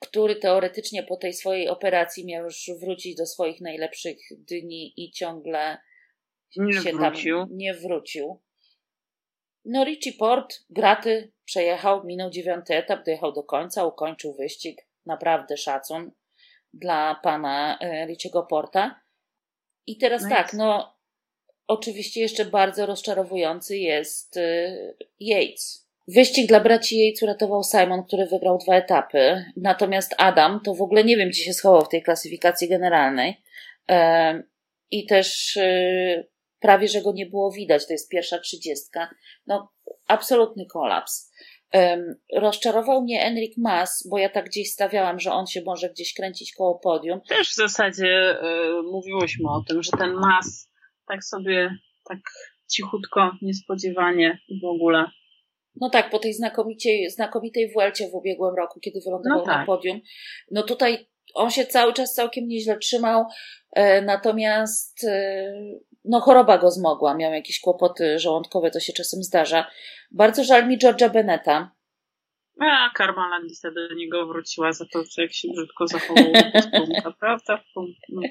który 0.00 0.36
teoretycznie 0.36 1.02
po 1.02 1.16
tej 1.16 1.32
swojej 1.32 1.68
operacji 1.68 2.26
miał 2.26 2.44
już 2.44 2.70
wrócić 2.80 3.16
do 3.16 3.26
swoich 3.26 3.60
najlepszych 3.60 4.18
dni 4.38 4.92
i 4.96 5.10
ciągle 5.10 5.78
Nie 6.56 6.72
się 6.72 6.92
wrócił. 6.92 7.38
tam 7.38 7.48
nie 7.56 7.74
wrócił. 7.74 8.40
No 9.64 9.84
Richie 9.84 10.12
Port, 10.12 10.54
graty, 10.70 11.32
przejechał, 11.44 12.04
minął 12.04 12.30
dziewiąty 12.30 12.74
etap, 12.74 13.04
dojechał 13.04 13.32
do 13.32 13.42
końca, 13.42 13.86
ukończył 13.86 14.34
wyścig. 14.34 14.82
Naprawdę 15.06 15.56
szacun 15.56 16.10
dla 16.72 17.20
pana 17.22 17.78
e, 17.80 18.06
Richiego 18.06 18.42
Porta. 18.42 19.00
I 19.86 19.98
teraz 19.98 20.22
No 20.22 20.28
tak, 20.28 20.52
no 20.52 20.93
oczywiście 21.66 22.20
jeszcze 22.20 22.44
bardzo 22.44 22.86
rozczarowujący 22.86 23.78
jest 23.78 24.36
e, 24.36 24.76
Yates. 25.20 25.84
Wyścig 26.08 26.48
dla 26.48 26.60
braci 26.60 27.06
Yates 27.06 27.22
uratował 27.22 27.62
Simon, 27.62 28.04
który 28.04 28.26
wygrał 28.26 28.58
dwa 28.58 28.76
etapy. 28.76 29.44
Natomiast 29.56 30.14
Adam 30.18 30.60
to 30.64 30.74
w 30.74 30.82
ogóle 30.82 31.04
nie 31.04 31.16
wiem, 31.16 31.28
gdzie 31.28 31.44
się 31.44 31.52
schował 31.52 31.84
w 31.84 31.88
tej 31.88 32.02
klasyfikacji 32.02 32.68
generalnej. 32.68 33.42
E, 33.88 34.42
I 34.90 35.06
też 35.06 35.56
e, 35.56 36.24
prawie, 36.60 36.88
że 36.88 37.02
go 37.02 37.12
nie 37.12 37.26
było 37.26 37.52
widać. 37.52 37.86
To 37.86 37.92
jest 37.92 38.10
pierwsza 38.10 38.38
trzydziestka. 38.38 39.14
No, 39.46 39.72
absolutny 40.08 40.66
kolaps. 40.66 41.30
Em, 41.72 42.14
rozczarował 42.32 43.02
mnie 43.02 43.22
Enric 43.22 43.56
Mas, 43.58 44.08
bo 44.10 44.18
ja 44.18 44.28
tak 44.28 44.44
gdzieś 44.46 44.72
stawiałam, 44.72 45.20
że 45.20 45.32
on 45.32 45.46
się 45.46 45.62
może 45.62 45.90
gdzieś 45.90 46.14
kręcić 46.14 46.54
koło 46.54 46.78
podium. 46.78 47.20
Też 47.28 47.50
w 47.50 47.54
zasadzie 47.54 48.36
y, 48.42 48.82
mówiłyśmy 48.92 49.50
o 49.50 49.64
tym, 49.68 49.82
że 49.82 49.90
ten 49.98 50.12
mas 50.12 50.70
tak 51.08 51.24
sobie, 51.24 51.78
tak 52.08 52.18
cichutko, 52.72 53.32
niespodziewanie 53.42 54.38
w 54.62 54.64
ogóle. 54.64 55.04
No 55.80 55.90
tak, 55.90 56.10
po 56.10 56.18
tej 56.18 56.34
znakomitej, 56.34 57.10
znakomitej 57.10 57.72
Vuelcie 57.72 58.08
w 58.08 58.14
ubiegłym 58.14 58.54
roku, 58.54 58.80
kiedy 58.80 59.00
wylądował 59.04 59.38
No 59.38 59.46
na 59.46 59.54
tak. 59.54 59.66
podium. 59.66 60.00
No 60.50 60.62
tutaj 60.62 61.06
on 61.34 61.50
się 61.50 61.66
cały 61.66 61.92
czas 61.92 62.14
całkiem 62.14 62.48
nieźle 62.48 62.78
trzymał, 62.78 63.24
e, 63.72 64.02
natomiast 64.02 65.04
e, 65.04 65.52
no 66.04 66.20
choroba 66.20 66.58
go 66.58 66.70
zmogła, 66.70 67.14
miał 67.14 67.32
jakieś 67.32 67.60
kłopoty 67.60 68.18
żołądkowe, 68.18 68.70
to 68.70 68.80
się 68.80 68.92
czasem 68.92 69.22
zdarza. 69.22 69.70
Bardzo 70.10 70.44
żal 70.44 70.68
mi 70.68 70.78
George'a 70.78 71.10
Beneta. 71.12 71.70
A 72.60 72.90
karma 72.94 73.28
Landisa 73.28 73.70
do 73.70 73.94
niego 73.94 74.26
wróciła 74.26 74.72
za 74.72 74.84
to, 74.92 75.02
jak 75.18 75.32
się 75.32 75.48
brzydko 75.56 75.86
zachował 75.86 76.32
prawda? 77.20 77.64
No. 78.08 78.22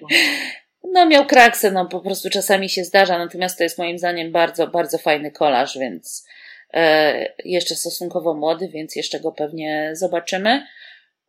No 0.84 1.06
miał 1.06 1.26
kraksę, 1.26 1.72
no 1.72 1.86
po 1.86 2.00
prostu 2.00 2.30
czasami 2.30 2.70
się 2.70 2.84
zdarza, 2.84 3.18
natomiast 3.18 3.58
to 3.58 3.64
jest 3.64 3.78
moim 3.78 4.00
zdaniem 4.00 4.32
bardzo, 4.32 4.68
bardzo 4.68 4.98
fajny 4.98 5.32
kolarz, 5.32 5.78
więc 5.78 6.28
e, 6.74 7.34
jeszcze 7.46 7.76
stosunkowo 7.76 8.34
młody, 8.34 8.68
więc 8.68 8.96
jeszcze 8.96 9.20
go 9.20 9.32
pewnie 9.32 9.92
zobaczymy. 9.94 10.68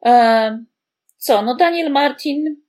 E, 0.06 0.64
co, 1.16 1.42
no 1.42 1.56
Daniel 1.56 1.90
Martin 1.92 2.64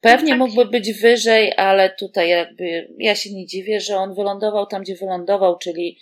pewnie 0.00 0.28
Tak. 0.28 0.38
mógłby 0.38 0.64
być 0.64 0.92
wyżej, 0.92 1.52
ale 1.56 1.90
tutaj 1.90 2.28
jakby 2.28 2.94
ja 2.98 3.14
się 3.14 3.34
nie 3.34 3.46
dziwię, 3.46 3.80
że 3.80 3.96
on 3.96 4.14
wylądował 4.14 4.66
tam, 4.66 4.82
gdzie 4.82 4.94
wylądował, 4.94 5.58
czyli 5.58 5.98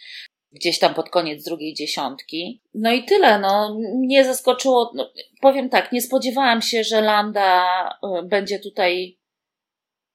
gdzieś 0.53 0.79
tam 0.79 0.95
pod 0.95 1.11
koniec 1.11 1.45
drugiej 1.45 1.75
dziesiątki. 1.75 2.63
No 2.75 2.93
i 2.93 3.05
tyle, 3.05 3.39
no. 3.39 3.79
Mnie 3.95 4.25
zaskoczyło, 4.25 4.93
no, 4.95 5.13
powiem 5.41 5.69
tak, 5.69 5.93
nie 5.93 6.01
spodziewałam 6.01 6.63
się, 6.63 6.85
że 6.85 7.01
Landa 7.01 7.65
e, 7.91 8.23
będzie 8.23 8.59
tutaj 8.59 9.19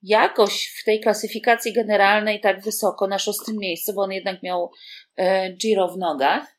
jakoś 0.04 0.80
w 0.82 0.86
tej 0.86 1.00
klasyfikacji 1.00 1.74
generalnej 1.74 2.40
tak 2.40 2.64
wysoko, 2.64 3.08
na 3.08 3.20
szóstym 3.20 3.58
miejscu, 3.58 3.94
bo 3.94 4.02
on 4.02 4.12
jednak 4.12 4.44
miał 4.44 4.72
e, 5.18 5.54
Giro 5.54 5.88
w 5.88 5.98
nogach. 5.98 6.58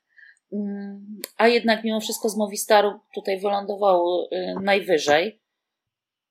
Mm, 0.52 1.20
A 1.36 1.48
jednak 1.48 1.84
mimo 1.84 2.00
wszystko 2.00 2.28
z 2.28 2.36
Movistaru 2.36 3.00
tutaj 3.14 3.40
wylądował 3.40 4.28
e, 4.32 4.54
najwyżej. 4.62 5.42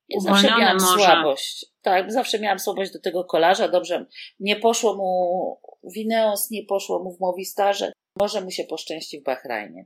Ja 0.10 0.20
zawsze 0.20 0.48
miałam 0.48 0.78
może. 0.82 1.04
słabość. 1.06 1.66
Tak, 1.82 2.12
zawsze 2.12 2.40
miałam 2.40 2.60
słabość 2.60 2.94
do 2.94 3.00
tego 3.00 3.24
kolarza. 3.24 3.68
Dobrze, 3.68 4.06
nie 4.40 4.56
poszło 4.56 4.96
mu 4.96 5.60
w 5.84 5.98
Ineos, 5.98 6.52
nie 6.52 6.66
poszło 6.66 7.04
mu 7.04 7.16
w 7.16 7.20
Movistarze. 7.20 7.92
Może 8.20 8.42
mu 8.42 8.52
się 8.52 8.64
poszczęści 8.64 9.22
w 9.22 9.24
Bahrajnie. 9.24 9.86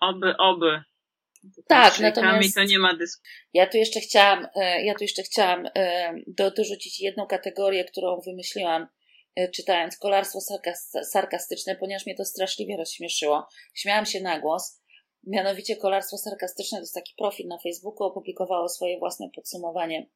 Oby, 0.00 0.36
oby. 0.38 0.80
Tak, 1.68 1.98
natomiast- 2.00 2.54
to 2.54 2.64
nie 2.64 2.78
ma 2.78 2.96
dyskusji. 2.96 3.30
Ja 3.54 3.66
tu 3.66 3.76
jeszcze 3.76 4.00
chciałam, 4.00 4.48
e, 4.54 4.84
ja 4.84 4.94
tu 4.94 5.04
jeszcze 5.04 5.22
chciałam 5.22 5.66
e, 5.76 6.14
do, 6.26 6.50
dorzucić 6.50 7.00
jedną 7.00 7.26
kategorię, 7.26 7.84
którą 7.84 8.20
wymyśliłam, 8.20 8.86
e, 9.36 9.48
czytając 9.50 9.96
kolarstwo 9.98 10.38
sarkas- 10.38 11.04
sarkastyczne, 11.04 11.76
ponieważ 11.76 12.06
mnie 12.06 12.14
to 12.14 12.24
straszliwie 12.24 12.76
rozśmieszyło. 12.76 13.48
Śmiałam 13.74 14.06
się 14.06 14.20
na 14.20 14.40
głos. 14.40 14.82
Mianowicie 15.26 15.76
kolarstwo 15.76 16.18
sarkastyczne 16.18 16.78
to 16.78 16.82
jest 16.82 16.94
taki 16.94 17.14
profil 17.18 17.46
na 17.46 17.58
Facebooku, 17.58 18.06
opublikowało 18.06 18.68
swoje 18.68 18.98
własne 18.98 19.30
podsumowanie 19.34 20.06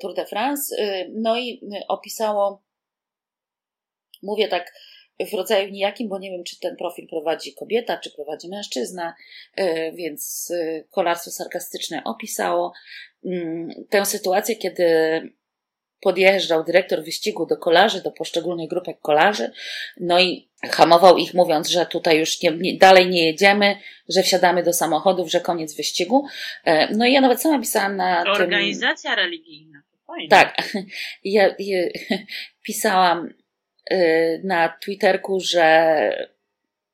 Tour 0.00 0.14
de 0.14 0.26
France. 0.26 0.76
No 1.14 1.38
i 1.38 1.60
opisało, 1.88 2.62
mówię 4.22 4.48
tak 4.48 4.72
w 5.26 5.34
rodzaju 5.34 5.70
nijakim, 5.70 6.08
bo 6.08 6.18
nie 6.18 6.30
wiem, 6.30 6.44
czy 6.44 6.60
ten 6.60 6.76
profil 6.76 7.08
prowadzi 7.08 7.54
kobieta, 7.54 7.98
czy 7.98 8.10
prowadzi 8.10 8.48
mężczyzna, 8.48 9.14
e, 9.56 9.92
więc 9.92 10.50
e, 10.50 10.84
kolarstwo 10.90 11.30
sarkastyczne 11.30 12.04
opisało 12.04 12.72
mm, 13.24 13.68
tę 13.90 14.06
sytuację, 14.06 14.56
kiedy 14.56 14.84
podjeżdżał 16.00 16.64
dyrektor 16.64 17.04
wyścigu 17.04 17.46
do 17.46 17.56
kolarzy, 17.56 18.02
do 18.02 18.12
poszczególnych 18.12 18.68
grupek 18.68 19.00
kolarzy, 19.00 19.50
no 20.00 20.20
i 20.20 20.48
hamował 20.70 21.16
ich 21.16 21.34
mówiąc, 21.34 21.68
że 21.68 21.86
tutaj 21.86 22.18
już 22.18 22.42
nie, 22.42 22.50
nie, 22.50 22.78
dalej 22.78 23.10
nie 23.10 23.26
jedziemy, 23.26 23.76
że 24.08 24.22
wsiadamy 24.22 24.62
do 24.62 24.72
samochodów, 24.72 25.30
że 25.30 25.40
koniec 25.40 25.76
wyścigu. 25.76 26.26
E, 26.64 26.94
No 26.94 27.06
i 27.06 27.12
ja 27.12 27.20
nawet 27.20 27.42
sama 27.42 27.58
pisałam 27.58 27.96
na 27.96 28.22
tym... 28.22 28.32
Organizacja 28.32 29.14
religijna. 29.14 29.82
To 29.92 29.98
fajne. 30.06 30.28
Tak. 30.28 30.56
Ja, 31.24 31.54
ja 31.58 31.78
pisałam 32.66 33.39
na 34.44 34.68
Twitterku, 34.80 35.40
że 35.40 36.30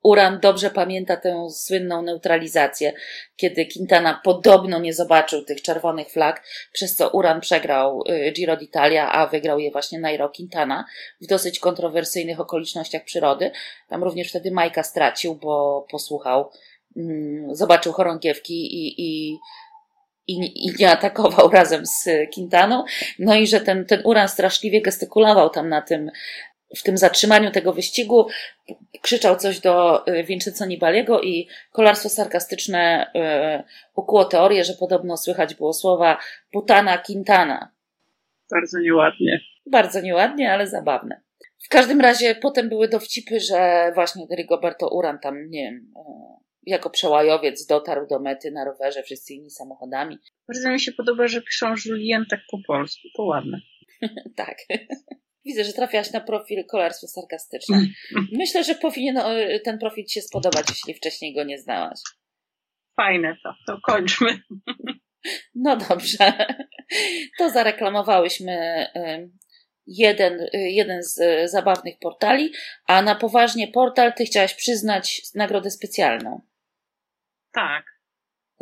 Uran 0.06 0.40
dobrze 0.40 0.70
pamięta 0.70 1.16
tę 1.16 1.50
słynną 1.50 2.02
neutralizację, 2.02 2.92
kiedy 3.36 3.66
Quintana 3.66 4.20
podobno 4.24 4.78
nie 4.78 4.94
zobaczył 4.94 5.44
tych 5.44 5.62
czerwonych 5.62 6.08
flag, 6.08 6.42
przez 6.72 6.96
co 6.96 7.10
Uran 7.10 7.40
przegrał 7.40 8.02
y, 8.10 8.32
Giro 8.32 8.56
d'Italia, 8.56 9.08
a 9.12 9.26
wygrał 9.26 9.58
je 9.58 9.70
właśnie 9.70 9.98
Nairo 9.98 10.28
Quintana 10.28 10.84
w 11.20 11.26
dosyć 11.26 11.58
kontrowersyjnych 11.58 12.40
okolicznościach 12.40 13.04
przyrody. 13.04 13.50
Tam 13.88 14.04
również 14.04 14.28
wtedy 14.28 14.50
Majka 14.50 14.82
stracił, 14.82 15.34
bo 15.34 15.86
posłuchał, 15.90 16.50
mm, 16.96 17.54
zobaczył 17.54 17.92
chorągiewki 17.92 18.54
i, 18.54 19.00
i, 19.00 19.38
i, 20.26 20.66
i 20.66 20.74
nie 20.78 20.90
atakował 20.90 21.50
razem 21.58 21.86
z 21.86 22.08
Quintaną. 22.34 22.84
No 23.18 23.34
i 23.34 23.46
że 23.46 23.60
ten, 23.60 23.86
ten 23.86 24.00
Uran 24.04 24.28
straszliwie 24.28 24.82
gestykulował 24.82 25.50
tam 25.50 25.68
na 25.68 25.82
tym, 25.82 26.10
w 26.76 26.82
tym 26.82 26.98
zatrzymaniu 26.98 27.50
tego 27.50 27.72
wyścigu, 27.72 28.26
krzyczał 29.02 29.36
coś 29.36 29.60
do 29.60 30.06
y, 30.08 30.24
Vincenzo 30.24 30.66
Nibaliego 30.66 31.20
i 31.22 31.48
kolarstwo 31.72 32.08
sarkastyczne 32.08 33.10
y, 33.14 33.90
ukuło 33.94 34.24
teorię, 34.24 34.64
że 34.64 34.74
podobno 34.74 35.16
słychać 35.16 35.54
było 35.54 35.72
słowa 35.72 36.18
Putana 36.52 36.98
Quintana. 36.98 37.72
Bardzo 38.50 38.78
nieładnie. 38.78 39.40
Bardzo 39.66 40.00
nieładnie, 40.00 40.52
ale 40.52 40.66
zabawne. 40.66 41.20
W 41.58 41.68
każdym 41.68 42.00
razie 42.00 42.34
potem 42.34 42.68
były 42.68 42.88
dowcipy, 42.88 43.40
że 43.40 43.90
właśnie 43.94 44.26
Rigoberto 44.36 44.88
Uran 44.88 45.18
tam, 45.18 45.50
nie 45.50 45.62
wiem, 45.62 45.92
y, 45.96 46.46
jako 46.66 46.90
przełajowiec 46.90 47.66
dotarł 47.66 48.06
do 48.06 48.18
mety 48.18 48.50
na 48.50 48.64
rowerze, 48.64 49.02
wszyscy 49.02 49.34
inni 49.34 49.50
samochodami. 49.50 50.18
Bardzo 50.48 50.70
mi 50.70 50.80
się 50.80 50.92
podoba, 50.92 51.28
że 51.28 51.42
piszą 51.42 51.74
Julien 51.86 52.24
tak 52.30 52.40
po 52.50 52.58
polsku. 52.66 53.08
To 53.16 53.22
ładne. 53.22 53.60
Tak. 54.36 54.56
Widzę, 55.46 55.64
że 55.64 55.72
trafiałaś 55.72 56.12
na 56.12 56.20
profil 56.20 56.66
kolarstwo 56.66 57.06
sarkastyczne. 57.08 57.86
Myślę, 58.32 58.64
że 58.64 58.74
powinien 58.74 59.18
ten 59.64 59.78
profil 59.78 60.04
Ci 60.04 60.14
się 60.14 60.22
spodobać, 60.22 60.66
jeśli 60.68 60.94
wcześniej 60.94 61.34
go 61.34 61.44
nie 61.44 61.58
znałaś. 61.58 62.00
Fajne 62.96 63.36
to. 63.42 63.54
To 63.66 63.80
kończmy. 63.80 64.40
No 65.54 65.76
dobrze. 65.76 66.46
To 67.38 67.50
zareklamowałyśmy 67.50 68.86
y, 68.96 69.30
jeden, 69.86 70.40
y, 70.40 70.48
jeden 70.54 71.02
z 71.02 71.18
y, 71.18 71.48
zabawnych 71.48 71.98
portali, 71.98 72.52
a 72.86 73.02
na 73.02 73.14
poważnie 73.14 73.68
portal 73.68 74.12
Ty 74.12 74.24
chciałaś 74.24 74.54
przyznać 74.54 75.22
nagrodę 75.34 75.70
specjalną. 75.70 76.40
Tak. 77.52 77.84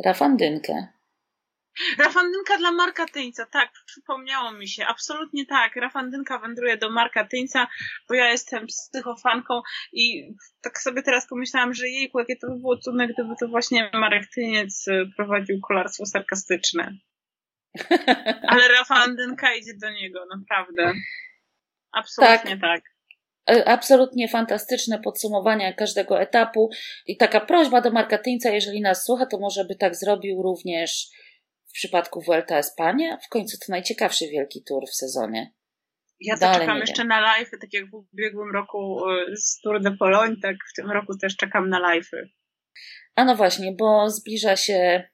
Rafandynkę. 0.05 0.87
Rafandynka 1.97 2.57
dla 2.57 2.71
Marka 2.71 3.05
Tyńca, 3.05 3.45
tak, 3.45 3.71
przypomniało 3.85 4.51
mi 4.51 4.67
się, 4.67 4.85
absolutnie 4.85 5.45
tak. 5.45 5.75
Rafandynka 5.75 6.39
wędruje 6.39 6.77
do 6.77 6.89
Marka 6.89 7.25
Tyńca, 7.25 7.67
bo 8.09 8.15
ja 8.15 8.29
jestem 8.29 8.67
psychofanką 8.67 9.61
i 9.93 10.33
tak 10.61 10.79
sobie 10.79 11.03
teraz 11.03 11.27
pomyślałam, 11.27 11.73
że 11.73 11.89
jejku, 11.89 12.19
jakie 12.19 12.35
to 12.35 12.47
by 12.47 12.59
było 12.59 12.77
cudne, 12.77 13.07
gdyby 13.07 13.33
to 13.39 13.47
właśnie 13.47 13.89
Marek 13.93 14.23
Tyniec 14.35 14.87
y, 14.87 15.05
prowadził 15.17 15.59
kolarstwo 15.61 16.05
sarkastyczne. 16.05 16.91
Ale 18.47 18.67
Rafandynka 18.67 19.55
idzie 19.55 19.73
do 19.81 19.89
niego, 19.89 20.19
naprawdę. 20.37 20.93
Absolutnie 21.91 22.57
tak. 22.57 22.81
E, 23.49 23.67
Absolutnie 23.67 24.27
fantastyczne 24.27 24.99
podsumowania 24.99 25.73
każdego 25.73 26.21
etapu 26.21 26.69
i 27.05 27.17
taka 27.17 27.39
prośba 27.39 27.81
do 27.81 27.91
Marka 27.91 28.17
Tyńca, 28.17 28.49
jeżeli 28.49 28.81
nas 28.81 29.05
słucha, 29.05 29.25
to 29.25 29.39
może 29.39 29.65
by 29.65 29.75
tak 29.75 29.95
zrobił 29.95 30.41
również 30.43 31.09
przypadku 31.75 32.21
Vuelta 32.21 32.57
Espania. 32.57 33.17
W 33.17 33.29
końcu 33.29 33.57
to 33.57 33.65
najciekawszy 33.69 34.27
wielki 34.27 34.63
tour 34.63 34.83
w 34.87 34.95
sezonie. 34.95 35.53
Ja 36.19 36.37
to 36.37 36.59
czekam 36.59 36.77
jeszcze 36.77 37.01
wiem. 37.01 37.07
na 37.07 37.19
live, 37.19 37.49
tak 37.61 37.73
jak 37.73 37.89
w 37.89 37.93
ubiegłym 37.93 38.51
roku 38.53 39.09
y, 39.09 39.37
z 39.37 39.59
Tour 39.61 39.81
de 39.81 39.97
Pologne, 39.97 40.35
tak 40.41 40.55
w 40.71 40.75
tym 40.75 40.91
roku 40.91 41.17
też 41.17 41.35
czekam 41.37 41.69
na 41.69 41.79
live. 41.79 42.11
A 43.15 43.25
no 43.25 43.35
właśnie, 43.35 43.75
bo 43.79 44.09
zbliża 44.09 44.55
się. 44.55 45.09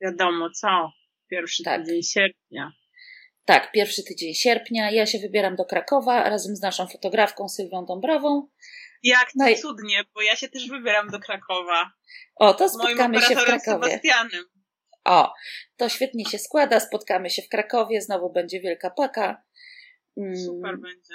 Wiadomo 0.00 0.50
co. 0.50 0.92
Pierwszy 1.30 1.62
tak. 1.62 1.80
tydzień 1.80 2.02
sierpnia. 2.02 2.72
Tak, 3.44 3.72
pierwszy 3.72 4.02
tydzień 4.04 4.34
sierpnia. 4.34 4.90
Ja 4.90 5.06
się 5.06 5.18
wybieram 5.18 5.56
do 5.56 5.64
Krakowa 5.64 6.28
razem 6.28 6.56
z 6.56 6.60
naszą 6.62 6.86
fotografką 6.86 7.48
Sylwią 7.48 7.84
Dąbrową. 7.84 8.48
Jak 9.02 9.26
to 9.26 9.32
no 9.36 9.54
cudnie, 9.56 10.04
bo 10.14 10.22
ja 10.22 10.36
się 10.36 10.48
też 10.48 10.68
wybieram 10.68 11.08
do 11.08 11.20
Krakowa. 11.20 11.92
O, 12.36 12.54
to 12.54 12.68
spotkamy 12.68 13.20
się 13.20 13.34
w 13.34 13.44
Krakowie. 13.44 13.88
Sebastianem. 13.88 14.44
O, 15.04 15.32
to 15.76 15.88
świetnie 15.88 16.24
się 16.24 16.38
składa. 16.38 16.80
Spotkamy 16.80 17.30
się 17.30 17.42
w 17.42 17.48
Krakowie, 17.48 18.00
znowu 18.00 18.32
będzie 18.32 18.60
wielka 18.60 18.90
paka. 18.90 19.42
Mm, 20.16 20.36
Super 20.36 20.78
będzie. 20.78 21.14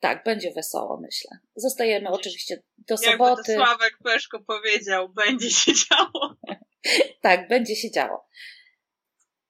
Tak, 0.00 0.24
będzie 0.24 0.52
wesoło, 0.52 1.00
myślę. 1.00 1.38
Zostajemy 1.56 2.08
oczywiście 2.08 2.62
do 2.78 2.96
soboty. 2.96 3.52
Jak 3.52 3.66
Sławek 3.66 3.98
Peszko 4.04 4.40
powiedział, 4.40 5.08
będzie 5.08 5.50
się 5.50 5.72
działo. 5.74 6.36
tak, 7.22 7.48
będzie 7.48 7.76
się 7.76 7.90
działo. 7.90 8.28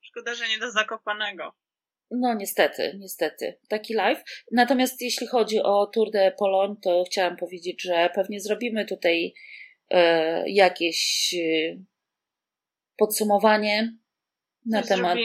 Szkoda, 0.00 0.34
że 0.34 0.48
nie 0.48 0.58
do 0.58 0.70
Zakopanego. 0.70 1.52
No 2.10 2.34
niestety, 2.34 2.96
niestety. 2.98 3.58
Taki 3.68 3.94
live. 3.94 4.22
Natomiast 4.52 5.02
jeśli 5.02 5.26
chodzi 5.26 5.62
o 5.62 5.86
Tour 5.86 6.10
de 6.10 6.32
Pologne, 6.38 6.76
to 6.82 7.04
chciałam 7.06 7.36
powiedzieć, 7.36 7.82
że 7.82 8.10
pewnie 8.14 8.40
zrobimy 8.40 8.86
tutaj 8.86 9.34
e, 9.90 10.50
jakieś 10.50 11.34
e, 11.34 11.76
podsumowanie 12.96 13.92
na 14.66 14.82
temat, 14.82 15.18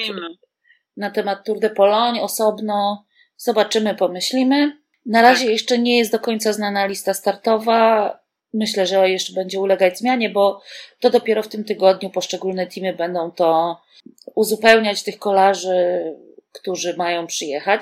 na 0.98 1.12
temat 1.12 1.46
Tour 1.46 1.60
de 1.60 1.70
Pologne 1.70 2.22
osobno. 2.22 3.06
Zobaczymy, 3.38 3.96
pomyślimy. 3.96 4.78
Na 5.06 5.22
razie 5.22 5.44
tak. 5.44 5.52
jeszcze 5.52 5.78
nie 5.78 5.98
jest 5.98 6.12
do 6.12 6.20
końca 6.20 6.54
znana 6.54 6.86
lista 6.86 7.14
startowa. 7.14 8.20
Myślę, 8.54 8.88
że 8.88 9.10
jeszcze 9.10 9.34
będzie 9.34 9.60
ulegać 9.60 10.00
zmianie, 10.00 10.30
bo 10.30 10.62
to 11.00 11.10
dopiero 11.10 11.44
w 11.44 11.48
tym 11.48 11.64
tygodniu 11.64 12.10
poszczególne 12.10 12.68
teamy 12.68 12.94
będą 12.94 13.32
to 13.32 13.82
uzupełniać 14.36 15.04
tych 15.04 15.20
kolarzy 15.20 16.04
którzy 16.60 16.98
mają 16.98 17.28
przyjechać. 17.28 17.82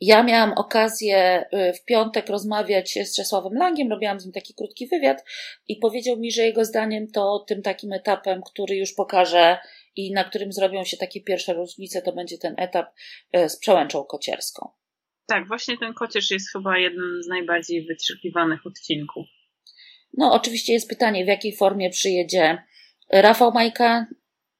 Ja 0.00 0.22
miałam 0.22 0.52
okazję 0.52 1.44
y, 1.52 1.72
w 1.72 1.84
piątek 1.84 2.28
rozmawiać 2.28 2.98
z 3.04 3.16
Czesławem 3.16 3.52
Langiem, 3.54 3.90
robiłam 3.90 4.20
z 4.20 4.24
nim 4.24 4.32
taki 4.32 4.54
krótki 4.54 4.86
wywiad 4.86 5.24
i 5.68 5.76
powiedział 5.76 6.16
mi, 6.16 6.32
że 6.32 6.42
jego 6.42 6.64
zdaniem 6.64 7.10
to 7.10 7.44
tym 7.48 7.62
takim 7.62 7.92
etapem, 7.92 8.42
który 8.42 8.76
już 8.76 8.92
pokaże 8.92 9.58
i 9.96 10.12
na 10.12 10.24
którym 10.24 10.52
zrobią 10.52 10.84
się 10.84 10.96
takie 10.96 11.20
pierwsze 11.20 11.54
różnice, 11.54 12.02
to 12.02 12.12
będzie 12.12 12.38
ten 12.38 12.54
etap 12.58 12.94
y, 13.36 13.48
z 13.48 13.58
przełęczą 13.58 14.04
kocierską. 14.04 14.68
Tak, 15.26 15.48
właśnie 15.48 15.78
ten 15.78 15.94
kocierz 15.94 16.30
jest 16.30 16.52
chyba 16.52 16.78
jednym 16.78 17.22
z 17.22 17.28
najbardziej 17.28 17.86
wyczekiwanych 17.86 18.66
odcinków. 18.66 19.26
No, 20.16 20.32
oczywiście 20.32 20.72
jest 20.72 20.88
pytanie, 20.88 21.24
w 21.24 21.28
jakiej 21.28 21.56
formie 21.56 21.90
przyjedzie 21.90 22.62
Rafał 23.12 23.52
Majka 23.52 24.06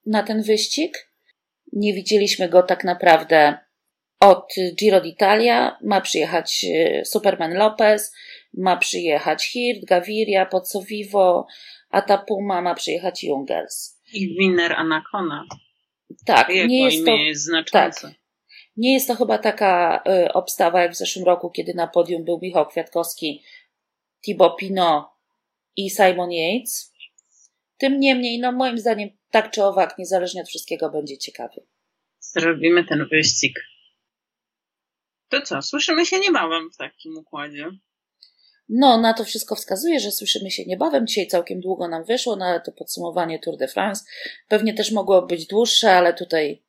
na 0.06 0.22
ten 0.22 0.42
wyścig 0.42 1.10
nie 1.72 1.94
widzieliśmy 1.94 2.48
go 2.48 2.62
tak 2.62 2.84
naprawdę 2.84 3.58
od 4.20 4.54
Giro 4.74 5.00
d'Italia. 5.00 5.76
Ma 5.82 6.00
przyjechać 6.00 6.64
e, 6.74 7.04
Superman 7.04 7.54
Lopez, 7.54 8.14
ma 8.54 8.76
przyjechać 8.76 9.44
Hirt, 9.44 9.84
Gaviria, 9.84 10.46
Pozzovivo, 10.46 11.46
Atapuma, 11.90 12.60
ma 12.62 12.74
przyjechać 12.74 13.24
Jungels. 13.24 14.00
I 14.12 14.28
winner 14.38 14.72
Anacona. 14.72 15.44
Tak, 16.26 16.48
Jego 16.48 16.68
nie 16.68 16.84
jest 16.84 17.06
to, 17.06 17.12
jest 17.12 17.44
znaczące. 17.44 18.08
Tak, 18.08 18.20
nie 18.76 18.92
jest 18.92 19.08
to 19.08 19.14
chyba 19.14 19.38
taka 19.38 20.02
y, 20.26 20.32
obstawa 20.32 20.82
jak 20.82 20.92
w 20.92 20.96
zeszłym 20.96 21.24
roku, 21.24 21.50
kiedy 21.50 21.74
na 21.74 21.86
podium 21.86 22.24
był 22.24 22.38
Michał 22.42 22.66
Kwiatkowski, 22.66 23.42
Thibaut 24.24 24.56
Pinot 24.58 25.04
i 25.76 25.90
Simon 25.90 26.30
Yates. 26.32 26.92
Tym 27.78 28.00
niemniej, 28.00 28.38
no 28.38 28.52
moim 28.52 28.78
zdaniem, 28.78 29.10
tak 29.30 29.50
czy 29.50 29.64
owak, 29.64 29.98
niezależnie 29.98 30.40
od 30.40 30.48
wszystkiego, 30.48 30.90
będzie 30.90 31.18
ciekawy. 31.18 31.62
Zrobimy 32.20 32.84
ten 32.84 33.06
wyścig. 33.10 33.54
To 35.30 35.42
co, 35.42 35.62
słyszymy 35.62 36.06
się 36.06 36.18
niebawem 36.18 36.70
w 36.70 36.76
takim 36.76 37.18
układzie. 37.18 37.70
No, 38.68 39.00
na 39.00 39.14
to 39.14 39.24
wszystko 39.24 39.56
wskazuje, 39.56 40.00
że 40.00 40.10
słyszymy 40.10 40.50
się 40.50 40.64
niebawem. 40.66 41.06
Dzisiaj 41.06 41.26
całkiem 41.26 41.60
długo 41.60 41.88
nam 41.88 42.04
wyszło 42.04 42.36
na 42.36 42.60
to 42.60 42.72
podsumowanie 42.72 43.38
Tour 43.38 43.56
de 43.56 43.68
France. 43.68 44.04
Pewnie 44.48 44.74
też 44.74 44.92
mogło 44.92 45.26
być 45.26 45.46
dłuższe, 45.46 45.92
ale 45.96 46.14
tutaj 46.14 46.62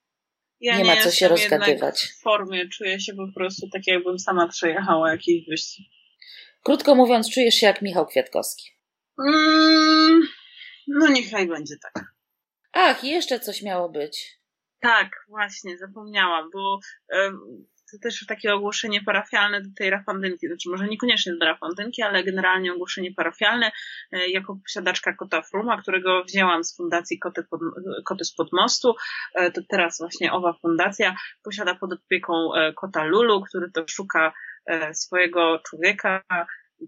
ja 0.59 0.78
nie, 0.78 0.84
nie 0.84 0.95
ma 0.95 1.01
co 1.01 1.12
się 1.12 1.28
rozgadywać. 1.28 2.01
W 2.01 2.22
formie 2.22 2.70
czuję 2.70 2.99
się 2.99 3.14
po 3.14 3.28
prostu 3.36 3.70
tak, 3.74 3.82
jakbym 3.88 4.20
sama 4.20 4.47
przejechała 4.47 5.12
jakiś 5.12 5.45
wyścig. 5.49 5.86
Krótko 6.64 6.95
mówiąc, 6.95 7.34
czujesz 7.34 7.55
się 7.55 7.68
jak 7.68 7.82
Michał 7.82 8.05
Kwiatkowski. 8.05 8.72
Mm, 9.20 10.22
no 10.88 11.07
niechaj 11.07 11.47
będzie 11.47 11.76
tak. 11.84 12.05
Ach, 12.74 13.03
jeszcze 13.03 13.39
coś 13.39 13.62
miało 13.62 13.89
być. 13.89 14.41
Tak, 14.80 15.09
właśnie, 15.30 15.78
zapomniałam, 15.78 16.49
bo 16.53 16.80
to 17.92 17.98
też 18.02 18.26
takie 18.28 18.54
ogłoszenie 18.54 19.02
parafialne 19.02 19.62
do 19.62 19.70
tej 19.78 19.89
rafandynki, 19.89 20.48
znaczy 20.48 20.70
może 20.70 20.88
niekoniecznie 20.88 21.34
do 21.34 21.46
rafandynki, 21.46 22.02
ale 22.02 22.24
generalnie 22.24 22.74
ogłoszenie 22.74 23.14
parafialne 23.14 23.72
e, 24.12 24.28
jako 24.30 24.58
posiadaczka 24.64 25.14
kota 25.14 25.42
Fruma, 25.42 25.82
którego 25.82 26.24
wzięłam 26.24 26.64
z 26.64 26.76
fundacji 26.76 27.20
Koty, 27.20 27.44
pod, 27.44 27.62
Koty 28.06 28.26
spod 28.26 28.48
mostu, 28.54 28.96
e, 29.36 29.52
to 29.52 29.62
teraz 29.70 29.98
właśnie 30.00 30.32
owa 30.32 30.54
fundacja 30.62 31.16
posiada 31.44 31.76
pod 31.76 31.94
opieką 31.94 32.54
e, 32.54 32.74
kota 32.74 33.04
Lulu, 33.04 33.42
który 33.42 33.72
to 33.72 33.84
szuka 33.88 34.34
swojego 34.94 35.60
człowieka, 35.60 36.24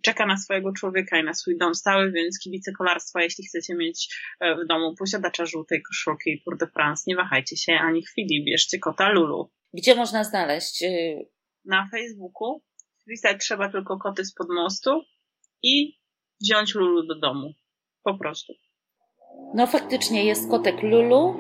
czeka 0.02 0.26
na 0.26 0.38
swojego 0.38 0.74
człowieka 0.74 1.18
i 1.20 1.24
na 1.24 1.34
swój 1.34 1.58
dom 1.58 1.76
stały, 1.76 2.12
więc 2.12 2.40
kibice 2.40 2.72
kolarstwa, 2.72 3.22
jeśli 3.22 3.46
chcecie 3.46 3.76
mieć 3.76 4.16
w 4.42 4.68
domu 4.68 4.96
posiadacza 5.00 5.46
żółtej 5.46 5.82
koszulki 5.82 6.42
Tour 6.46 6.58
de 6.58 6.68
France, 6.68 7.04
nie 7.08 7.16
wahajcie 7.16 7.58
się 7.58 7.74
ani 7.74 8.04
chwili, 8.04 8.46
bierzcie 8.46 8.80
kota 8.80 9.10
Lulu. 9.10 9.52
Gdzie 9.74 9.96
można 9.96 10.24
znaleźć? 10.24 10.84
Y, 10.84 11.28
na 11.66 11.88
Facebooku. 11.92 12.62
Wpisać 13.02 13.38
trzeba 13.42 13.72
tylko 13.72 13.98
koty 13.98 14.26
spod 14.26 14.48
mostu 14.50 15.02
i 15.64 16.00
wziąć 16.42 16.76
Lulu 16.76 17.08
do 17.08 17.20
domu. 17.20 17.54
Po 18.04 18.18
prostu. 18.18 18.54
No 19.54 19.68
faktycznie 19.68 20.26
jest 20.26 20.50
kotek 20.50 20.82
Lulu, 20.82 21.36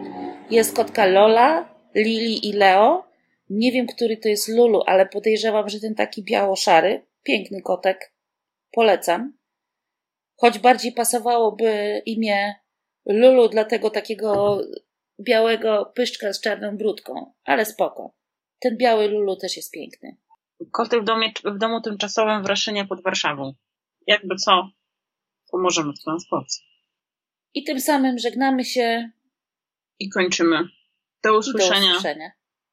jest 0.49 0.75
kotka 0.75 1.05
Lola, 1.05 1.75
Lili 1.95 2.49
i 2.49 2.53
Leo. 2.53 3.03
Nie 3.49 3.71
wiem, 3.71 3.87
który 3.87 4.17
to 4.17 4.29
jest 4.29 4.49
Lulu, 4.49 4.83
ale 4.85 5.05
podejrzewam, 5.05 5.69
że 5.69 5.79
ten 5.79 5.95
taki 5.95 6.23
biało-szary, 6.23 7.05
piękny 7.23 7.61
kotek. 7.61 8.13
Polecam. 8.71 9.37
Choć 10.35 10.59
bardziej 10.59 10.91
pasowałoby 10.91 12.01
imię 12.05 12.55
Lulu 13.05 13.49
dla 13.49 13.65
tego 13.65 13.89
takiego 13.89 14.61
białego 15.21 15.91
pyszczka 15.95 16.33
z 16.33 16.41
czarną 16.41 16.77
brudką, 16.77 17.33
ale 17.43 17.65
spoko. 17.65 18.15
Ten 18.63 18.77
biały 18.77 19.07
Lulu 19.07 19.35
też 19.35 19.57
jest 19.57 19.71
piękny. 19.71 20.17
Koty 20.71 21.01
w, 21.01 21.03
domie, 21.03 21.31
w 21.45 21.57
domu 21.57 21.81
tymczasowym 21.81 22.43
w 22.43 22.45
Raszynie 22.45 22.85
pod 22.85 23.03
Warszawą. 23.03 23.53
Jakby 24.07 24.35
co, 24.35 24.69
pomożemy 25.51 25.93
w 25.93 26.03
transporcie. 26.03 26.61
I 27.53 27.63
tym 27.63 27.79
samym 27.79 28.19
żegnamy 28.19 28.65
się. 28.65 29.09
I 29.99 30.09
kończymy. 30.09 30.57
Do 31.23 31.37
usłyszenia. 31.37 31.81
Do 31.81 31.97
usłyszenia. 31.97 32.31